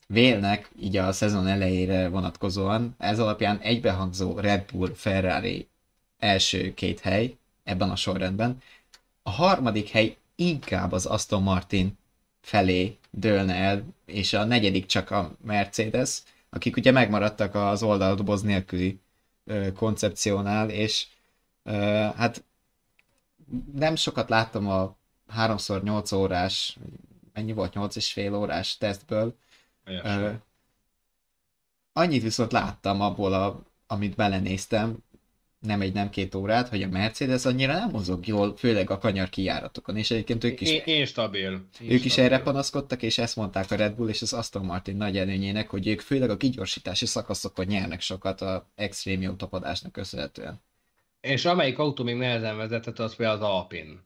vélnek 0.07 0.69
így 0.79 0.97
a 0.97 1.11
szezon 1.11 1.47
elejére 1.47 2.09
vonatkozóan. 2.09 2.95
Ez 2.97 3.19
alapján 3.19 3.59
egybehangzó 3.59 4.39
Red 4.39 4.71
Bull, 4.71 4.93
Ferrari 4.93 5.67
első 6.17 6.73
két 6.73 6.99
hely 6.99 7.37
ebben 7.63 7.89
a 7.89 7.95
sorrendben. 7.95 8.61
A 9.23 9.29
harmadik 9.29 9.89
hely 9.89 10.17
inkább 10.35 10.91
az 10.91 11.05
Aston 11.05 11.43
Martin 11.43 11.97
felé 12.45 12.97
dőlne 13.11 13.53
el, 13.53 13.83
és 14.05 14.33
a 14.33 14.43
negyedik 14.43 14.85
csak 14.85 15.11
a 15.11 15.35
Mercedes, 15.43 16.23
akik 16.49 16.75
ugye 16.75 16.91
megmaradtak 16.91 17.55
az 17.55 17.83
oldaldoboz 17.83 18.41
nélküli 18.41 18.99
ö, 19.45 19.71
koncepciónál, 19.73 20.69
és 20.69 21.07
ö, 21.63 21.71
hát 22.15 22.43
nem 23.73 23.95
sokat 23.95 24.29
láttam 24.29 24.67
a 24.69 24.95
3x8 25.37 26.15
órás, 26.15 26.77
mennyi 27.33 27.53
volt, 27.53 27.73
8 27.73 27.95
és 27.95 28.11
fél 28.11 28.35
órás 28.35 28.77
tesztből. 28.77 29.35
Ö, 29.83 30.31
annyit 31.93 32.21
viszont 32.21 32.51
láttam 32.51 33.01
abból, 33.01 33.33
a, 33.33 33.63
amit 33.87 34.15
belenéztem, 34.15 34.97
nem 35.65 35.81
egy, 35.81 35.93
nem 35.93 36.09
két 36.09 36.35
órát, 36.35 36.69
hogy 36.69 36.81
a 36.81 36.87
Mercedes 36.87 37.45
annyira 37.45 37.73
nem 37.73 37.89
mozog 37.89 38.27
jól, 38.27 38.55
főleg 38.57 38.89
a 38.89 38.97
kanyar 38.97 39.29
kijáratokon, 39.29 39.97
és 39.97 40.11
egyébként 40.11 40.43
ők 40.43 40.61
is... 40.61 40.69
Én, 40.85 41.05
stabil. 41.05 41.67
Én 41.81 41.91
ők 41.91 42.05
is 42.05 42.17
erre 42.17 42.39
panaszkodtak, 42.39 43.01
és 43.01 43.17
ezt 43.17 43.35
mondták 43.35 43.71
a 43.71 43.75
Red 43.75 43.95
Bull 43.95 44.09
és 44.09 44.21
az 44.21 44.33
Aston 44.33 44.65
Martin 44.65 44.95
nagy 44.95 45.17
előnyének, 45.17 45.69
hogy 45.69 45.87
ők 45.87 45.99
főleg 45.99 46.29
a 46.29 46.37
kigyorsítási 46.37 47.05
szakaszokon 47.05 47.65
nyernek 47.65 48.01
sokat 48.01 48.41
a 48.41 48.69
extrém 48.75 49.21
jó 49.21 49.33
tapadásnak 49.33 49.91
köszönhetően. 49.91 50.61
És 51.21 51.45
amelyik 51.45 51.79
autó 51.79 52.03
még 52.03 52.15
nehezen 52.15 52.57
vezetett, 52.57 52.99
az 52.99 53.15
például 53.15 53.37
az 53.37 53.49
Alpin. 53.49 53.99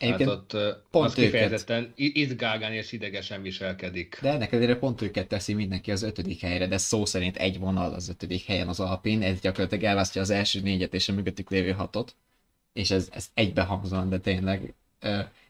Egyébként 0.00 0.30
ott 0.30 0.56
pont 0.90 1.06
az 1.06 1.14
kifejezetten 1.14 1.92
izgágán 1.96 2.72
és 2.72 2.92
idegesen 2.92 3.42
viselkedik. 3.42 4.18
De 4.22 4.30
ennek 4.30 4.52
ellenére 4.52 4.76
pont 4.76 5.02
őket 5.02 5.28
teszi 5.28 5.54
mindenki 5.54 5.90
az 5.90 6.02
ötödik 6.02 6.40
helyre, 6.40 6.66
de 6.66 6.78
szó 6.78 7.04
szerint 7.04 7.36
egy 7.36 7.58
vonal 7.58 7.92
az 7.92 8.08
ötödik 8.08 8.44
helyen 8.44 8.68
az 8.68 8.80
Alpin, 8.80 9.22
ez 9.22 9.40
gyakorlatilag 9.40 9.84
elválasztja 9.84 10.20
az 10.20 10.30
első 10.30 10.60
négyet 10.60 10.94
és 10.94 11.08
a 11.08 11.12
mögöttük 11.12 11.50
lévő 11.50 11.70
hatot, 11.70 12.14
és 12.72 12.90
ez, 12.90 13.08
ez 13.12 13.28
egybehangzóan, 13.34 14.08
de 14.08 14.18
tényleg. 14.18 14.74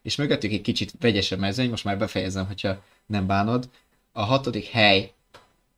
És 0.02 0.16
mögöttük 0.16 0.52
egy 0.52 0.60
kicsit 0.60 0.92
vegyes 1.00 1.32
a 1.32 1.36
mezőny, 1.36 1.70
most 1.70 1.84
már 1.84 1.98
befejezem, 1.98 2.46
hogyha 2.46 2.84
nem 3.06 3.26
bánod. 3.26 3.68
A 4.12 4.22
hatodik 4.22 4.66
hely 4.66 5.12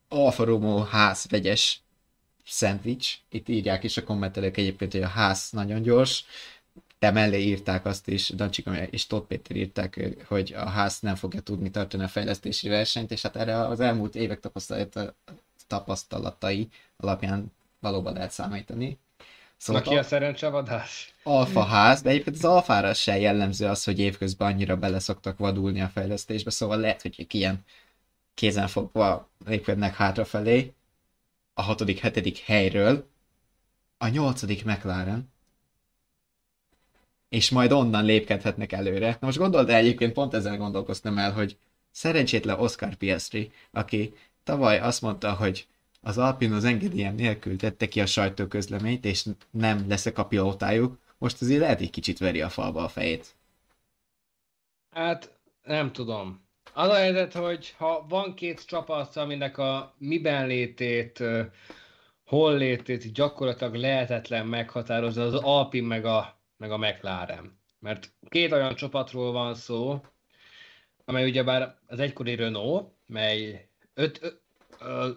Alfa 0.08 0.44
Romeo 0.44 0.82
ház 0.82 1.26
vegyes 1.30 1.80
szendvics. 2.46 3.18
Itt 3.30 3.48
írják 3.48 3.84
is 3.84 3.96
a 3.96 4.04
kommentelők 4.04 4.56
egyébként, 4.56 4.92
hogy 4.92 5.02
a 5.02 5.08
ház 5.08 5.48
nagyon 5.50 5.82
gyors 5.82 6.24
de 7.02 7.10
mellé 7.10 7.42
írták 7.42 7.86
azt 7.86 8.08
is, 8.08 8.28
Dancsika 8.28 8.82
és 8.82 9.06
Tóth 9.06 9.26
Péter 9.26 9.56
írták, 9.56 10.16
hogy 10.28 10.52
a 10.56 10.68
ház 10.68 11.00
nem 11.00 11.14
fogja 11.14 11.40
tudni 11.40 11.70
tartani 11.70 12.02
a 12.02 12.08
fejlesztési 12.08 12.68
versenyt, 12.68 13.10
és 13.10 13.22
hát 13.22 13.36
erre 13.36 13.58
az 13.58 13.80
elmúlt 13.80 14.14
évek 14.14 14.40
tapasztalatai 15.66 16.68
alapján 16.96 17.52
valóban 17.80 18.12
lehet 18.12 18.30
számítani. 18.30 18.98
Szóval 19.56 19.82
ki 19.82 19.96
a 19.96 20.02
szerencsevadás? 20.02 21.14
Alfa 21.22 21.62
ház, 21.62 22.02
de 22.02 22.10
egyébként 22.10 22.36
az 22.36 22.44
alfára 22.44 22.94
se 22.94 23.18
jellemző 23.18 23.66
az, 23.66 23.84
hogy 23.84 23.98
évközben 23.98 24.52
annyira 24.52 24.76
bele 24.76 24.98
szoktak 24.98 25.38
vadulni 25.38 25.80
a 25.80 25.88
fejlesztésbe, 25.88 26.50
szóval 26.50 26.78
lehet, 26.78 27.02
hogy 27.02 27.26
ilyen 27.28 27.64
kézenfogva 28.34 29.28
lépkednek 29.46 29.94
hátrafelé 29.94 30.72
a 31.54 31.62
hatodik, 31.62 31.98
hetedik 31.98 32.38
helyről, 32.38 33.08
a 33.98 34.08
nyolcadik 34.08 34.64
McLaren, 34.64 35.31
és 37.32 37.50
majd 37.50 37.72
onnan 37.72 38.04
lépkedhetnek 38.04 38.72
előre. 38.72 39.08
Na 39.20 39.26
most 39.26 39.38
gondold 39.38 39.68
el, 39.68 39.76
egyébként 39.76 40.12
pont 40.12 40.34
ezzel 40.34 40.56
gondolkoztam 40.56 41.18
el, 41.18 41.32
hogy 41.32 41.56
szerencsétlen 41.90 42.58
Oscar 42.58 42.94
Piastri, 42.94 43.52
aki 43.70 44.14
tavaly 44.44 44.78
azt 44.80 45.02
mondta, 45.02 45.32
hogy 45.32 45.66
az 46.00 46.18
Alpin 46.18 46.52
az 46.52 46.64
engedélyem 46.64 47.14
nélkül 47.14 47.56
tette 47.56 47.88
ki 47.88 48.00
a 48.00 48.06
sajtóközleményt, 48.06 49.04
és 49.04 49.26
nem 49.50 49.84
leszek 49.88 50.18
a 50.18 50.26
pilótájuk, 50.26 50.98
most 51.18 51.42
azért 51.42 51.60
lehet 51.60 51.80
egy 51.80 51.90
kicsit 51.90 52.18
veri 52.18 52.40
a 52.40 52.48
falba 52.48 52.84
a 52.84 52.88
fejét. 52.88 53.34
Hát 54.90 55.38
nem 55.62 55.92
tudom. 55.92 56.40
Az 56.74 56.88
a 56.88 56.94
helyzet, 56.94 57.32
hogy 57.32 57.74
ha 57.78 58.06
van 58.08 58.34
két 58.34 58.66
csapat, 58.66 59.16
aminek 59.16 59.58
a 59.58 59.94
miben 59.98 60.46
létét, 60.46 61.22
hol 62.26 62.56
létét 62.56 63.12
gyakorlatilag 63.12 63.74
lehetetlen 63.74 64.46
meghatározni, 64.46 65.22
az 65.22 65.34
Alpin 65.34 65.84
meg 65.84 66.04
a 66.04 66.40
meg 66.62 66.70
a 66.70 66.78
McLaren. 66.78 67.58
Mert 67.78 68.12
két 68.28 68.52
olyan 68.52 68.74
csapatról 68.74 69.32
van 69.32 69.54
szó, 69.54 70.00
amely 71.04 71.28
ugyebár 71.28 71.76
az 71.86 71.98
egykori 71.98 72.34
Renault, 72.34 72.92
mely 73.06 73.68
öt, 73.94 74.22
ö, 74.22 74.28
ö, 74.80 75.10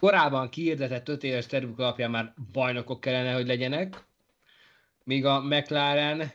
korábban 0.00 0.48
kiirdetett 0.48 1.08
öt 1.08 1.22
éves 1.22 1.46
tervük 1.46 1.78
alapján 1.78 2.10
már 2.10 2.34
bajnokok 2.52 3.00
kellene, 3.00 3.32
hogy 3.32 3.46
legyenek, 3.46 4.04
míg 5.04 5.24
a 5.24 5.40
McLaren 5.40 6.32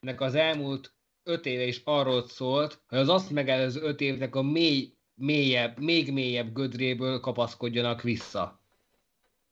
nek 0.00 0.20
az 0.20 0.34
elmúlt 0.34 0.92
öt 1.22 1.46
éve 1.46 1.64
is 1.64 1.80
arról 1.84 2.28
szólt, 2.28 2.80
hogy 2.88 2.98
az 2.98 3.08
azt 3.08 3.30
megelőző 3.30 3.80
öt 3.80 4.00
évnek 4.00 4.34
a 4.34 4.42
mély, 4.42 4.92
mélyebb, 5.14 5.78
még 5.78 6.12
mélyebb 6.12 6.52
gödréből 6.52 7.20
kapaszkodjanak 7.20 8.02
vissza. 8.02 8.60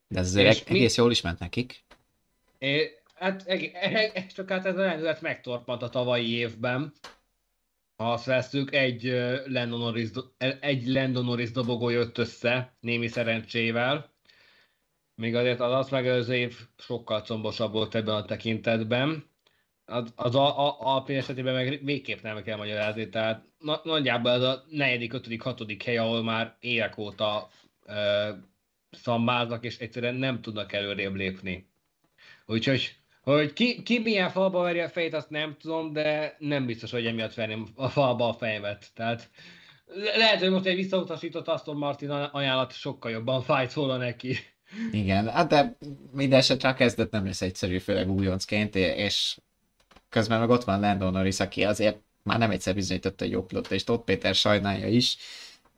De 0.08 0.18
ez 0.18 0.26
azért 0.26 0.68
egész 0.68 0.96
mi... 0.96 1.02
jól 1.02 1.10
is 1.10 1.20
ment 1.20 1.38
nekik. 1.38 1.84
É, 2.58 3.01
Hát 3.22 3.44
csak 4.34 4.50
hát 4.50 4.66
ez 4.66 4.76
a 4.76 4.80
lendület 4.80 5.20
megtorpant 5.20 5.82
a 5.82 5.88
tavalyi 5.88 6.30
évben. 6.30 6.92
Ha 7.96 8.12
azt 8.12 8.24
veszük, 8.24 8.74
egy 8.74 9.02
Landon 9.46 9.78
Norris, 9.78 10.08
egy 10.60 10.86
Landon 10.86 11.24
Norris 11.24 11.50
dobogó 11.50 11.88
jött 11.88 12.18
össze, 12.18 12.76
némi 12.80 13.06
szerencsével. 13.06 14.10
Még 15.14 15.34
azért 15.34 15.60
az 15.60 15.72
azt 15.72 15.90
megelőző 15.90 16.34
év 16.34 16.58
sokkal 16.78 17.20
combosabb 17.20 17.72
volt 17.72 17.94
ebben 17.94 18.14
a 18.14 18.24
tekintetben. 18.24 19.30
Az, 19.84 20.12
az 20.16 20.34
Alpin 20.34 21.16
esetében 21.16 21.54
meg 21.54 21.84
végképp 21.84 22.22
nem 22.22 22.42
kell 22.42 22.56
magyarázni, 22.56 23.08
tehát 23.08 23.44
na, 23.58 23.80
nagyjából 23.84 24.30
ez 24.30 24.42
a 24.42 24.64
negyedik, 24.70 25.12
ötödik, 25.12 25.42
hatodik 25.42 25.82
hely, 25.82 25.96
ahol 25.96 26.22
már 26.22 26.56
évek 26.60 26.98
óta 26.98 27.48
ö, 27.86 28.30
szambáznak, 28.90 29.64
és 29.64 29.78
egyszerűen 29.78 30.14
nem 30.14 30.40
tudnak 30.40 30.72
előrébb 30.72 31.14
lépni. 31.14 31.70
Úgyhogy 32.46 33.01
hogy 33.22 33.52
ki, 33.52 33.82
ki 33.82 33.98
milyen 33.98 34.30
falba 34.30 34.62
veri 34.62 34.80
a 34.80 34.88
fejét, 34.88 35.14
azt 35.14 35.30
nem 35.30 35.56
tudom, 35.60 35.92
de 35.92 36.36
nem 36.38 36.66
biztos, 36.66 36.90
hogy 36.90 37.06
emiatt 37.06 37.34
verném 37.34 37.66
a 37.74 37.88
falba 37.88 38.28
a 38.28 38.32
fejemet. 38.32 38.86
Tehát 38.94 39.30
lehet, 40.16 40.40
hogy 40.40 40.50
most 40.50 40.64
egy 40.64 40.76
visszautasított 40.76 41.48
Aston 41.48 41.76
Martin 41.76 42.10
ajánlat 42.10 42.72
sokkal 42.72 43.10
jobban 43.10 43.42
fájt 43.42 43.72
volna 43.72 43.96
neki. 43.96 44.36
Igen, 44.92 45.28
hát 45.28 45.48
de 45.48 45.76
minden 46.12 46.38
esetre 46.38 46.68
a 46.68 46.74
kezdet 46.74 47.10
nem 47.10 47.24
lesz 47.24 47.42
egyszerű, 47.42 47.78
főleg 47.78 48.10
újoncként, 48.10 48.74
és 48.74 49.36
közben 50.08 50.40
meg 50.40 50.50
ott 50.50 50.64
van 50.64 50.80
Landon 50.80 51.12
Norris, 51.12 51.40
aki 51.40 51.64
azért 51.64 52.00
már 52.22 52.38
nem 52.38 52.50
egyszer 52.50 52.74
bizonyította, 52.74 53.24
hogy 53.24 53.32
jó 53.32 53.42
pilóta, 53.42 53.74
és 53.74 53.84
Todd 53.84 54.04
Péter 54.04 54.34
sajnálja 54.34 54.88
is, 54.88 55.16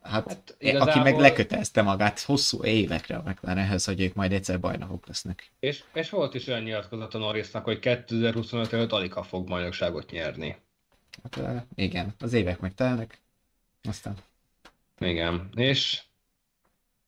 Hát, 0.09 0.27
hát 0.27 0.55
igazából... 0.59 0.89
aki 0.89 0.99
meg 0.99 1.19
lekötelezte 1.19 1.81
magát 1.81 2.19
hosszú 2.19 2.63
évekre 2.63 3.15
a 3.15 3.35
ehhez, 3.43 3.85
hogy 3.85 4.01
ők 4.01 4.13
majd 4.13 4.31
egyszer 4.31 4.59
bajnokok 4.59 5.07
lesznek. 5.07 5.51
És, 5.59 5.83
és 5.93 6.09
volt 6.09 6.33
is 6.33 6.47
olyan 6.47 6.61
nyilatkozat 6.61 7.13
a 7.13 7.17
Norrisnak, 7.17 7.63
hogy 7.63 7.79
2025 7.79 8.73
előtt 8.73 8.91
Alika 8.91 9.23
fog 9.23 9.47
bajnokságot 9.47 10.11
nyerni. 10.11 10.55
Hát 11.23 11.65
igen, 11.75 12.13
az 12.19 12.33
évek 12.33 12.59
megtelnek, 12.59 13.21
aztán... 13.83 14.15
Igen, 14.99 15.49
és 15.55 16.01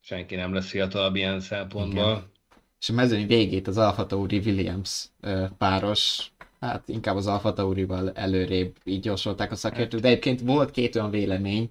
senki 0.00 0.34
nem 0.34 0.54
lesz 0.54 0.68
fiatalabb 0.68 1.14
ilyen 1.14 1.40
szempontból. 1.40 2.10
Igen. 2.10 2.30
És 2.80 2.88
a 2.88 2.92
mezőny 2.92 3.26
végét 3.26 3.66
az 3.66 3.76
Alfa 3.76 4.06
Tauri 4.06 4.38
Williams 4.38 5.08
páros, 5.58 6.30
hát 6.60 6.88
inkább 6.88 7.16
az 7.16 7.26
Alfa 7.26 7.52
Taurival 7.52 8.12
előrébb 8.12 8.76
így 8.84 9.00
gyorsolták 9.00 9.50
a 9.50 9.56
szakértők, 9.56 9.92
hát. 9.92 10.00
de 10.00 10.08
egyébként 10.08 10.40
volt 10.40 10.70
két 10.70 10.96
olyan 10.96 11.10
vélemény, 11.10 11.70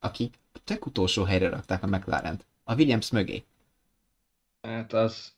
akik 0.00 0.34
tök 0.66 0.86
utolsó 0.86 1.24
helyre 1.24 1.48
rakták 1.48 1.82
a 1.82 1.86
mclaren 1.86 2.40
a 2.64 2.74
Williams 2.74 3.10
mögé. 3.10 3.44
Hát 4.62 4.92
az 4.92 5.34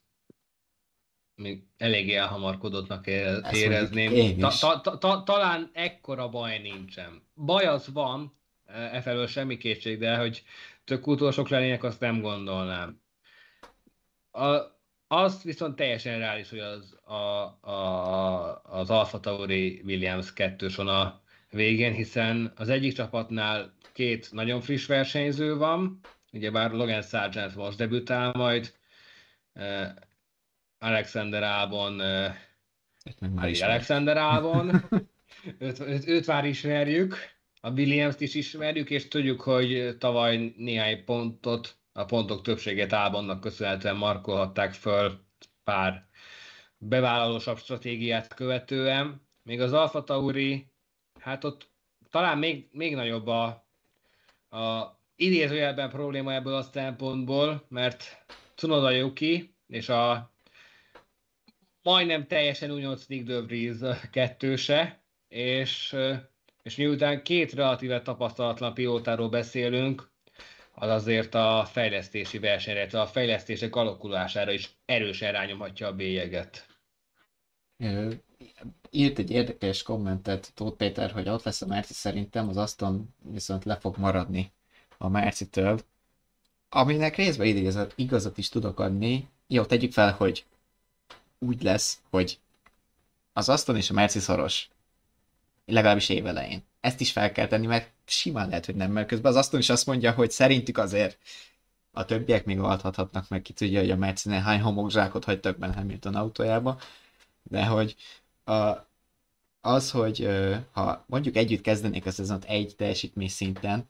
még 1.35 1.63
eléggé 1.77 2.15
elhamarkodottnak 2.15 3.07
érezném. 3.53 4.39
Ta, 4.39 4.51
ta, 4.61 4.81
ta, 4.81 4.99
ta, 4.99 5.23
talán 5.23 5.71
ekkora 5.73 6.29
baj 6.29 6.59
nincsen. 6.59 7.23
Baj 7.35 7.65
az 7.67 7.93
van, 7.93 8.37
e 8.67 9.01
felől 9.01 9.27
semmi 9.27 9.57
kétség, 9.57 9.99
de 9.99 10.17
hogy 10.17 10.43
tök 10.85 11.07
utolsók 11.07 11.49
lennének, 11.49 11.83
azt 11.83 12.01
nem 12.01 12.21
gondolnám. 12.21 13.01
A, 14.33 14.57
azt 15.07 15.43
viszont 15.43 15.77
teljesen 15.77 16.19
reális, 16.19 16.51
hogy 16.51 16.59
az, 16.59 16.99
a, 17.05 17.15
a, 17.71 18.63
az 18.63 18.91
Alfa 18.91 19.21
Tauri 19.21 19.83
Williams 19.85 20.33
kettős 20.33 20.79
a 20.79 21.23
végén, 21.51 21.93
hiszen 21.93 22.53
az 22.57 22.69
egyik 22.69 22.93
csapatnál 22.93 23.73
két 23.93 24.33
nagyon 24.33 24.61
friss 24.61 24.87
versenyző 24.87 25.57
van, 25.57 26.01
ugye 26.33 26.51
bár 26.51 26.71
Logan 26.71 27.03
Sargent 27.03 27.55
most 27.55 27.77
debütál 27.77 28.33
majd, 28.37 28.75
uh, 29.55 29.89
Alexander 30.79 31.43
Albon, 31.43 32.01
uh, 32.01 32.35
már 33.35 33.49
is 33.49 33.63
Alexander 33.63 34.17
Albon, 34.17 34.71
őt, 35.59 35.81
őt, 35.81 36.09
őt 36.09 36.27
már 36.27 36.45
ismerjük, 36.45 37.17
a 37.61 37.71
Williams-t 37.71 38.21
is 38.21 38.35
ismerjük, 38.35 38.91
és 38.91 39.09
tudjuk, 39.09 39.41
hogy 39.41 39.97
tavaly 39.99 40.55
néhány 40.57 41.05
pontot, 41.05 41.77
a 41.93 42.05
pontok 42.05 42.43
többségét 42.43 42.93
Albonnak 42.93 43.41
köszönhetően 43.41 43.97
markolhatták 43.97 44.73
föl 44.73 45.21
pár 45.65 46.07
bevállalósabb 46.79 47.59
stratégiát 47.59 48.35
követően. 48.35 49.27
Még 49.43 49.61
az 49.61 49.73
Alfa 49.73 50.05
Tauri, 50.05 50.68
hát 51.29 51.45
ott 51.45 51.71
talán 52.11 52.39
még, 52.39 52.69
még 52.73 52.95
nagyobb 52.95 53.27
a, 53.27 53.47
a 54.57 54.97
idézőjelben 55.17 55.91
probléma 55.91 56.33
ebből 56.33 56.55
a 56.55 56.63
szempontból, 56.63 57.67
mert 57.69 58.25
Tsunoda 58.55 58.91
Yuki 58.91 59.55
és 59.67 59.89
a 59.89 60.33
majdnem 61.83 62.27
teljesen 62.27 62.71
újonc 62.71 63.07
Nick 63.07 63.25
De 63.27 63.41
Vries 63.41 63.77
kettőse, 64.11 65.03
és, 65.29 65.97
és 66.63 66.77
miután 66.77 67.23
két 67.23 67.53
relatíve 67.53 68.03
tapasztalatlan 68.03 68.75
pilótáról 68.75 69.29
beszélünk, 69.29 70.11
az 70.75 70.91
azért 70.91 71.35
a 71.35 71.69
fejlesztési 71.71 72.39
versenyre, 72.39 73.01
a 73.01 73.07
fejlesztések 73.07 73.77
alakulására 73.77 74.53
is 74.53 74.71
erősen 74.85 75.33
rányomhatja 75.33 75.87
a 75.87 75.95
bélyeget. 75.95 76.67
Írt 78.91 79.19
egy 79.19 79.31
érdekes 79.31 79.83
kommentet 79.83 80.53
Tóth 80.55 80.77
Péter, 80.77 81.11
hogy 81.11 81.29
ott 81.29 81.43
lesz 81.43 81.63
a 81.63 81.67
Merci 81.67 81.93
szerintem, 81.93 82.49
az 82.49 82.57
Aston 82.57 83.15
viszont 83.23 83.65
le 83.65 83.77
fog 83.77 83.97
maradni 83.97 84.53
a 84.99 85.09
Merci-től, 85.09 85.81
aminek 86.69 87.17
részben 87.17 87.47
igazat, 87.47 87.93
igazat 87.97 88.39
is 88.39 88.49
tudok 88.49 88.81
adni. 88.81 89.29
Jó, 89.47 89.65
tegyük 89.65 89.93
fel, 89.93 90.13
hogy 90.13 90.45
úgy 91.39 91.63
lesz, 91.63 91.99
hogy 92.11 92.39
az 93.33 93.49
Aston 93.49 93.77
és 93.77 93.91
a 93.91 93.95
Merci 93.95 94.19
szoros. 94.19 94.69
Legalábbis 95.67 96.09
évelején. 96.09 96.63
Ezt 96.81 97.01
is 97.01 97.13
fel 97.13 97.33
kell 97.33 97.47
tenni, 97.47 97.67
mert 97.67 97.91
simán 98.05 98.49
lehet, 98.49 98.67
hogy 98.67 98.75
nem, 98.75 98.93
mert 98.93 99.09
közben 99.09 99.31
az 99.31 99.39
Aston 99.39 99.61
is 99.61 99.71
azt 99.71 99.87
mondja, 99.87 100.13
hogy 100.13 100.31
szerintük 100.31 100.79
azért 100.79 101.19
a 101.93 102.05
többiek 102.05 102.45
még 102.45 102.59
altathatnak 102.59 103.29
meg, 103.29 103.43
ki 103.43 103.53
tudja, 103.53 103.81
hogy 103.81 103.91
a 103.91 103.97
Mercinél 103.97 104.41
hány 104.41 104.61
homokzsákot 104.61 105.25
hagytak 105.25 105.59
benne 105.59 105.75
Hamilton 105.75 106.15
autójába, 106.15 106.81
de 107.43 107.65
hogy 107.67 107.97
a, 108.49 108.87
az, 109.61 109.91
hogy 109.91 110.29
ha 110.73 111.05
mondjuk 111.07 111.37
együtt 111.37 111.61
kezdenék 111.61 112.07
a 112.07 112.11
szezont 112.11 112.45
egy 112.45 112.75
teljesítmény 112.77 113.29
szinten, 113.29 113.89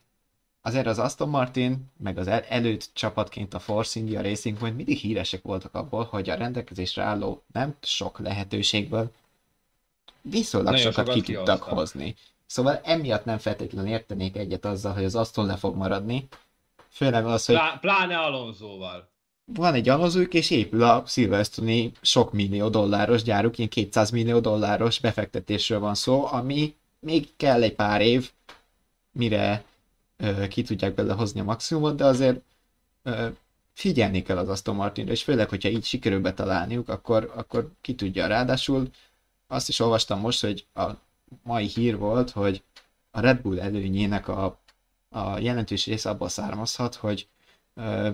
azért 0.63 0.87
az 0.87 0.99
Aston 0.99 1.29
Martin, 1.29 1.91
meg 1.97 2.19
az 2.19 2.27
el- 2.27 2.45
előtt 2.49 2.91
csapatként 2.93 3.55
a 3.55 3.59
Force 3.59 4.01
India 4.01 4.23
Racing 4.23 4.59
Point 4.59 4.77
mindig 4.77 4.99
híresek 4.99 5.43
voltak 5.43 5.75
abból, 5.75 6.05
hogy 6.05 6.31
a 6.31 6.35
rendelkezésre 6.35 7.03
álló 7.03 7.43
nem 7.53 7.77
sok 7.83 8.19
lehetőségből 8.19 9.13
viszonylag 10.21 10.73
Nagyon 10.73 10.93
sokat 10.93 11.15
ki 11.15 11.21
tudtak 11.21 11.63
hozni. 11.63 12.15
Szóval 12.47 12.81
emiatt 12.85 13.25
nem 13.25 13.39
feltétlenül 13.39 13.91
értenék 13.91 14.37
egyet 14.37 14.65
azzal, 14.65 14.93
hogy 14.93 15.05
az 15.05 15.15
Aston 15.15 15.47
le 15.47 15.57
fog 15.57 15.77
maradni. 15.77 16.29
Főleg 16.89 17.27
az, 17.27 17.47
hogy... 17.47 17.55
Plá- 17.55 17.81
pláne 17.81 18.19
Alonsoval. 18.19 19.09
Van 19.55 19.75
egy 19.75 19.89
Alonsoük, 19.89 20.35
és 20.35 20.51
épül 20.51 20.83
a 20.83 21.03
Silverstone 21.07 21.91
sok 22.01 22.33
millió 22.33 22.69
dolláros 22.69 23.23
gyáruk, 23.23 23.59
ilyen 23.59 23.71
200 23.71 24.11
millió 24.11 24.41
dolláros 24.41 25.01
befektetésről 25.01 25.79
van 25.79 25.95
szó, 25.95 26.27
ami 26.27 26.75
még 27.01 27.29
kell 27.37 27.63
egy 27.63 27.75
pár 27.75 28.01
év, 28.01 28.31
mire 29.13 29.65
ö, 30.17 30.49
ki 30.49 30.63
tudják 30.63 30.95
bele 30.95 31.13
hozni 31.13 31.41
a 31.41 31.45
maximumot, 31.45 31.97
de 31.97 32.05
azért 32.05 32.41
ö, 33.03 33.29
figyelni 33.73 34.23
kell 34.23 34.39
az 34.39 34.49
Aston 34.49 34.75
Martinra, 34.75 35.13
és 35.13 35.23
főleg, 35.23 35.49
hogyha 35.49 35.69
így 35.69 35.85
sikerül 35.85 36.21
betalálniuk, 36.21 36.89
akkor, 36.89 37.33
akkor 37.37 37.71
ki 37.81 37.95
tudja. 37.95 38.27
Ráadásul 38.27 38.89
azt 39.47 39.69
is 39.69 39.81
olvastam 39.81 40.21
most, 40.21 40.41
hogy 40.41 40.67
a 40.75 40.91
mai 41.43 41.67
hír 41.67 41.97
volt, 41.99 42.31
hogy 42.31 42.63
a 43.11 43.21
Red 43.21 43.41
Bull 43.41 43.61
előnyének 43.61 44.29
a, 44.29 44.61
a 45.09 45.39
jelentős 45.39 45.87
része 45.87 46.11
abból 46.11 46.29
származhat, 46.29 46.95
hogy 46.95 47.29
ö, 47.75 48.11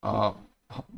a 0.00 0.32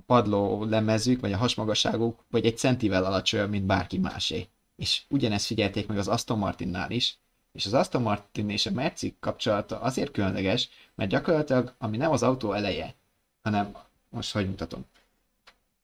padló 0.07 0.64
lemezük, 0.64 1.20
vagy 1.20 1.32
a 1.32 1.36
hasmagasságuk, 1.36 2.24
vagy 2.30 2.46
egy 2.46 2.59
centivel 2.59 3.05
alacsonyabb, 3.05 3.50
mint 3.50 3.66
bárki 3.66 3.98
másé. 3.98 4.48
És 4.76 5.03
ugyanezt 5.09 5.46
figyelték 5.46 5.86
meg 5.86 5.98
az 5.98 6.09
Aston 6.09 6.38
Martinnál 6.38 6.90
is, 6.90 7.18
és 7.53 7.66
az 7.66 7.74
Aston 7.74 8.03
Martin 8.03 8.50
és 8.50 8.66
a 8.66 8.70
Merci 8.70 9.16
kapcsolata 9.20 9.80
azért 9.80 10.11
különleges, 10.11 10.68
mert 10.94 11.11
gyakorlatilag, 11.11 11.74
ami 11.78 11.96
nem 11.96 12.11
az 12.11 12.22
autó 12.22 12.53
eleje, 12.53 12.94
hanem, 13.42 13.76
most 14.11 14.32
hogy 14.32 14.46
mutatom, 14.46 14.84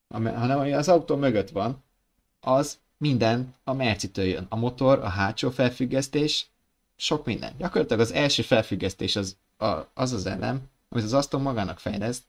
hanem 0.08 0.58
ami 0.58 0.72
az 0.72 0.88
autó 0.88 1.16
mögött 1.16 1.50
van, 1.50 1.82
az 2.40 2.78
minden 2.96 3.54
a 3.64 3.72
Merci-től 3.72 4.24
jön. 4.24 4.46
A 4.48 4.56
motor, 4.56 4.98
a 4.98 5.08
hátsó 5.08 5.50
felfüggesztés, 5.50 6.46
sok 6.96 7.24
minden. 7.24 7.54
Gyakorlatilag 7.58 8.00
az 8.00 8.12
első 8.12 8.42
felfüggesztés 8.42 9.16
az 9.16 9.36
a, 9.56 9.72
az, 9.94 10.12
az 10.12 10.26
elem, 10.26 10.62
amit 10.88 11.04
az 11.04 11.12
Aston 11.12 11.42
magának 11.42 11.78
fejleszt, 11.78 12.22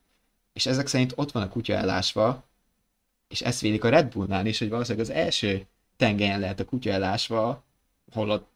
és 0.59 0.65
ezek 0.65 0.87
szerint 0.87 1.13
ott 1.15 1.31
van 1.31 1.43
a 1.43 1.49
kutya 1.49 1.73
elásva, 1.73 2.43
és 3.27 3.41
ezt 3.41 3.61
vélik 3.61 3.83
a 3.83 3.89
Red 3.89 4.11
Bullnál 4.11 4.45
is, 4.45 4.59
hogy 4.59 4.69
valószínűleg 4.69 5.09
az 5.09 5.15
első 5.15 5.65
tengelyen 5.97 6.39
lehet 6.39 6.59
a 6.59 6.65
kutya 6.65 6.89
elásva, 6.89 7.63
holott 8.11 8.47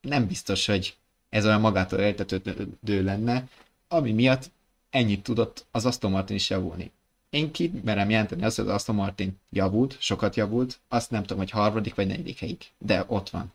nem 0.00 0.26
biztos, 0.26 0.66
hogy 0.66 0.96
ez 1.28 1.44
olyan 1.46 1.60
magától 1.60 1.98
értetődő 1.98 3.02
lenne, 3.02 3.48
ami 3.88 4.12
miatt 4.12 4.50
ennyit 4.90 5.22
tudott 5.22 5.66
az 5.70 5.86
Aston 5.86 6.10
Martin 6.10 6.36
is 6.36 6.50
javulni. 6.50 6.90
Én 7.30 7.50
ki 7.50 7.72
merem 7.84 8.10
jelenteni 8.10 8.44
azt, 8.44 8.56
hogy 8.56 8.66
az 8.66 8.74
Aston 8.74 8.94
Martin 8.94 9.40
javult, 9.50 10.00
sokat 10.00 10.36
javult, 10.36 10.80
azt 10.88 11.10
nem 11.10 11.20
tudom, 11.20 11.38
hogy 11.38 11.50
harmadik 11.50 11.94
vagy 11.94 12.06
negyedik 12.06 12.38
helyig, 12.38 12.70
de 12.78 13.04
ott 13.06 13.30
van. 13.30 13.52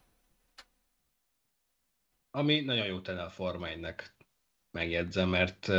Ami 2.31 2.61
nagyon 2.61 2.85
jó 2.85 2.99
tenne 2.99 3.23
a 3.23 3.29
Forma 3.29 3.67
1 3.67 3.95
megjegyzem, 4.71 5.29
mert 5.29 5.69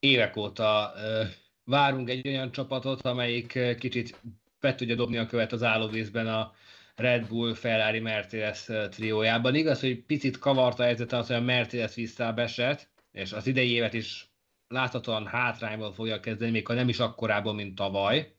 évek 0.00 0.36
óta 0.36 0.92
várunk 1.64 2.08
egy 2.08 2.28
olyan 2.28 2.52
csapatot, 2.52 3.02
amelyik 3.02 3.58
kicsit 3.78 4.20
be 4.60 4.74
tudja 4.74 4.94
dobni 4.94 5.16
a 5.16 5.26
követ 5.26 5.52
az 5.52 5.62
állóvízben 5.62 6.26
a 6.26 6.52
Red 6.96 7.26
Bull, 7.26 7.54
Ferrari, 7.54 8.00
Mercedes 8.00 8.68
triójában. 8.90 9.54
Igaz, 9.54 9.80
hogy 9.80 10.02
picit 10.02 10.38
kavarta 10.38 10.82
a 10.82 10.86
helyzet 10.86 11.12
az, 11.12 11.26
hogy 11.26 11.36
a 11.36 11.40
Mercedes 11.40 11.94
visszabesett, 11.94 12.88
és 13.12 13.32
az 13.32 13.46
idei 13.46 13.70
évet 13.70 13.94
is 13.94 14.28
láthatóan 14.68 15.26
hátrányból 15.26 15.92
fogja 15.92 16.20
kezdeni, 16.20 16.50
még 16.50 16.66
ha 16.66 16.74
nem 16.74 16.88
is 16.88 16.98
akkorából, 16.98 17.54
mint 17.54 17.74
tavaly, 17.74 18.32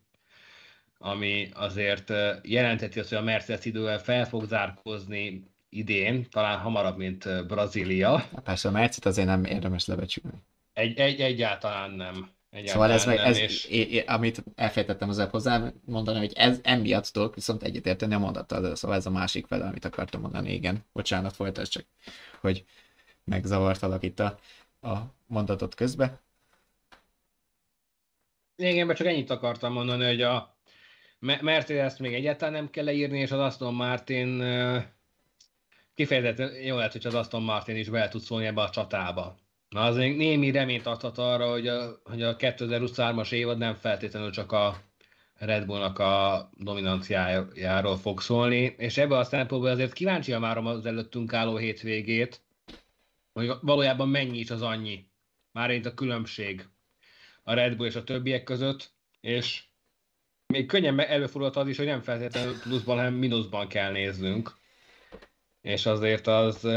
ami 0.98 1.50
azért 1.54 2.14
jelentheti 2.44 3.00
azt, 3.00 3.10
hogy 3.10 3.18
a 3.18 3.22
Mercedes 3.22 3.66
idővel 3.66 4.00
fel 4.00 4.26
fog 4.26 4.46
zárkozni 4.46 5.44
idén, 5.70 6.30
talán 6.30 6.60
hamarabb, 6.60 6.98
mint 6.98 7.48
Brazília. 7.48 8.30
Persze 8.44 8.68
a 8.68 8.72
Mercedes 8.72 9.12
azért 9.12 9.28
nem 9.28 9.46
érdemes 9.46 9.86
lebecsülni. 9.86 10.38
Egy, 10.82 11.00
egy, 11.00 11.22
egyáltalán 11.22 11.92
nem. 11.92 12.30
Egyáltalán 12.50 13.00
szóval 13.00 13.16
ez, 13.16 13.24
meg, 13.24 13.28
ez 13.28 13.38
és... 13.38 13.66
é, 13.66 13.82
é, 13.82 14.00
amit 14.00 14.44
elfejtettem 14.56 15.10
az 15.10 15.28
hozzá 15.32 15.72
mondani, 15.86 16.18
hogy 16.18 16.32
ez 16.36 16.60
emiatt 16.64 17.06
tudok 17.06 17.36
viszont 17.36 17.64
egyetérteni 17.64 18.14
a 18.14 18.20
mondattal, 18.20 18.76
szóval 18.76 18.98
ez 18.98 19.06
a 19.06 19.10
másik 19.10 19.48
fele, 19.48 19.66
amit 19.66 19.86
akartam 19.86 20.22
mondani, 20.22 20.54
igen. 20.54 20.86
Bocsánat, 20.94 21.36
folytasd 21.36 21.72
csak, 21.72 21.86
hogy 22.40 22.66
megzavartalak 23.24 24.04
itt 24.04 24.20
a, 24.20 24.40
a 24.82 24.98
mondatot 25.28 25.76
közbe. 25.76 26.20
Igen, 28.56 28.96
csak 28.96 29.08
ennyit 29.08 29.30
akartam 29.30 29.74
mondani, 29.74 30.06
hogy 30.06 30.22
a 30.22 30.56
ezt 31.68 32.00
még 32.00 32.14
egyáltalán 32.14 32.54
nem 32.54 32.70
kell 32.70 32.84
leírni, 32.84 33.20
és 33.20 33.32
az 33.32 33.40
Aston 33.40 33.74
Martin 33.74 34.44
kifejezetten 35.94 36.54
jó 36.54 36.76
lehet, 36.76 36.92
hogy 36.92 37.06
az 37.06 37.14
Aston 37.14 37.42
Martin 37.44 37.76
is 37.76 37.90
bele 37.90 38.08
tud 38.08 38.22
szólni 38.22 38.46
ebbe 38.46 38.62
a 38.62 38.70
csatába. 38.70 39.38
Na, 39.72 39.82
az 39.82 39.96
még 39.96 40.18
némi 40.18 40.52
reményt 40.52 40.86
adhat 40.86 41.18
arra, 41.18 41.50
hogy 41.50 41.68
a, 41.68 42.02
hogy 42.04 42.22
a 42.22 42.36
2023-as 42.36 43.32
évad 43.32 43.58
nem 43.58 43.76
feltétlenül 43.76 44.32
csak 44.32 44.52
a 44.52 44.82
Red 45.34 45.66
Bullnak 45.66 46.00
a 46.00 46.50
dominanciájáról 46.58 47.98
fog 47.98 48.22
szólni, 48.22 48.76
és 48.78 48.98
ebben 48.98 49.20
a 49.20 49.24
szempontból 49.24 49.70
azért 49.70 49.94
kíváncsi 49.94 50.36
már 50.36 50.58
az 50.58 50.86
előttünk 50.86 51.34
álló 51.34 51.58
hétvégét, 51.58 52.42
hogy 53.34 53.52
valójában 53.62 54.10
mennyi 54.10 54.38
is 54.38 54.50
az 54.50 54.62
annyi, 54.62 55.06
már 55.52 55.82
a 55.84 55.94
különbség 55.94 56.68
a 57.44 57.54
Red 57.54 57.76
Bull 57.76 57.88
és 57.88 57.96
a 57.96 58.04
többiek 58.04 58.44
között, 58.44 58.92
és 59.22 59.64
még 60.48 60.66
könnyen 60.66 61.00
előfordulhat 61.00 61.56
az 61.56 61.68
is, 61.68 61.78
hogy 61.78 61.86
nem 61.86 62.02
feltétlenül 62.02 62.60
pluszban, 62.60 62.98
hanem 62.98 63.14
mínuszban 63.14 63.68
kell 63.68 63.92
néznünk. 63.92 64.58
És 65.62 65.86
azért 65.86 66.28
az 66.28 66.68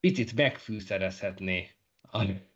picit 0.00 0.34
megfűszerezhetné. 0.34 1.70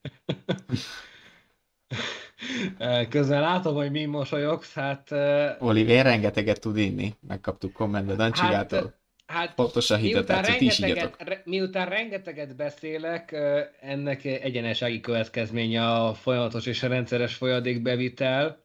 Közben 3.08 3.40
látom, 3.40 3.74
hogy 3.74 3.90
mi 3.90 4.04
mosolyogsz, 4.04 4.74
hát... 4.74 5.12
Oliver 5.58 6.04
rengeteget 6.04 6.60
tud 6.60 6.76
inni, 6.76 7.14
megkaptuk 7.28 7.72
kommentbe 7.72 8.14
Dancsigától. 8.14 9.00
Hát, 9.26 9.46
hát 9.46 9.54
Pontosan 9.54 9.98
hidratációt 9.98 10.60
is 10.60 10.78
re, 10.78 11.42
Miután 11.44 11.88
rengeteget 11.88 12.56
beszélek, 12.56 13.36
ennek 13.80 14.24
egyenesági 14.24 15.00
következménye 15.00 15.92
a 15.92 16.14
folyamatos 16.14 16.66
és 16.66 16.82
a 16.82 16.88
rendszeres 16.88 17.34
folyadékbevitel. 17.34 18.64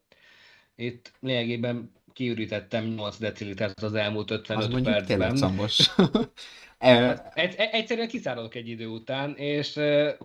Itt 0.76 1.12
lényegében 1.20 1.92
kiürítettem 2.14 2.86
8 2.86 3.18
decilitert 3.18 3.82
az 3.82 3.94
elmúlt 3.94 4.32
55 4.32 4.74
az 4.74 4.82
percben. 4.82 5.32
Az 5.32 5.92
Hát, 6.80 7.32
egy, 7.36 7.56
egyszerűen 7.58 8.08
kiszáradok 8.08 8.56
egy 8.56 8.68
idő 8.68 8.88
után, 8.88 9.36
és 9.36 9.78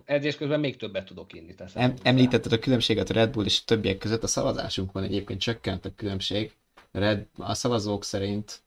edzés 0.05 0.35
közben 0.35 0.59
még 0.59 0.77
többet 0.77 1.05
tudok 1.05 1.33
inni. 1.33 1.55
Em, 1.73 1.93
említetted 2.03 2.51
a 2.51 2.59
különbséget 2.59 3.09
a 3.09 3.13
Red 3.13 3.31
Bull 3.31 3.45
és 3.45 3.59
a 3.59 3.63
többiek 3.65 3.97
között, 3.97 4.23
a 4.23 4.27
szavazásunkon 4.27 5.03
egyébként 5.03 5.39
csökkent 5.39 5.85
a 5.85 5.89
különbség. 5.95 6.51
Red, 6.91 7.25
a 7.37 7.53
szavazók 7.53 8.03
szerint, 8.03 8.61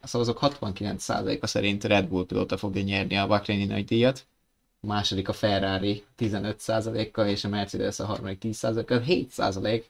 a 0.00 0.06
szavazók 0.06 0.38
69%-a 0.42 1.46
szerint 1.46 1.84
Red 1.84 2.08
Bull 2.08 2.26
pilóta 2.26 2.56
fogja 2.56 2.82
nyerni 2.82 3.16
a 3.16 3.26
Bahreini 3.26 3.64
nagy 3.64 3.84
díjat, 3.84 4.26
második 4.80 5.28
a 5.28 5.32
Ferrari 5.32 6.04
15%-kal, 6.18 7.28
és 7.28 7.44
a 7.44 7.48
Mercedes 7.48 8.00
a 8.00 8.04
harmadik 8.04 8.38
10%-kal, 8.42 9.02
7% 9.06 9.82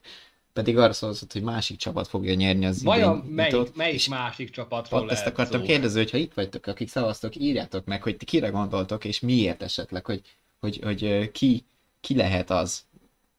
pedig 0.53 0.79
arra 0.79 0.93
szólzott, 0.93 1.33
hogy 1.33 1.43
másik 1.43 1.77
csapat 1.77 2.09
fogja 2.09 2.35
nyerni 2.35 2.67
az 2.67 2.83
Vajon 2.83 3.19
idén 3.19 3.33
melyik, 3.33 3.53
nyitót, 3.53 3.77
melyik 3.77 4.09
másik 4.09 4.51
csapatról 4.51 5.01
Pont 5.01 5.13
ezt 5.13 5.27
akartam 5.27 5.61
szó? 5.61 5.67
kérdezni, 5.67 5.99
hogy 5.99 6.11
ha 6.11 6.17
itt 6.17 6.35
vagytok, 6.35 6.67
akik 6.67 6.89
szavaztok, 6.89 7.37
írjátok 7.37 7.85
meg, 7.85 8.03
hogy 8.03 8.17
ti 8.17 8.25
kire 8.25 8.49
gondoltok, 8.49 9.05
és 9.05 9.21
miért 9.21 9.63
esetleg, 9.63 10.07
hogy, 10.07 10.23
hogy, 10.61 10.81
hogy 10.83 11.31
ki, 11.33 11.65
ki 12.01 12.17
lehet 12.17 12.51
az. 12.51 12.85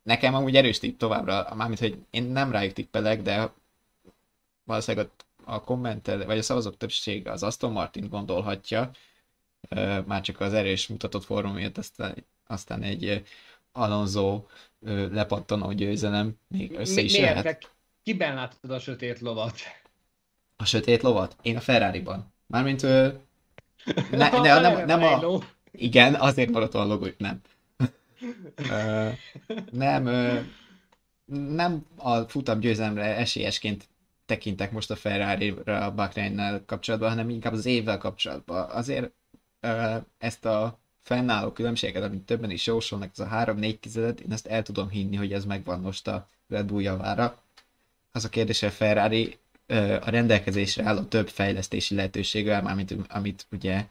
Nekem 0.04 0.36
amúgy 0.36 0.56
erős 0.56 0.80
tipp 0.80 0.98
továbbra, 0.98 1.54
mármint, 1.56 1.80
hogy 1.80 1.98
én 2.10 2.24
nem 2.24 2.52
rájuk 2.52 2.74
tippelek, 2.74 3.22
de 3.22 3.52
valószínűleg 4.64 5.10
a, 5.46 5.54
a 5.54 5.62
kommentel, 5.62 6.26
vagy 6.26 6.38
a 6.38 6.42
szavazók 6.42 6.78
többsége 6.78 7.32
az 7.32 7.44
Aston 7.44 7.72
Martin 7.72 8.10
gondolhatja, 8.10 8.92
már 10.06 10.22
csak 10.22 10.40
az 10.40 10.54
erős 10.54 10.88
mutatott 10.88 11.24
forma 11.24 11.52
miatt 11.54 11.78
aztán, 11.78 12.16
aztán 12.48 12.82
egy 12.82 13.24
Alonso 13.72 14.44
lepattanó 15.12 15.72
győzelem 15.72 16.38
még 16.48 16.72
össze 16.78 17.02
is 17.02 17.18
miért? 17.18 17.44
Te 17.44 17.58
kiben 18.04 18.36
láttad 18.36 18.72
a 18.72 18.80
sötét 18.80 19.20
lovat? 19.20 19.54
A 20.56 20.66
sötét 20.66 21.02
lovat? 21.02 21.36
Én 21.42 21.56
a 21.56 21.60
Ferrari-ban. 21.60 22.34
Mármint 22.48 22.84
ö, 22.84 23.08
ne, 24.12 24.30
ne, 24.42 24.60
nem, 24.60 24.86
nem 24.86 25.04
a... 25.04 25.40
Igen, 25.72 26.16
azért 26.16 26.52
maradt 26.52 26.74
a 26.74 26.86
logó, 26.86 27.08
nem. 27.18 27.42
Ö, 28.56 29.10
nem, 29.72 30.06
ö, 30.06 30.40
nem 31.26 31.86
a 31.96 32.22
futam 32.22 32.60
győzelemre 32.60 33.16
esélyesként 33.16 33.90
tekintek 34.26 34.72
most 34.72 34.92
a 34.92 34.96
Ferrari-ra 34.96 35.86
a 35.86 36.66
kapcsolatban, 36.66 37.10
hanem 37.10 37.30
inkább 37.30 37.54
az 37.54 37.66
évvel 37.66 37.98
kapcsolatban. 37.98 38.70
Azért 38.70 39.12
ö, 39.60 39.96
ezt 40.18 40.46
a 40.46 40.81
fennálló 41.02 41.52
különbséget, 41.52 42.04
amit 42.04 42.22
többen 42.22 42.52
is 42.52 42.66
jósolnak, 42.66 43.10
ez 43.14 43.20
a 43.20 43.28
3-4 43.28 43.80
tizedet, 43.80 44.20
én 44.20 44.32
ezt 44.32 44.48
el 44.48 44.64
tudom 44.64 44.90
hinni, 44.90 45.16
hogy 45.16 45.34
ez 45.34 45.46
megvan 45.46 45.80
most 45.80 46.08
a 46.08 46.28
Red 46.48 46.66
Bull 46.66 46.82
javára. 46.82 47.42
Az 48.12 48.26
a 48.26 48.30
kérdés, 48.30 48.60
hogy 48.60 48.70
a 48.70 48.72
Ferrari 48.72 49.38
a 50.02 50.10
rendelkezésre 50.10 50.84
álló 50.84 51.02
több 51.02 51.30
fejlesztési 51.30 51.96
lehetőséggel, 51.96 52.62
mármint 52.62 52.96
amit 53.10 53.46
ugye 53.52 53.86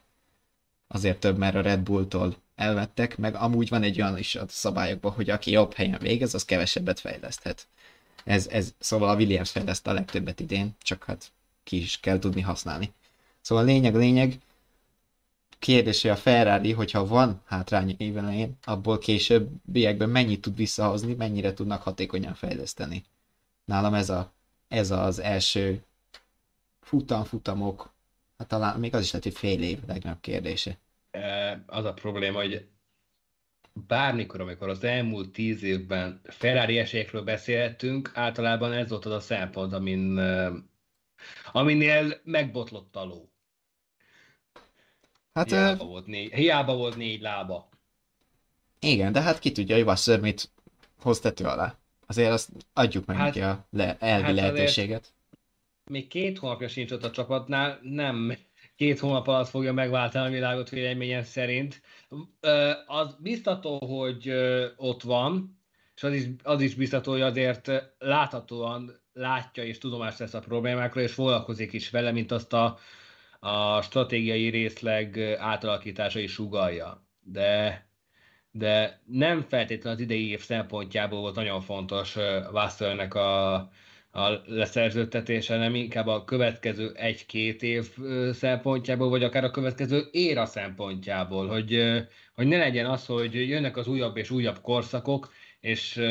azért 0.87 1.19
több, 1.19 1.37
mert 1.37 1.55
a 1.55 1.61
Red 1.61 1.79
Bulltól 1.79 2.35
elvettek, 2.55 3.17
meg 3.17 3.35
amúgy 3.35 3.69
van 3.69 3.83
egy 3.83 4.01
olyan 4.01 4.17
is 4.17 4.35
a 4.35 4.45
szabályokban, 4.47 5.11
hogy 5.11 5.29
aki 5.29 5.51
jobb 5.51 5.73
helyen 5.73 5.99
végez, 5.99 6.33
az 6.33 6.45
kevesebbet 6.45 6.99
fejleszthet. 6.99 7.67
Ez, 8.23 8.47
ez, 8.47 8.73
szóval 8.79 9.09
a 9.09 9.15
Williams 9.15 9.51
fejleszte 9.51 9.89
a 9.89 9.93
legtöbbet 9.93 10.39
idén, 10.39 10.75
csak 10.81 11.03
hát 11.03 11.31
ki 11.63 11.77
is 11.81 11.99
kell 11.99 12.19
tudni 12.19 12.41
használni. 12.41 12.91
Szóval 13.41 13.65
lényeg, 13.65 13.95
lényeg, 13.95 14.37
kérdés, 15.61 16.01
hogy 16.01 16.11
a 16.11 16.15
Ferrari, 16.15 16.71
hogyha 16.71 17.05
van 17.07 17.41
hátrány 17.45 17.95
éven 17.97 18.23
elején, 18.23 18.57
abból 18.63 18.97
későbbiekben 18.99 20.09
mennyit 20.09 20.41
tud 20.41 20.55
visszahozni, 20.55 21.13
mennyire 21.13 21.53
tudnak 21.53 21.81
hatékonyan 21.81 22.33
fejleszteni. 22.33 23.03
Nálam 23.65 23.93
ez, 23.93 24.09
a, 24.09 24.31
ez 24.67 24.91
az 24.91 25.19
első 25.19 25.83
futam-futamok, 26.79 27.93
hát 28.37 28.47
talán 28.47 28.79
még 28.79 28.93
az 28.95 29.01
is 29.01 29.07
lehet, 29.11 29.23
hogy 29.23 29.35
fél 29.37 29.61
év 29.61 29.79
legnagyobb 29.87 30.19
kérdése. 30.21 30.77
E, 31.11 31.63
Az 31.67 31.85
a 31.85 31.93
probléma, 31.93 32.37
hogy 32.39 32.67
bármikor, 33.87 34.41
amikor 34.41 34.69
az 34.69 34.83
elmúlt 34.83 35.31
tíz 35.31 35.63
évben 35.63 36.21
Ferrari 36.23 36.77
esélyekről 36.77 37.23
beszélhetünk, 37.23 38.11
általában 38.13 38.73
ez 38.73 38.89
volt 38.89 39.05
az 39.05 39.11
a 39.11 39.19
szempont, 39.19 39.73
amin, 39.73 40.17
e, 40.17 40.51
aminél 41.51 42.21
megbotlott 42.23 42.95
a 42.95 43.03
ló. 43.03 43.30
Hát 45.33 45.51
ö, 45.51 45.55
Hiába 45.55 45.85
volt, 45.85 46.05
négy, 46.05 46.33
hiába 46.33 46.75
volt 46.75 46.95
négy 46.95 47.21
lába. 47.21 47.69
igen, 48.79 49.11
de 49.11 49.21
hát 49.21 49.39
ki 49.39 49.51
tudja, 49.51 49.75
hogy 49.75 49.85
Wasser 49.85 50.19
mit 50.19 50.51
hoz 51.01 51.19
tető 51.19 51.43
alá. 51.45 51.75
Azért 52.07 52.31
azt 52.31 52.49
adjuk 52.73 53.05
meg 53.05 53.15
Hát- 53.17 53.25
neki 53.25 53.41
a 53.41 53.65
le, 53.71 53.97
elvi 53.99 54.23
hát 54.23 54.33
lehetőséget. 54.35 55.13
Még 55.89 56.07
két 56.07 56.37
hónapja 56.37 56.67
sincs 56.67 56.91
ott 56.91 57.03
a 57.03 57.11
csapatnál, 57.11 57.79
nem 57.81 58.37
két 58.75 58.99
hónap 58.99 59.27
alatt 59.27 59.47
fogja 59.49 59.73
megváltani 59.73 60.27
a 60.27 60.29
világot 60.31 60.69
véleményem 60.69 61.23
szerint. 61.23 61.81
Ö, 62.39 62.71
Az 62.87 63.15
biztató, 63.19 63.85
hogy 63.85 64.27
ö, 64.27 64.67
ott 64.75 65.01
van, 65.01 65.59
és 65.95 66.03
az 66.03 66.13
is, 66.13 66.23
az 66.43 66.61
is 66.61 66.75
biztató, 66.75 67.11
hogy 67.11 67.21
azért 67.21 67.71
láthatóan 67.99 68.99
látja 69.13 69.63
és 69.63 69.77
tudomást 69.77 70.17
vesz 70.17 70.33
a 70.33 70.39
problémákról, 70.39 71.03
és 71.03 71.13
foglalkozik 71.13 71.73
is 71.73 71.89
vele, 71.89 72.11
mint 72.11 72.31
azt 72.31 72.53
a, 72.53 72.79
a 73.43 73.81
stratégiai 73.81 74.49
részleg 74.49 75.19
átalakítása 75.39 76.19
is 76.19 76.31
sugalja. 76.31 77.05
De, 77.23 77.85
de 78.51 79.01
nem 79.05 79.41
feltétlenül 79.41 79.97
az 79.97 80.03
idei 80.03 80.29
év 80.29 80.41
szempontjából 80.41 81.19
volt 81.19 81.35
nagyon 81.35 81.61
fontos 81.61 82.15
Wassernek 82.51 83.13
a, 83.13 83.53
a 84.11 84.41
leszerződtetése, 84.45 85.57
nem 85.57 85.75
inkább 85.75 86.07
a 86.07 86.23
következő 86.23 86.91
egy-két 86.95 87.63
év 87.63 87.89
szempontjából, 88.31 89.09
vagy 89.09 89.23
akár 89.23 89.43
a 89.43 89.51
következő 89.51 90.07
éra 90.11 90.45
szempontjából, 90.45 91.47
hogy, 91.47 92.01
hogy 92.33 92.47
ne 92.47 92.57
legyen 92.57 92.85
az, 92.85 93.05
hogy 93.05 93.49
jönnek 93.49 93.77
az 93.77 93.87
újabb 93.87 94.17
és 94.17 94.29
újabb 94.29 94.61
korszakok, 94.61 95.33
és 95.59 96.01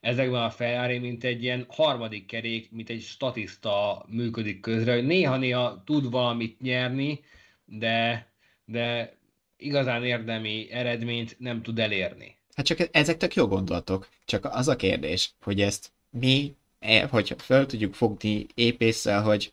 ezekben 0.00 0.42
a 0.42 0.50
Ferrari, 0.50 0.98
mint 0.98 1.24
egy 1.24 1.42
ilyen 1.42 1.66
harmadik 1.68 2.26
kerék, 2.26 2.70
mint 2.70 2.90
egy 2.90 3.02
statiszta 3.02 4.04
működik 4.08 4.60
közre, 4.60 4.94
hogy 4.94 5.06
néha-néha 5.06 5.82
tud 5.84 6.10
valamit 6.10 6.60
nyerni, 6.60 7.20
de, 7.64 8.26
de 8.64 9.14
igazán 9.56 10.04
érdemi 10.04 10.70
eredményt 10.70 11.36
nem 11.38 11.62
tud 11.62 11.78
elérni. 11.78 12.36
Hát 12.54 12.66
csak 12.66 12.88
ezek 12.92 13.16
tök 13.16 13.34
jó 13.34 13.46
gondolatok. 13.46 14.08
Csak 14.24 14.44
az 14.44 14.68
a 14.68 14.76
kérdés, 14.76 15.32
hogy 15.42 15.60
ezt 15.60 15.92
mi, 16.10 16.54
e- 16.78 17.06
hogyha 17.06 17.38
föl 17.38 17.66
tudjuk 17.66 17.94
fogni 17.94 18.46
épésszel, 18.54 19.22
hogy 19.22 19.50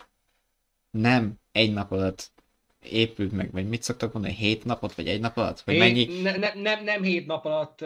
nem 0.92 1.34
egy 1.52 1.74
nap 1.74 1.92
alatt 1.92 2.32
épült 2.84 3.32
meg, 3.32 3.52
vagy 3.52 3.68
mit 3.68 3.84
szoktak 3.84 4.14
mondani, 4.14 4.34
hét 4.34 4.66
napot, 4.66 4.94
vagy 4.94 5.08
egy 5.08 5.20
nap 5.20 5.38
alatt? 5.38 5.62
Hogy 5.62 5.74
Hét- 5.74 5.84
mennyi... 5.84 6.22
Ne, 6.22 6.38
ne, 6.38 6.54
nem, 6.54 6.84
nem 6.84 7.04
hét 7.04 7.26
nap 7.28 7.46
alatt 7.46 7.86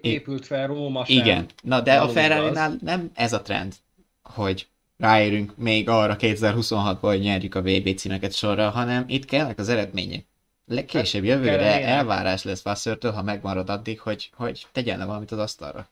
épült 0.00 0.46
fel 0.46 0.66
Róma 0.66 1.04
sem. 1.04 1.16
Igen, 1.16 1.46
na 1.62 1.80
de 1.80 2.00
a 2.00 2.08
Ferrari-nál 2.08 2.76
nem 2.80 3.10
ez 3.14 3.32
a 3.32 3.42
trend, 3.42 3.74
hogy 4.22 4.66
ráérünk 4.96 5.56
még 5.56 5.88
arra 5.88 6.16
2026-ban, 6.18 6.98
hogy 7.00 7.20
nyerjük 7.20 7.54
a 7.54 7.62
VB 7.62 7.94
címeket 7.96 8.32
sorra, 8.32 8.70
hanem 8.70 9.04
itt 9.08 9.24
kellnek 9.24 9.58
az 9.58 9.68
eredmények. 9.68 10.26
Legkésőbb 10.66 11.24
jövőre 11.24 11.56
kellenének. 11.56 11.88
elvárás 11.88 12.42
lesz 12.42 12.64
Wassertől, 12.64 13.12
ha 13.12 13.22
megmarad 13.22 13.70
addig, 13.70 14.00
hogy, 14.00 14.30
hogy 14.34 14.66
tegyen 14.72 14.98
le 14.98 15.04
valamit 15.04 15.30
az 15.30 15.38
asztalra. 15.38 15.86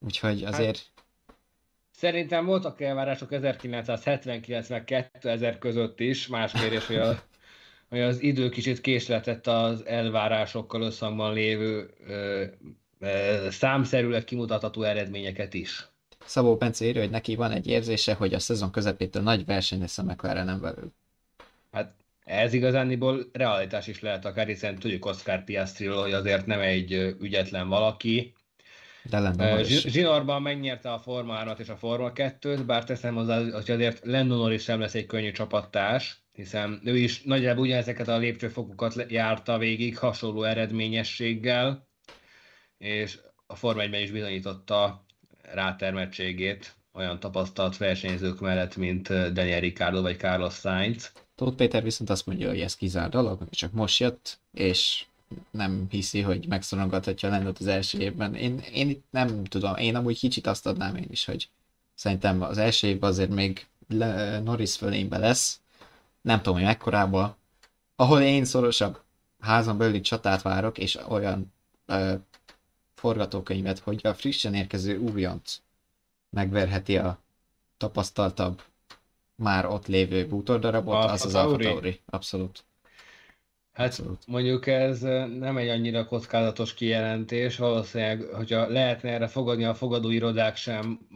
Úgyhogy 0.00 0.44
azért, 0.44 0.92
Szerintem 1.96 2.44
voltak 2.44 2.80
elvárások 2.80 3.32
1979 3.32 4.68
meg 4.68 4.84
2000 4.84 5.58
között 5.58 6.00
is, 6.00 6.26
más 6.26 6.52
kérdés, 6.52 6.86
hogy, 6.86 6.96
a, 6.96 7.08
hogy 7.88 8.00
az 8.00 8.22
idő 8.22 8.48
kicsit 8.48 8.80
késletett 8.80 9.46
az 9.46 9.86
elvárásokkal 9.86 10.82
összhangban 10.82 11.32
lévő 11.32 11.90
ö, 12.06 12.44
ö, 12.98 13.46
számszerűleg 13.50 14.24
kimutatható 14.24 14.82
eredményeket 14.82 15.54
is. 15.54 15.88
Szabó 16.24 16.56
Bence 16.56 16.84
írja, 16.84 17.00
hogy 17.00 17.10
neki 17.10 17.34
van 17.34 17.50
egy 17.50 17.66
érzése, 17.66 18.14
hogy 18.14 18.34
a 18.34 18.38
szezon 18.38 18.70
közepétől 18.70 19.22
nagy 19.22 19.44
verseny 19.44 19.80
lesz 19.80 19.98
a 19.98 20.02
McLaren 20.02 20.60
belül. 20.60 20.92
Hát 21.72 21.94
ez 22.24 22.52
igazániból 22.52 23.30
realitás 23.32 23.86
is 23.86 24.00
lehet 24.00 24.24
akár, 24.24 24.46
hiszen 24.46 24.78
tudjuk 24.78 25.06
Oscar 25.06 25.44
Piastriról, 25.44 26.02
hogy 26.02 26.12
azért 26.12 26.46
nem 26.46 26.60
egy 26.60 26.92
ügyetlen 27.20 27.68
valaki, 27.68 28.34
De 29.10 29.60
is. 29.60 29.66
Zsi- 29.66 29.90
Zsinórban 29.90 30.42
megnyerte 30.42 30.92
a 30.92 30.98
Forma 30.98 31.34
3 31.34 31.54
és 31.58 31.68
a 31.68 31.76
Forma 31.76 32.12
2-t, 32.14 32.62
bár 32.66 32.84
teszem 32.84 33.14
hozzá, 33.14 33.38
hogy 33.38 33.70
azért 33.70 34.04
Lando 34.04 34.36
Norris 34.36 34.62
sem 34.62 34.80
lesz 34.80 34.94
egy 34.94 35.06
könnyű 35.06 35.30
csapattárs, 35.30 36.23
hiszen 36.34 36.80
ő 36.84 36.96
is 36.96 37.22
nagyjából 37.22 37.64
ugyanezeket 37.64 38.08
a 38.08 38.16
lépcsőfokokat 38.16 39.10
járta 39.10 39.58
végig 39.58 39.98
hasonló 39.98 40.42
eredményességgel, 40.42 41.88
és 42.78 43.18
a 43.46 43.56
Forma 43.56 43.82
1-ben 43.82 44.00
is 44.00 44.10
bizonyította 44.10 45.04
rátermettségét 45.42 46.74
olyan 46.92 47.20
tapasztalt 47.20 47.76
versenyzők 47.76 48.40
mellett, 48.40 48.76
mint 48.76 49.08
Daniel 49.08 49.60
Ricciardo 49.60 50.02
vagy 50.02 50.18
Carlos 50.18 50.54
Sainz. 50.54 51.12
Tóth 51.34 51.56
Péter 51.56 51.82
viszont 51.82 52.10
azt 52.10 52.26
mondja, 52.26 52.48
hogy 52.48 52.60
ez 52.60 52.76
kizárt 52.76 53.10
dolog, 53.10 53.48
csak 53.50 53.72
most 53.72 54.00
jött, 54.00 54.38
és 54.52 55.04
nem 55.50 55.86
hiszi, 55.90 56.20
hogy 56.20 56.46
megszorongathatja 56.48 57.28
Lendot 57.28 57.58
az 57.58 57.66
első 57.66 57.98
évben. 57.98 58.34
Én, 58.34 58.58
én 58.72 58.88
itt 58.88 59.04
nem 59.10 59.44
tudom, 59.44 59.76
én 59.76 59.94
amúgy 59.94 60.18
kicsit 60.18 60.46
azt 60.46 60.66
adnám 60.66 60.96
én 60.96 61.08
is, 61.10 61.24
hogy 61.24 61.48
szerintem 61.94 62.42
az 62.42 62.58
első 62.58 62.86
évben 62.86 63.10
azért 63.10 63.30
még 63.30 63.66
Norris 64.44 64.76
fölénybe 64.76 65.18
lesz, 65.18 65.60
nem 66.24 66.36
tudom, 66.38 66.54
hogy 66.54 66.64
mekkorába, 66.66 67.36
ahol 67.96 68.20
én 68.20 68.44
szorosabb 68.44 69.00
házon 69.40 69.78
belüli 69.78 70.00
csatát 70.00 70.42
várok, 70.42 70.78
és 70.78 70.98
olyan 71.08 71.52
ö, 71.86 72.14
forgatókönyvet, 72.94 73.78
hogy 73.78 74.00
a 74.02 74.14
frissen 74.14 74.54
érkező 74.54 74.98
újonc 74.98 75.60
megverheti 76.30 76.96
a 76.98 77.18
tapasztaltabb, 77.76 78.62
már 79.36 79.66
ott 79.66 79.86
lévő 79.86 80.26
bútordarabot, 80.26 80.94
A- 80.94 81.12
az 81.12 81.24
az 81.24 81.34
Alfa 81.34 81.56
Tauri. 81.56 82.00
Abszolút. 82.06 82.64
Hát 83.72 83.86
Abszolút. 83.86 84.26
mondjuk 84.26 84.66
ez 84.66 85.00
nem 85.38 85.56
egy 85.56 85.68
annyira 85.68 86.06
kockázatos 86.06 86.74
kijelentés, 86.74 87.56
valószínűleg, 87.56 88.22
hogyha 88.22 88.68
lehetne 88.68 89.10
erre 89.10 89.26
fogadni, 89.26 89.64
a 89.64 89.74
fogadóirodák 89.74 90.56
sem 90.56 91.08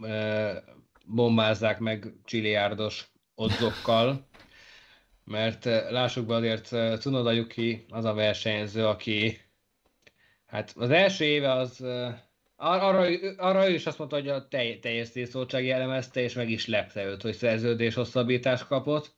bombázzák 1.05 1.79
meg 1.79 2.13
csiliárdos 2.25 3.11
odzokkal, 3.35 4.27
mert 5.29 5.65
lássuk 5.65 6.25
be 6.25 6.35
azért 6.35 6.67
Cunoda 7.01 7.31
Yuki 7.31 7.85
az 7.89 8.05
a 8.05 8.13
versenyző, 8.13 8.85
aki 8.85 9.41
hát 10.45 10.73
az 10.75 10.89
első 10.89 11.25
éve 11.25 11.51
az 11.51 11.85
arra, 12.55 13.07
arra 13.37 13.69
ő 13.69 13.73
is 13.73 13.85
azt 13.85 13.97
mondta, 13.97 14.15
hogy 14.15 14.27
a 14.27 14.47
teljes 14.47 15.07
szétszóltság 15.07 15.65
jellemezte, 15.65 16.21
és 16.21 16.33
meg 16.33 16.49
is 16.49 16.67
lepte 16.67 17.05
őt, 17.05 17.21
hogy 17.21 17.33
szerződés 17.33 17.93
hosszabbítást 17.93 18.67
kapott. 18.67 19.15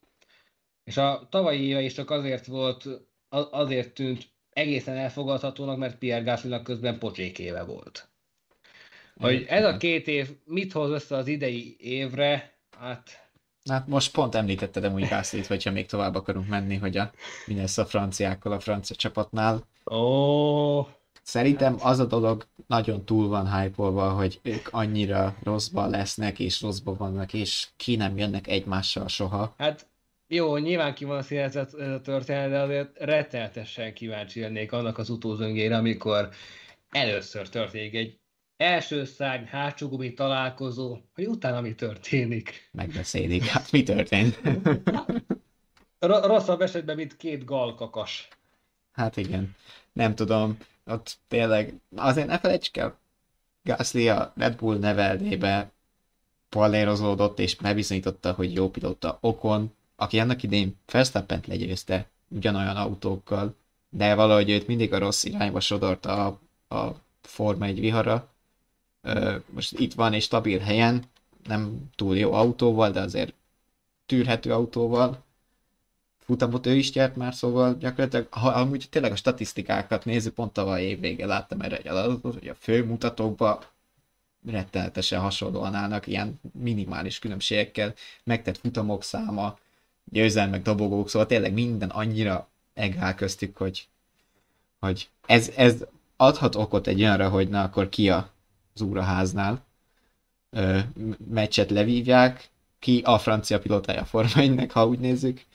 És 0.83 0.97
a 0.97 1.27
tavalyi 1.29 1.63
éve 1.63 1.81
is 1.81 1.93
csak 1.93 2.09
azért 2.09 2.45
volt, 2.45 2.87
azért 3.29 3.93
tűnt 3.93 4.27
egészen 4.49 4.97
elfogadhatónak, 4.97 5.77
mert 5.77 5.97
Pierre 5.97 6.23
Gasly 6.23 6.61
közben 6.63 6.99
pocsék 6.99 7.39
éve 7.39 7.63
volt. 7.63 8.07
Hogy 9.15 9.45
ez 9.47 9.65
a 9.65 9.77
két 9.77 10.07
év 10.07 10.29
mit 10.45 10.71
hoz 10.71 10.89
össze 10.89 11.15
az 11.15 11.27
idei 11.27 11.75
évre, 11.79 12.53
hát... 12.77 13.20
Hát 13.69 13.87
most 13.87 14.11
pont 14.11 14.35
említetted 14.35 14.83
amúgy 14.83 15.07
Gászlit, 15.07 15.47
hogyha 15.47 15.71
még 15.71 15.85
tovább 15.85 16.15
akarunk 16.15 16.47
menni, 16.47 16.75
hogy 16.75 16.97
a, 16.97 17.11
mi 17.45 17.55
lesz 17.55 17.77
a 17.77 17.85
franciákkal 17.85 18.51
a 18.51 18.59
francia 18.59 18.95
csapatnál. 18.95 19.65
Ó, 19.91 19.95
oh, 19.95 20.87
Szerintem 21.23 21.75
az 21.79 21.99
a 21.99 22.05
dolog 22.05 22.47
nagyon 22.67 23.05
túl 23.05 23.27
van 23.27 23.53
hype 23.53 23.83
hogy 23.83 24.39
ők 24.43 24.67
annyira 24.71 25.35
rosszban 25.43 25.89
lesznek, 25.89 26.39
és 26.39 26.61
rosszban 26.61 26.95
vannak, 26.97 27.33
és 27.33 27.67
ki 27.77 27.95
nem 27.95 28.17
jönnek 28.17 28.47
egymással 28.47 29.07
soha. 29.07 29.53
Hát 29.57 29.87
jó, 30.27 30.57
nyilván 30.57 30.93
ki 30.93 31.05
van 31.05 31.17
a 31.17 31.21
színezet 31.21 31.73
ez 31.73 31.89
a 31.89 32.01
történet, 32.01 32.49
de 32.49 32.59
azért 32.59 32.97
rettenetesen 32.99 33.93
kíváncsi 33.93 34.39
lennék 34.39 34.71
annak 34.71 34.97
az 34.97 35.09
utózöngére, 35.09 35.77
amikor 35.77 36.29
először 36.89 37.49
történik 37.49 37.93
egy 37.93 38.19
első 38.61 39.05
szárny, 39.05 39.43
hátsó 39.43 39.87
gumi 39.87 40.13
találkozó, 40.13 40.97
hogy 41.13 41.27
utána 41.27 41.61
mi 41.61 41.75
történik. 41.75 42.69
Megbeszélik, 42.71 43.45
hát 43.45 43.71
mi 43.71 43.83
történt? 43.83 44.39
rosszabb 45.99 46.61
esetben, 46.61 46.95
mint 46.95 47.17
két 47.17 47.45
galkakas. 47.45 48.27
Hát 48.91 49.17
igen, 49.17 49.55
nem 49.93 50.15
tudom, 50.15 50.57
ott 50.85 51.17
tényleg, 51.27 51.73
azért 51.95 52.27
ne 52.27 52.39
felejtsük 52.39 52.77
el, 52.77 52.99
Gasly 53.63 54.09
a 54.09 54.33
Red 54.35 54.55
Bull 54.55 54.77
neveldébe 54.77 55.71
palérozódott 56.49 57.39
és 57.39 57.55
bebizonyította, 57.55 58.31
hogy 58.31 58.53
jó 58.53 58.69
pilóta 58.69 59.17
Okon, 59.21 59.73
aki 59.95 60.19
annak 60.19 60.43
idén 60.43 60.75
Verstappent 60.91 61.47
legyőzte 61.47 62.09
ugyanolyan 62.27 62.75
autókkal, 62.75 63.55
de 63.89 64.15
valahogy 64.15 64.49
őt 64.49 64.67
mindig 64.67 64.93
a 64.93 64.97
rossz 64.97 65.23
irányba 65.23 65.59
sodorta 65.59 66.25
a, 66.25 66.75
a 66.75 66.95
Forma 67.21 67.65
1 67.65 67.79
vihara. 67.79 68.29
Most 69.49 69.79
itt 69.79 69.93
van 69.93 70.13
és 70.13 70.23
stabil 70.23 70.59
helyen, 70.59 71.03
nem 71.47 71.89
túl 71.95 72.17
jó 72.17 72.33
autóval, 72.33 72.91
de 72.91 72.99
azért 72.99 73.33
tűrhető 74.05 74.53
autóval, 74.53 75.23
futamot 76.19 76.65
ő 76.65 76.75
is 76.75 76.93
nyert 76.93 77.15
már, 77.15 77.33
szóval 77.33 77.77
gyakorlatilag, 77.79 78.27
ha 78.29 78.49
amúgy 78.49 78.87
tényleg 78.89 79.11
a 79.11 79.15
statisztikákat 79.15 80.05
nézzük, 80.05 80.33
pont 80.33 80.53
tavaly 80.53 80.83
évvége 80.83 81.25
láttam 81.25 81.61
erre 81.61 81.77
egy 81.77 81.87
adatot, 81.87 82.33
hogy 82.33 82.47
a 82.47 82.55
főmutatókban 82.55 83.59
rettenetesen 84.51 85.19
hasonlóan 85.19 85.73
állnak, 85.73 86.07
ilyen 86.07 86.39
minimális 86.53 87.19
különbségekkel, 87.19 87.93
megtett 88.23 88.57
futamok 88.57 89.03
száma, 89.03 89.57
győzelmek, 90.11 90.61
dobogók, 90.61 91.09
szóval 91.09 91.27
tényleg 91.27 91.53
minden 91.53 91.89
annyira 91.89 92.47
egál 92.73 93.15
köztük, 93.15 93.57
hogy, 93.57 93.87
hogy 94.79 95.09
ez, 95.25 95.51
ez 95.55 95.85
adhat 96.17 96.55
okot 96.55 96.87
egy 96.87 97.01
olyanra, 97.01 97.29
hogy 97.29 97.49
na 97.49 97.63
akkor 97.63 97.89
ki 97.89 98.09
a 98.09 98.31
az 98.73 98.81
úraháznál 98.81 99.65
ö, 100.49 100.79
meccset 101.29 101.69
levívják, 101.69 102.49
ki 102.79 103.01
a 103.05 103.17
francia 103.17 103.59
pilotája 103.59 104.05
Forma 104.05 104.65
ha 104.69 104.87
úgy 104.87 104.99
nézzük, 104.99 105.45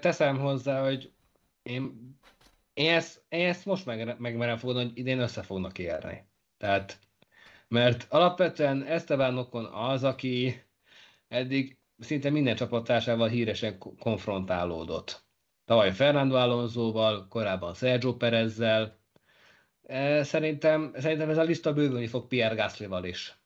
Teszem 0.00 0.38
hozzá, 0.38 0.84
hogy 0.84 1.12
én, 1.62 2.16
én, 2.74 2.90
ezt, 2.90 3.24
én 3.28 3.46
ezt 3.46 3.64
most 3.64 3.86
meg, 3.86 4.20
megmerem 4.20 4.56
fogadni, 4.56 4.88
hogy 4.88 4.98
idén 4.98 5.20
össze 5.20 5.42
fognak 5.42 5.78
érni. 5.78 6.24
Tehát, 6.58 6.98
mert 7.68 8.06
alapvetően 8.08 8.82
Esteban 8.82 9.38
Ocon 9.38 9.64
az, 9.64 10.04
aki 10.04 10.62
eddig 11.28 11.76
szinte 11.98 12.30
minden 12.30 12.56
csapattársával 12.56 13.28
híresen 13.28 13.78
konfrontálódott. 13.98 15.24
Tavaly 15.64 15.92
Fernando 15.92 16.36
Alonsoval, 16.36 17.26
korábban 17.28 17.74
Sergio 17.74 18.16
Perezzel. 18.16 19.00
Szerintem, 20.22 20.94
szerintem 20.98 21.30
ez 21.30 21.38
a 21.38 21.42
lista 21.42 21.72
bővülni 21.72 22.06
fog 22.06 22.26
Pierre 22.26 22.54
Gasly-val 22.54 23.04
is. 23.04 23.36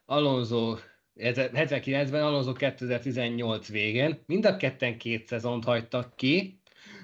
Alonso 0.04 0.76
79-ben, 1.16 2.22
Alonso 2.22 2.52
2018 2.52 3.68
végén, 3.68 4.22
mind 4.26 4.44
a 4.44 4.56
ketten 4.56 4.98
két 4.98 5.26
szezont 5.26 5.64
hagytak 5.64 6.16
ki, 6.16 6.60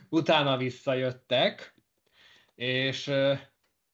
utána 0.09 0.57
visszajöttek, 0.57 1.74
és 2.54 3.09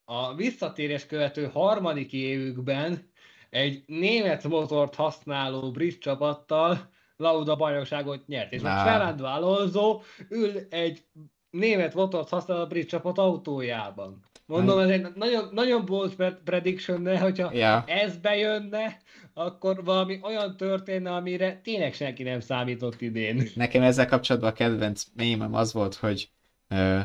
a 0.05 0.35
visszatérés 0.35 1.07
követő 1.07 1.47
harmadik 1.47 2.13
évükben 2.13 3.11
egy 3.51 3.83
német 3.87 4.45
motort 4.45 4.95
használó 4.95 5.71
brit 5.71 6.01
csapattal 6.01 6.91
Lauda 7.17 7.57
bajnokságot 7.57 8.27
nyert. 8.27 8.53
És 8.53 8.61
most 8.61 8.83
Fernando 8.83 9.25
Alonso 9.25 10.01
ül 10.29 10.67
egy 10.71 11.05
német 11.53 11.95
motort 11.95 12.29
használó 12.29 12.67
brit 12.67 12.89
csapat 12.89 13.19
autójában. 13.19 14.21
Mondom, 14.47 14.79
ez 14.79 14.89
egy 14.89 15.07
nagyon, 15.15 15.49
nagyon 15.53 15.85
bold 15.85 16.15
prediction, 16.45 17.03
de 17.03 17.19
hogyha 17.19 17.55
Ja. 17.55 17.85
ez 17.87 18.17
bejönne, 18.17 18.97
akkor 19.35 19.85
valami 19.85 20.19
olyan 20.23 20.57
történne, 20.57 21.15
amire 21.15 21.61
tényleg 21.63 21.95
senki 21.95 22.23
nem 22.23 22.41
számított 22.41 23.01
idén. 23.01 23.49
Nekem 23.55 23.83
ezzel 23.83 24.07
kapcsolatban 24.07 24.51
a 24.51 24.55
kedvenc 24.55 25.05
mémem 25.17 25.55
az 25.55 25.73
volt, 25.73 25.95
hogy 25.95 26.29
ö, 26.69 26.99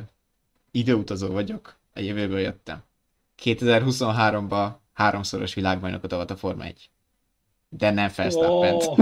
időutazó 0.71 1.27
vagyok, 1.27 1.75
a 1.93 1.99
jövőből 1.99 2.39
jöttem. 2.39 2.83
2023-ban 3.43 4.69
háromszoros 4.93 5.53
világbajnokot 5.53 6.11
volt 6.11 6.31
a 6.31 6.35
Forma 6.35 6.63
1. 6.63 6.89
De 7.69 7.91
nem 7.91 8.11
Verstappen. 8.15 8.73
Ó. 8.73 8.95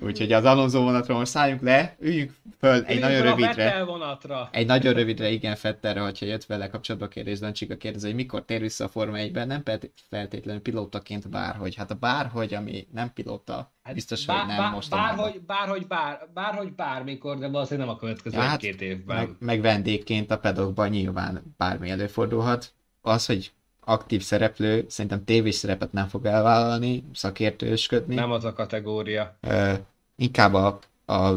Úgyhogy 0.00 0.32
az 0.32 0.44
Alonso 0.44 0.82
vonatról 0.82 1.18
most 1.18 1.30
szálljunk 1.30 1.62
le, 1.62 1.96
üljünk 2.00 2.32
föl 2.58 2.72
egy 2.72 2.82
Üljünk 2.84 3.00
nagyon 3.00 3.18
fel 3.18 3.26
a 3.26 3.36
rövidre. 3.36 3.84
Vonatra. 3.84 4.48
Egy 4.52 4.66
nagyon 4.66 4.92
rövidre, 4.92 5.30
igen, 5.30 5.56
Fetterre, 5.56 6.00
hogyha 6.00 6.26
jött 6.26 6.44
vele 6.44 6.68
kapcsolatba 6.68 7.08
kérdés, 7.08 7.38
Dancsika 7.38 7.76
kérdezi, 7.76 8.06
hogy 8.06 8.14
mikor 8.14 8.44
tér 8.44 8.60
vissza 8.60 8.84
a 8.84 8.88
Forma 8.88 9.16
1-ben, 9.16 9.46
nem 9.46 9.62
feltétlenül 10.08 10.62
pilótaként 10.62 11.30
bárhogy. 11.30 11.74
Hát 11.74 11.90
a 11.90 11.94
bárhogy, 11.94 12.54
ami 12.54 12.86
nem 12.92 13.12
pilóta, 13.12 13.72
biztos, 13.92 14.26
hogy 14.26 14.46
nem 14.46 14.70
most. 14.70 14.90
Bárhogy, 14.90 15.40
bárhogy, 15.40 15.86
bár, 15.86 16.28
bárhogy 16.34 16.72
bármikor, 16.72 17.38
de 17.38 17.48
valószínűleg 17.48 17.86
nem 17.86 17.96
a 17.96 17.98
következő 17.98 18.36
ja, 18.36 18.42
hát 18.42 18.60
két 18.60 18.80
évben. 18.80 19.16
meg, 19.16 19.36
meg 19.38 19.60
vendégként 19.60 20.30
a 20.30 20.38
pedokban 20.38 20.88
nyilván 20.88 21.54
bármi 21.56 21.90
előfordulhat. 21.90 22.72
Az, 23.00 23.26
hogy 23.26 23.52
aktív 23.88 24.22
szereplő, 24.22 24.84
szerintem 24.88 25.24
tévés 25.24 25.54
szerepet 25.54 25.92
nem 25.92 26.08
fog 26.08 26.26
elvállalni, 26.26 27.04
szakértősködni. 27.14 28.14
Nem 28.14 28.30
az 28.30 28.44
a 28.44 28.52
kategória. 28.52 29.36
Ö, 29.40 29.72
inkább 30.16 30.54
a, 30.54 30.78
a 31.06 31.32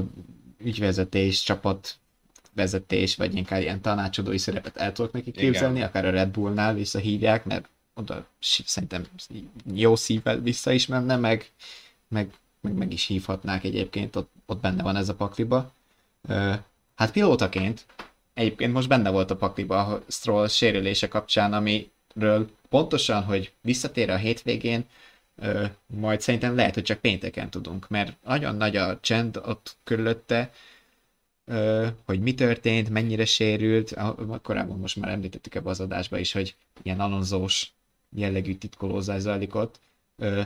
ügyvezetés, 0.58 1.44
csapat 1.44 1.96
vezetés, 2.54 3.16
vagy 3.16 3.36
inkább 3.36 3.62
ilyen 3.62 3.82
tanácsadói 3.82 4.38
szerepet 4.38 4.78
el 4.78 4.92
tudok 4.92 5.12
neki 5.12 5.30
Igen. 5.30 5.44
képzelni, 5.44 5.82
akár 5.82 6.06
a 6.06 6.10
Red 6.10 6.30
Bullnál 6.30 6.74
visszahívják, 6.74 7.46
mert 7.46 7.66
oda 7.94 8.26
szerintem 8.66 9.06
jó 9.74 9.96
szívvel 9.96 10.40
vissza 10.40 10.72
is 10.72 10.88
menne, 10.88 11.16
meg, 11.16 11.52
meg, 12.08 12.34
meg, 12.62 12.74
meg 12.74 12.94
is 12.94 13.06
hívhatnák 13.06 13.64
egyébként, 13.64 14.16
ott, 14.16 14.30
ott 14.46 14.62
benne 14.62 14.84
van 14.84 14.96
ez 14.96 15.10
a 15.10 15.16
pakliba. 15.16 15.72
Ö, 16.28 16.54
hát 16.96 17.12
pilótaként 17.12 17.86
egyébként 18.34 18.74
most 18.74 18.88
benne 18.88 19.10
volt 19.10 19.32
a 19.32 19.36
pakliba 19.36 19.86
a 19.86 20.02
Stroll 20.08 20.48
sérülése 20.48 21.08
kapcsán, 21.08 21.54
amiről 22.16 22.50
pontosan, 22.70 23.24
hogy 23.24 23.54
visszatér 23.62 24.10
a 24.10 24.16
hétvégén, 24.16 24.86
Ö, 25.36 25.66
majd 25.88 26.22
szerintem 26.22 26.56
lehet, 26.56 26.74
hogy 26.74 26.84
csak 26.84 27.00
pénteken 27.00 27.50
tudunk, 27.50 27.90
mert 27.90 28.18
nagyon 28.24 28.56
nagy 28.56 28.76
a 28.76 29.00
csend 29.00 29.38
ott 29.38 29.78
körülötte, 29.84 30.52
ö, 31.46 31.88
hogy 32.06 32.20
mi 32.20 32.34
történt, 32.34 32.90
mennyire 32.90 33.26
sérült, 33.26 33.96
korábban 34.42 34.80
most 34.80 34.96
már 34.96 35.12
említettük 35.12 35.56
ebbe 35.56 35.70
az 35.70 35.80
adásba 35.80 36.18
is, 36.18 36.32
hogy 36.32 36.56
ilyen 36.82 37.00
alonzós 37.00 37.72
jellegű 38.16 38.56
titkolózás 38.56 39.22
zajlik 39.22 39.56
ott. 39.56 39.80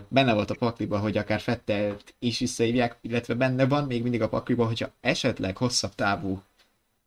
Benne 0.07 0.33
volt 0.33 0.49
a 0.49 0.55
pakliba, 0.55 0.99
hogy 0.99 1.17
akár 1.17 1.39
Fettelt 1.39 2.13
is 2.19 2.39
visszahívják, 2.39 2.97
illetve 3.01 3.33
benne 3.33 3.65
van 3.67 3.85
még 3.85 4.01
mindig 4.01 4.21
a 4.21 4.29
pakliba, 4.29 4.65
hogyha 4.65 4.91
esetleg 5.01 5.57
hosszabb 5.57 5.95
távú 5.95 6.41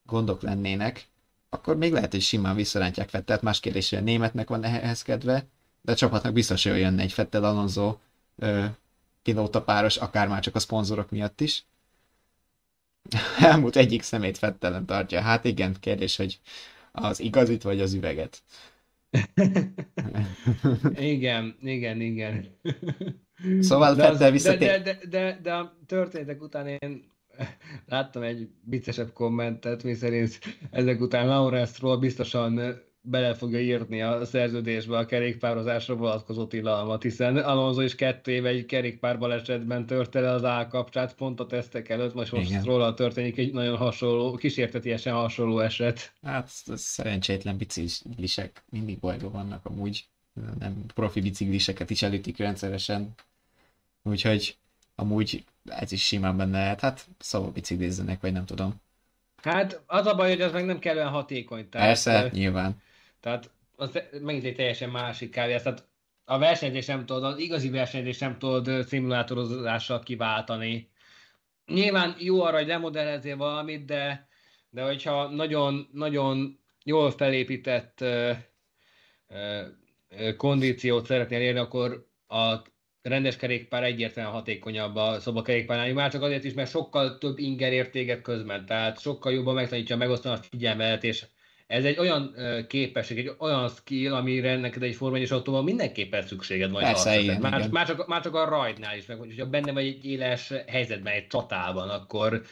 gondok 0.06 0.42
lennének, 0.42 1.06
akkor 1.48 1.76
még 1.76 1.92
lehet, 1.92 2.10
hogy 2.10 2.20
simán 2.20 2.54
visszarántják 2.54 3.08
Fettelt, 3.08 3.42
más 3.42 3.60
kérdés, 3.60 3.88
hogy 3.90 3.98
a 3.98 4.02
németnek 4.02 4.48
van 4.48 4.64
ehhez 4.64 5.02
kedve, 5.02 5.46
de 5.82 5.92
a 5.92 5.94
csapatnak 5.94 6.32
biztos, 6.32 6.64
hogy 6.64 6.78
jönne 6.78 7.02
egy 7.02 7.12
Fettel 7.12 7.44
Alonso 7.44 7.96
pilóta 9.22 9.62
páros, 9.62 9.96
akár 9.96 10.28
már 10.28 10.40
csak 10.40 10.54
a 10.54 10.58
szponzorok 10.58 11.10
miatt 11.10 11.40
is. 11.40 11.64
Elmúlt 13.40 13.76
egyik 13.76 14.02
szemét 14.02 14.38
Fettelen 14.38 14.86
tartja. 14.86 15.20
Hát 15.20 15.44
igen, 15.44 15.76
kérdés, 15.80 16.16
hogy 16.16 16.40
az 16.92 17.20
igazit 17.20 17.62
vagy 17.62 17.80
az 17.80 17.94
üveget. 17.94 18.42
Igen, 20.94 21.56
igen, 21.62 22.00
igen. 22.00 22.46
Szóval 23.60 23.94
de, 23.94 24.14
de, 24.14 24.30
visszatér- 24.30 24.82
de, 24.82 24.92
de, 24.92 25.06
de, 25.08 25.38
de 25.42 25.54
a 25.54 25.76
történetek 25.86 26.42
után 26.42 26.66
én 26.66 27.10
láttam 27.86 28.22
egy 28.22 28.48
viccesebb 28.64 29.12
kommentet, 29.12 29.82
miszerint 29.82 30.38
ezek 30.70 31.00
után 31.00 31.26
Lawrence-ról 31.26 31.98
biztosan 31.98 32.80
bele 33.00 33.34
fogja 33.34 33.60
írni 33.60 34.02
a 34.02 34.24
szerződésbe 34.24 34.96
a 34.98 35.06
kerékpározásra 35.06 35.94
vonatkozó 35.94 36.46
tilalmat, 36.46 37.02
hiszen 37.02 37.36
Alonso 37.36 37.80
is 37.80 37.94
kettő 37.94 38.32
éve 38.32 38.48
egy 38.48 38.66
kerékpár 38.66 39.18
balesetben 39.18 39.86
törte 39.86 40.20
le 40.20 40.30
az 40.30 40.44
állkapcsát 40.44 41.14
pont 41.14 41.40
a 41.40 41.46
tesztek 41.46 41.88
előtt, 41.88 42.14
most 42.14 42.32
most 42.32 42.50
Igen. 42.50 42.62
róla 42.62 42.94
történik 42.94 43.38
egy 43.38 43.52
nagyon 43.52 43.76
hasonló, 43.76 44.34
kísértetiesen 44.34 45.14
hasonló 45.14 45.58
eset. 45.58 46.12
Hát 46.22 46.48
szerencsétlen 46.74 47.56
biciklisek 47.56 48.62
mindig 48.70 48.98
bajban 48.98 49.32
vannak 49.32 49.66
amúgy. 49.66 50.04
Nem 50.58 50.84
profi 50.94 51.20
bicikliseket 51.20 51.90
is 51.90 52.02
elütik 52.02 52.36
rendszeresen. 52.36 53.14
Úgyhogy 54.02 54.56
amúgy 54.94 55.44
ez 55.70 55.92
is 55.92 56.06
simán 56.06 56.36
benne 56.36 56.58
lehet. 56.58 56.80
Hát 56.80 57.06
szóval 57.18 57.50
biciklizzenek, 57.50 58.20
vagy 58.20 58.32
nem 58.32 58.44
tudom. 58.44 58.80
Hát 59.42 59.82
az 59.86 60.06
a 60.06 60.14
baj, 60.14 60.28
hogy 60.28 60.40
az 60.40 60.52
meg 60.52 60.64
nem 60.64 60.78
kellően 60.78 61.08
hatékony. 61.08 61.68
Tehát, 61.68 61.86
Persze, 61.86 62.24
ö, 62.24 62.28
nyilván. 62.32 62.82
Tehát 63.20 63.50
az 63.76 63.98
megint 64.20 64.44
egy 64.44 64.54
teljesen 64.54 64.90
másik 64.90 65.30
kávé. 65.30 65.56
Tehát 65.56 65.86
a 66.24 66.38
versenyzés 66.38 66.86
nem 66.86 67.06
tudod, 67.06 67.24
az 67.24 67.38
igazi 67.38 67.70
versenyzés 67.70 68.18
nem 68.18 68.38
tudod 68.38 68.86
szimulátorozással 68.86 70.00
kiváltani. 70.00 70.90
Nyilván 71.66 72.16
jó 72.18 72.42
arra, 72.42 72.56
hogy 72.56 72.66
lemodellezzél 72.66 73.36
valamit, 73.36 73.84
de, 73.84 74.28
de 74.70 74.82
hogyha 74.82 75.28
nagyon, 75.28 75.88
nagyon 75.92 76.58
jól 76.84 77.10
felépített 77.10 78.00
ö, 78.00 78.32
ö, 79.28 80.36
kondíciót 80.36 81.06
szeretnél 81.06 81.40
érni, 81.40 81.58
akkor 81.58 82.06
a 82.28 82.56
rendes 83.02 83.36
kerékpár 83.36 83.84
egyértelműen 83.84 84.36
hatékonyabb 84.36 84.96
a 84.96 85.20
szobakerékpárnál, 85.20 85.92
már 85.92 86.10
csak 86.10 86.22
azért 86.22 86.44
is, 86.44 86.54
mert 86.54 86.70
sokkal 86.70 87.18
több 87.18 87.38
inger 87.38 87.72
értéget 87.72 88.22
közben, 88.22 88.66
tehát 88.66 89.00
sokkal 89.00 89.32
jobban 89.32 89.54
megtanítja 89.54 89.96
megosztani 89.96 90.34
a 90.34 90.42
figyelmet, 90.50 91.04
és 91.04 91.24
ez 91.66 91.84
egy 91.84 91.98
olyan 91.98 92.34
képesség, 92.68 93.18
egy 93.18 93.32
olyan 93.38 93.68
skill, 93.68 94.14
amire 94.14 94.56
neked 94.56 94.82
egy 94.82 94.94
Forma 94.94 95.16
1 95.16 95.32
autóban 95.32 95.64
mindenképpen 95.64 96.22
szükséged 96.26 96.70
van. 96.70 96.82
Persze, 96.82 97.10
arra. 97.10 97.20
igen, 97.20 97.40
már, 97.40 97.58
igen. 97.58 97.70
már, 97.70 97.86
csak, 97.86 98.06
már 98.06 98.22
csak 98.22 98.34
a 98.34 98.48
rajdnál 98.48 98.96
is, 98.96 99.06
meg 99.06 99.18
hogyha 99.18 99.46
benne 99.46 99.72
vagy 99.72 99.86
egy 99.86 100.04
éles 100.04 100.52
helyzetben, 100.66 101.12
egy 101.12 101.26
csatában, 101.26 101.88
akkor, 101.88 102.42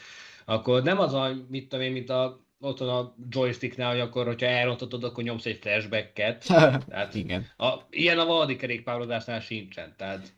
akkor 0.45 0.83
nem 0.83 0.99
az 0.99 1.15
a, 1.15 1.35
mit 1.49 1.69
tudom 1.69 1.85
én, 1.85 1.93
mint 1.93 2.11
a 2.11 2.46
ott 2.67 2.79
van 2.79 2.89
a 2.89 3.15
joysticknál, 3.31 3.91
hogy 3.91 4.01
akkor, 4.01 4.27
hogyha 4.27 4.47
elrontatod, 4.47 5.05
akkor 5.05 5.25
nyomsz 5.25 5.45
egy 5.45 5.59
flashbacket. 5.61 6.47
Tehát 6.89 7.15
Igen, 7.15 7.47
a, 7.57 7.75
ilyen 7.91 8.19
a 8.19 8.25
valódi 8.25 8.57
kerékpározásnál 8.57 9.41
sincsen. 9.41 9.95
Tehát 9.97 10.33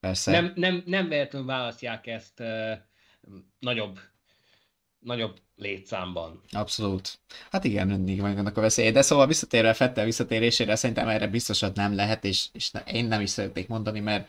persze. 0.00 0.30
nem, 0.30 0.52
nem, 0.54 0.82
nem 0.86 1.08
véletlenül 1.08 1.48
választják 1.48 2.06
ezt 2.06 2.40
uh, 2.40 2.72
nagyobb, 3.58 3.98
nagyobb 4.98 5.36
létszámban. 5.56 6.42
Abszolút. 6.50 7.18
Hát 7.50 7.64
igen, 7.64 7.86
mindig 7.86 8.20
vannak 8.20 8.56
a 8.56 8.60
veszélyei. 8.60 8.92
De 8.92 9.02
szóval 9.02 9.26
visszatérve 9.26 9.72
Fettel 9.72 10.04
visszatérésére, 10.04 10.76
szerintem 10.76 11.08
erre 11.08 11.26
biztosan 11.26 11.72
nem 11.74 11.94
lehet, 11.94 12.24
és, 12.24 12.46
és 12.52 12.70
én 12.92 13.04
nem 13.04 13.20
is 13.20 13.30
szeretnék 13.30 13.68
mondani, 13.68 14.00
mert, 14.00 14.28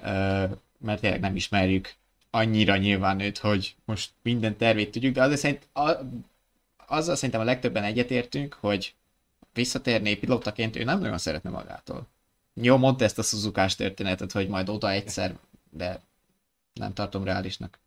ö, 0.00 0.44
mert 0.78 1.00
tényleg 1.00 1.20
nem 1.20 1.36
ismerjük 1.36 1.94
annyira 2.34 2.76
nyilván 2.76 3.20
őt, 3.20 3.38
hogy 3.38 3.74
most 3.84 4.10
minden 4.22 4.56
tervét 4.56 4.90
tudjuk, 4.90 5.14
de 5.14 5.22
azért 5.22 5.40
szerint, 5.40 5.68
a, 5.72 5.90
azzal 6.86 7.14
szerintem 7.14 7.40
a 7.40 7.44
legtöbben 7.44 7.84
egyetértünk, 7.84 8.56
hogy 8.60 8.94
visszatérné 9.54 10.14
pilótaként, 10.14 10.76
ő 10.76 10.84
nem 10.84 11.00
nagyon 11.00 11.18
szeretne 11.18 11.50
magától. 11.50 12.06
Jó, 12.54 12.76
mondta 12.76 13.04
ezt 13.04 13.18
a 13.18 13.22
Suzukás 13.22 13.76
történetet, 13.76 14.32
hogy 14.32 14.48
majd 14.48 14.68
oda 14.68 14.90
egyszer, 14.90 15.36
de 15.70 16.00
nem 16.72 16.92
tartom 16.92 17.24
reálisnak. 17.24 17.78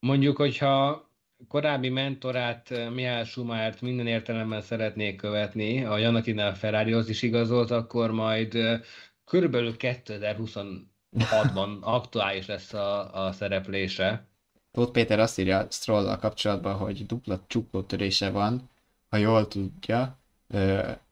Mondjuk, 0.00 0.36
hogyha 0.36 1.06
korábbi 1.48 1.88
mentorát, 1.88 2.70
eh, 2.70 2.90
Mihály 2.90 3.24
Schumachert 3.24 3.80
minden 3.80 4.06
értelemben 4.06 4.60
szeretnék 4.60 5.16
követni, 5.16 5.84
a 5.84 5.98
Janakina 5.98 6.54
Ferrarihoz 6.54 7.08
is 7.08 7.22
igazolt, 7.22 7.70
akkor 7.70 8.10
majd 8.10 8.54
eh, 8.54 8.80
körülbelül 9.24 9.74
2026-ban 9.78 11.80
aktuális 11.80 12.46
lesz 12.46 12.72
a, 12.72 13.26
a 13.26 13.32
szereplése. 13.32 14.26
Tóth 14.72 14.92
Péter 14.92 15.18
azt 15.20 15.38
írja 15.38 15.66
stroll 15.70 16.16
kapcsolatban, 16.16 16.74
hogy 16.74 17.06
dupla 17.06 17.40
csuklótörése 17.46 18.30
van, 18.30 18.70
ha 19.10 19.16
jól 19.16 19.48
tudja, 19.48 20.16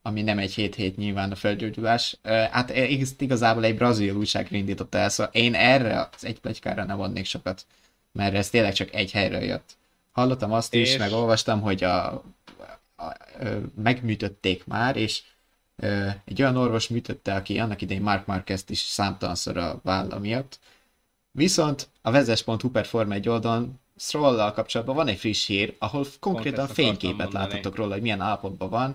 ami 0.03 0.23
nem 0.23 0.39
egy 0.39 0.55
7 0.55 0.75
hét 0.75 0.97
nyilván 0.97 1.31
a 1.31 1.35
felgyógyulás. 1.35 2.17
Hát 2.51 2.71
e- 2.71 2.85
igaz- 2.87 3.21
igazából 3.21 3.65
egy 3.65 3.77
brazil 3.77 4.15
újságra 4.15 4.57
indította 4.57 4.99
el, 4.99 5.09
szóval 5.09 5.33
én 5.33 5.55
erre 5.55 6.09
az 6.15 6.25
egy 6.25 6.41
pletykára 6.41 6.85
nem 6.85 7.01
adnék 7.01 7.25
sokat, 7.25 7.67
mert 8.13 8.35
ez 8.35 8.51
tényleg 8.51 8.73
csak 8.73 8.95
egy 8.95 9.11
helyről 9.13 9.43
jött. 9.43 9.77
Hallottam 10.13 10.53
azt 10.53 10.75
is, 10.75 10.91
És- 10.93 10.99
meg 10.99 11.13
olvastam, 11.13 11.61
hogy 11.61 11.85
a, 11.85 12.13
a, 12.13 12.23
a, 12.97 13.17
ö, 13.39 13.59
megműtötték 13.83 14.67
már, 14.67 14.97
és 14.97 15.23
egy 16.25 16.43
olyan 16.43 16.57
orvos 16.57 16.89
műtötte, 16.89 17.35
aki 17.35 17.59
annak 17.59 17.83
idején 17.83 18.03
Mark 18.03 18.27
Marquez-t 18.27 18.71
is 18.71 18.79
számtalanszor 18.79 19.57
a 19.57 19.81
válla 19.83 20.19
miatt, 20.19 20.59
Viszont 21.37 21.89
a 22.03 22.11
vezes.hu 22.11 22.71
per 22.71 22.87
Forma 22.87 23.15
egy 23.15 23.29
oldalon 23.29 23.81
stroll 23.97 24.53
kapcsolatban 24.53 24.97
van 24.97 25.09
egy 25.09 25.19
friss 25.19 25.47
hír, 25.47 25.77
ahol 25.79 26.07
konkrétan 26.21 26.67
fényképet 26.67 27.33
láthatok 27.33 27.77
róla, 27.77 27.93
hogy 27.93 28.03
milyen 28.03 28.21
állapotban 28.21 28.69
van. 28.71 28.95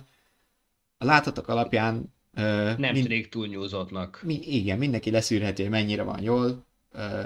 A 0.97 1.05
látatok 1.05 1.47
alapján 1.47 2.13
ö, 2.33 2.73
Nem 2.77 2.91
mind- 2.93 3.07
tűnik 3.07 3.29
túlnyúzottnak. 3.29 4.19
mi, 4.23 4.33
igen, 4.33 4.77
mindenki 4.77 5.11
leszűrheti, 5.11 5.61
hogy 5.61 5.71
mennyire 5.71 6.03
van 6.03 6.21
jól. 6.21 6.65
Ö, 6.91 7.21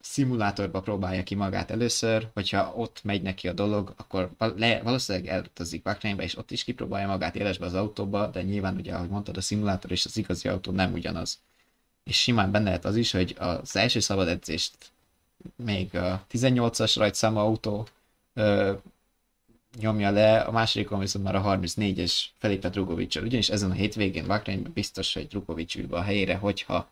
szimulátorba 0.00 0.80
próbálja 0.80 1.22
ki 1.22 1.34
magát 1.34 1.70
először, 1.70 2.28
hogyha 2.34 2.72
ott 2.76 3.00
megy 3.04 3.22
neki 3.22 3.48
a 3.48 3.52
dolog, 3.52 3.94
akkor 3.96 4.30
le, 4.56 4.82
valószínűleg 4.82 5.28
elutazik 5.28 5.82
Bakrányba, 5.82 6.22
és 6.22 6.36
ott 6.36 6.50
is 6.50 6.64
kipróbálja 6.64 7.06
magát 7.06 7.36
élesbe 7.36 7.66
az 7.66 7.74
autóba, 7.74 8.26
de 8.26 8.42
nyilván 8.42 8.76
ugye, 8.76 8.94
ahogy 8.94 9.08
mondtad, 9.08 9.36
a 9.36 9.40
szimulátor 9.40 9.90
és 9.90 10.04
az 10.04 10.16
igazi 10.16 10.48
autó 10.48 10.72
nem 10.72 10.92
ugyanaz. 10.92 11.38
És 12.04 12.20
simán 12.22 12.50
benne 12.50 12.64
lehet 12.64 12.84
az 12.84 12.96
is, 12.96 13.10
hogy 13.12 13.36
az 13.38 13.76
első 13.76 14.00
szabad 14.00 14.28
edzést 14.28 14.74
még 15.56 15.96
a 15.96 16.26
18-as 16.30 16.94
rajtszámú 16.96 17.38
autó 17.38 17.86
ö, 18.34 18.72
nyomja 19.78 20.10
le, 20.10 20.40
a 20.40 20.50
másodikon 20.50 20.98
viszont 20.98 21.24
már 21.24 21.34
a 21.34 21.42
34-es 21.42 22.24
Felipe 22.38 22.68
Drugovicsal. 22.68 23.24
Ugyanis 23.24 23.48
ezen 23.48 23.70
a 23.70 23.74
hétvégén 23.74 24.26
Bakrányban 24.26 24.72
biztos, 24.72 25.14
hogy 25.14 25.28
Drugovics 25.28 25.76
ül 25.76 25.86
be 25.86 25.96
a 25.96 26.02
helyére, 26.02 26.36
hogyha 26.36 26.90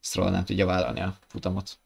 Stroll 0.00 0.30
nem 0.30 0.44
tudja 0.44 0.66
vállalni 0.66 1.00
a 1.00 1.16
futamot. 1.26 1.78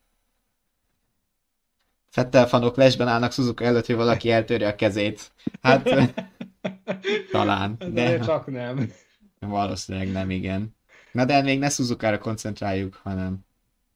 Fettel 2.11 2.49
fanok 2.49 2.77
lesben 2.77 3.09
állnak 3.09 3.33
Suzuka 3.33 3.65
előtt, 3.65 3.87
hogy 3.87 3.95
valaki 3.95 4.31
eltörje 4.31 4.69
a 4.69 4.75
kezét. 4.75 5.33
Hát 5.63 5.89
talán, 7.31 7.77
De 7.79 7.89
de 7.89 8.19
csak 8.19 8.47
nem. 8.47 8.93
valószínűleg 9.41 10.13
nem, 10.13 10.31
igen. 10.31 10.76
Na 11.17 11.25
de 11.25 11.43
még 11.43 11.59
ne 11.59 11.69
Suzuka-ra 11.69 12.19
koncentráljuk, 12.19 12.95
hanem 12.95 13.45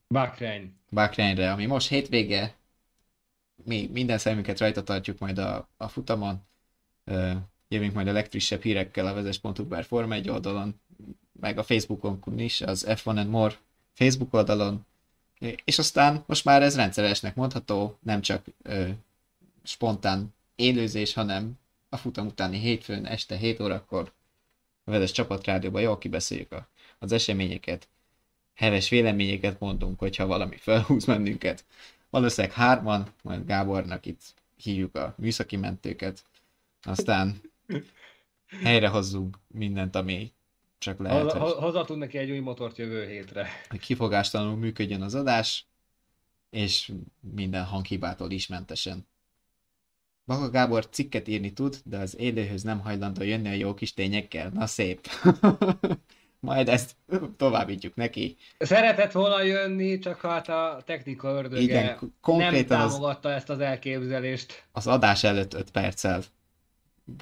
Bahrein. 0.09 0.79
Bakrányra, 0.91 1.53
ami 1.53 1.67
most 1.67 1.89
hétvége, 1.89 2.55
mi 3.65 3.89
minden 3.93 4.19
szemünket 4.19 4.59
rajta 4.59 4.83
tartjuk 4.83 5.19
majd 5.19 5.39
a, 5.39 5.69
a 5.77 5.89
futamon. 5.89 6.43
Jövünk 7.69 7.93
majd 7.93 8.09
a 8.09 8.13
legfrissebb 8.13 8.63
hírekkel 8.63 9.07
a 9.07 9.15
vezes.hu 9.15 9.67
per 9.67 9.85
Forma 9.85 10.15
1 10.15 10.29
oldalon, 10.29 10.81
meg 11.41 11.59
a 11.59 11.63
Facebookon 11.63 12.39
is, 12.39 12.61
az 12.61 12.87
F1 12.89 13.07
and 13.07 13.29
More 13.29 13.55
Facebook 13.93 14.35
oldalon, 14.35 14.87
és 15.65 15.79
aztán 15.79 16.25
most 16.27 16.45
már 16.45 16.63
ez 16.63 16.77
rendszeresnek 16.77 17.35
mondható, 17.35 17.99
nem 18.03 18.21
csak 18.21 18.45
ö, 18.63 18.89
spontán 19.63 20.35
élőzés, 20.55 21.15
hanem 21.15 21.59
a 21.89 21.97
futam 21.97 22.27
utáni 22.27 22.59
hétfőn 22.59 23.07
este 23.07 23.37
7 23.37 23.61
órakor 23.61 24.13
a 24.85 24.91
Vezes 24.91 25.13
csapatrádióban 25.13 25.83
jól 25.83 25.99
kibeszéljük 25.99 26.53
a, 26.53 26.69
az 27.01 27.13
eseményeket, 27.13 27.89
heves 28.55 28.89
véleményeket 28.89 29.61
mondunk, 29.61 29.99
hogyha 29.99 30.27
valami 30.27 30.57
felhúz 30.57 31.05
bennünket. 31.05 31.65
Valószínűleg 32.11 32.57
hárman, 32.57 33.07
majd 33.23 33.47
Gábornak 33.47 34.07
itt 34.07 34.21
hívjuk 34.57 34.97
a 34.97 35.15
műszaki 35.19 35.57
mentőket, 35.57 36.25
aztán 36.83 37.41
helyrehozzunk 38.63 39.39
mindent, 39.47 39.97
ami 39.97 40.33
csak 40.79 40.99
lehet, 40.99 41.33
Hoza- 41.33 41.89
hogy, 41.89 41.99
neki 41.99 42.19
egy 42.19 42.31
új 42.31 42.39
motort 42.39 42.79
jövő 42.79 43.07
hétre. 43.07 43.49
hogy 43.69 43.81
kifogástalanul 43.81 44.57
működjön 44.57 45.03
az 45.03 45.15
adás, 45.15 45.67
és 46.51 46.93
minden 47.21 47.65
hanghibától 47.65 48.31
is 48.31 48.47
mentesen. 48.47 49.07
Maga 50.25 50.51
Gábor 50.51 50.89
cikket 50.89 51.29
írni 51.29 51.53
tud, 51.53 51.81
de 51.85 51.99
az 51.99 52.19
élőhöz 52.19 52.63
nem 52.63 52.81
hajlandó 52.81 53.23
jönni 53.23 53.49
a 53.49 53.53
jó 53.53 53.75
kis 53.75 53.95
tényekkel. 53.95 54.49
Na 54.49 54.67
szép. 54.67 55.09
Majd 56.41 56.69
ezt 56.69 56.97
továbbítjuk 57.37 57.95
neki. 57.95 58.37
Szeretett 58.59 59.13
volna 59.13 59.43
jönni, 59.43 59.99
csak 59.99 60.21
hát 60.21 60.49
a 60.49 60.83
technika 60.85 61.29
ördöge 61.29 61.61
Igen, 61.61 61.85
nem 61.85 62.13
konkrétan 62.21 62.81
az, 62.81 62.93
támogatta 62.93 63.31
ezt 63.31 63.51
az 63.51 63.61
elképzelést. 63.61 64.65
az 64.73 64.87
adás 64.87 65.25
előtt 65.25 65.55
5 65.55 65.71
perccel 65.71 66.23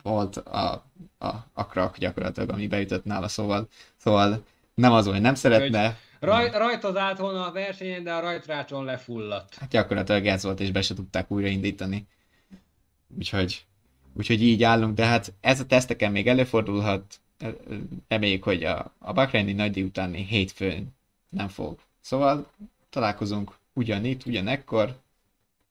volt 0.02 0.36
a, 0.36 0.84
a, 1.18 1.26
a 1.52 1.66
krak 1.66 1.98
gyakorlatilag, 1.98 2.50
ami 2.50 2.66
beütött 2.66 3.04
nála, 3.04 3.28
szóval, 3.28 3.68
szóval 3.96 4.44
nem 4.74 4.92
az, 4.92 5.06
hogy 5.06 5.20
nem 5.20 5.34
szeretne, 5.34 5.96
Raj, 6.20 6.50
rajtozált 6.50 7.18
volna 7.18 7.46
a 7.46 7.52
versenyen, 7.52 8.02
de 8.02 8.12
a 8.12 8.20
rajtrácson 8.20 8.84
lefulladt. 8.84 9.54
hát 9.54 9.68
gyakorlatilag 9.68 10.26
ez 10.26 10.42
volt, 10.42 10.60
és 10.60 10.70
be 10.70 10.82
se 10.82 10.94
tudták 10.94 11.30
újraindítani. 11.30 12.06
Úgyhogy, 13.16 13.66
úgyhogy 14.14 14.42
így 14.42 14.62
állunk, 14.62 14.94
de 14.94 15.04
hát 15.04 15.32
ez 15.40 15.60
a 15.60 15.66
teszteken 15.66 16.12
még 16.12 16.28
előfordulhat, 16.28 17.20
reméljük, 18.08 18.42
hogy 18.42 18.64
a, 18.64 18.94
a 18.98 19.12
Bahreini 19.12 19.52
nagydíj 19.52 19.82
utáni 19.82 20.24
hétfőn 20.24 20.94
nem 21.28 21.48
fog. 21.48 21.78
Szóval 22.00 22.50
találkozunk 22.90 23.56
ugyanitt, 23.72 24.26
ugyanekkor. 24.26 24.96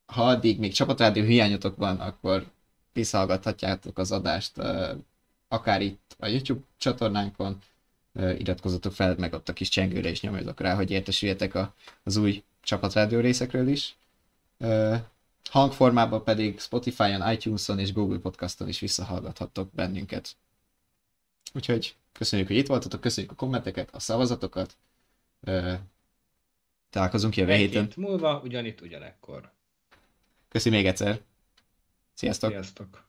Ha 0.05 0.27
addig 0.27 0.59
még 0.59 0.73
csapatrádió 0.73 1.23
hiányotok 1.23 1.75
van, 1.75 1.99
akkor 1.99 2.45
visszahallgathatjátok 2.93 3.97
az 3.97 4.11
adást 4.11 4.51
akár 5.47 5.81
itt 5.81 6.15
a 6.19 6.27
YouTube 6.27 6.61
csatornánkon, 6.77 7.57
iratkozzatok 8.37 8.93
fel, 8.93 9.15
meg 9.17 9.33
ott 9.33 9.49
a 9.49 9.53
kis 9.53 9.69
csengőre 9.69 10.09
is 10.09 10.21
nyomjatok 10.21 10.59
rá, 10.59 10.75
hogy 10.75 10.91
értesüljetek 10.91 11.55
a, 11.55 11.73
az 12.03 12.15
új 12.15 12.43
csapatrádió 12.61 13.19
részekről 13.19 13.67
is. 13.67 13.95
Hangformában 15.49 16.23
pedig 16.23 16.59
Spotify-on, 16.59 17.31
iTunes-on 17.31 17.79
és 17.79 17.93
Google 17.93 18.19
Podcaston 18.19 18.67
is 18.67 18.79
visszahallgathattok 18.79 19.71
bennünket. 19.73 20.35
Úgyhogy 21.53 21.95
köszönjük, 22.11 22.47
hogy 22.47 22.57
itt 22.57 22.67
voltatok, 22.67 23.01
köszönjük 23.01 23.31
a 23.31 23.35
kommenteket, 23.35 23.95
a 23.95 23.99
szavazatokat. 23.99 24.77
Találkozunk 26.89 27.35
jövő 27.35 27.51
Egy 27.51 27.59
héten. 27.59 27.83
hét 27.83 27.95
múlva, 27.95 28.41
ugyanitt, 28.43 28.81
ugyanekkor. 28.81 29.51
Köszi 30.47 30.69
még 30.69 30.85
egyszer. 30.85 31.21
Sziasztok! 32.13 32.49
Sziasztok! 32.51 33.06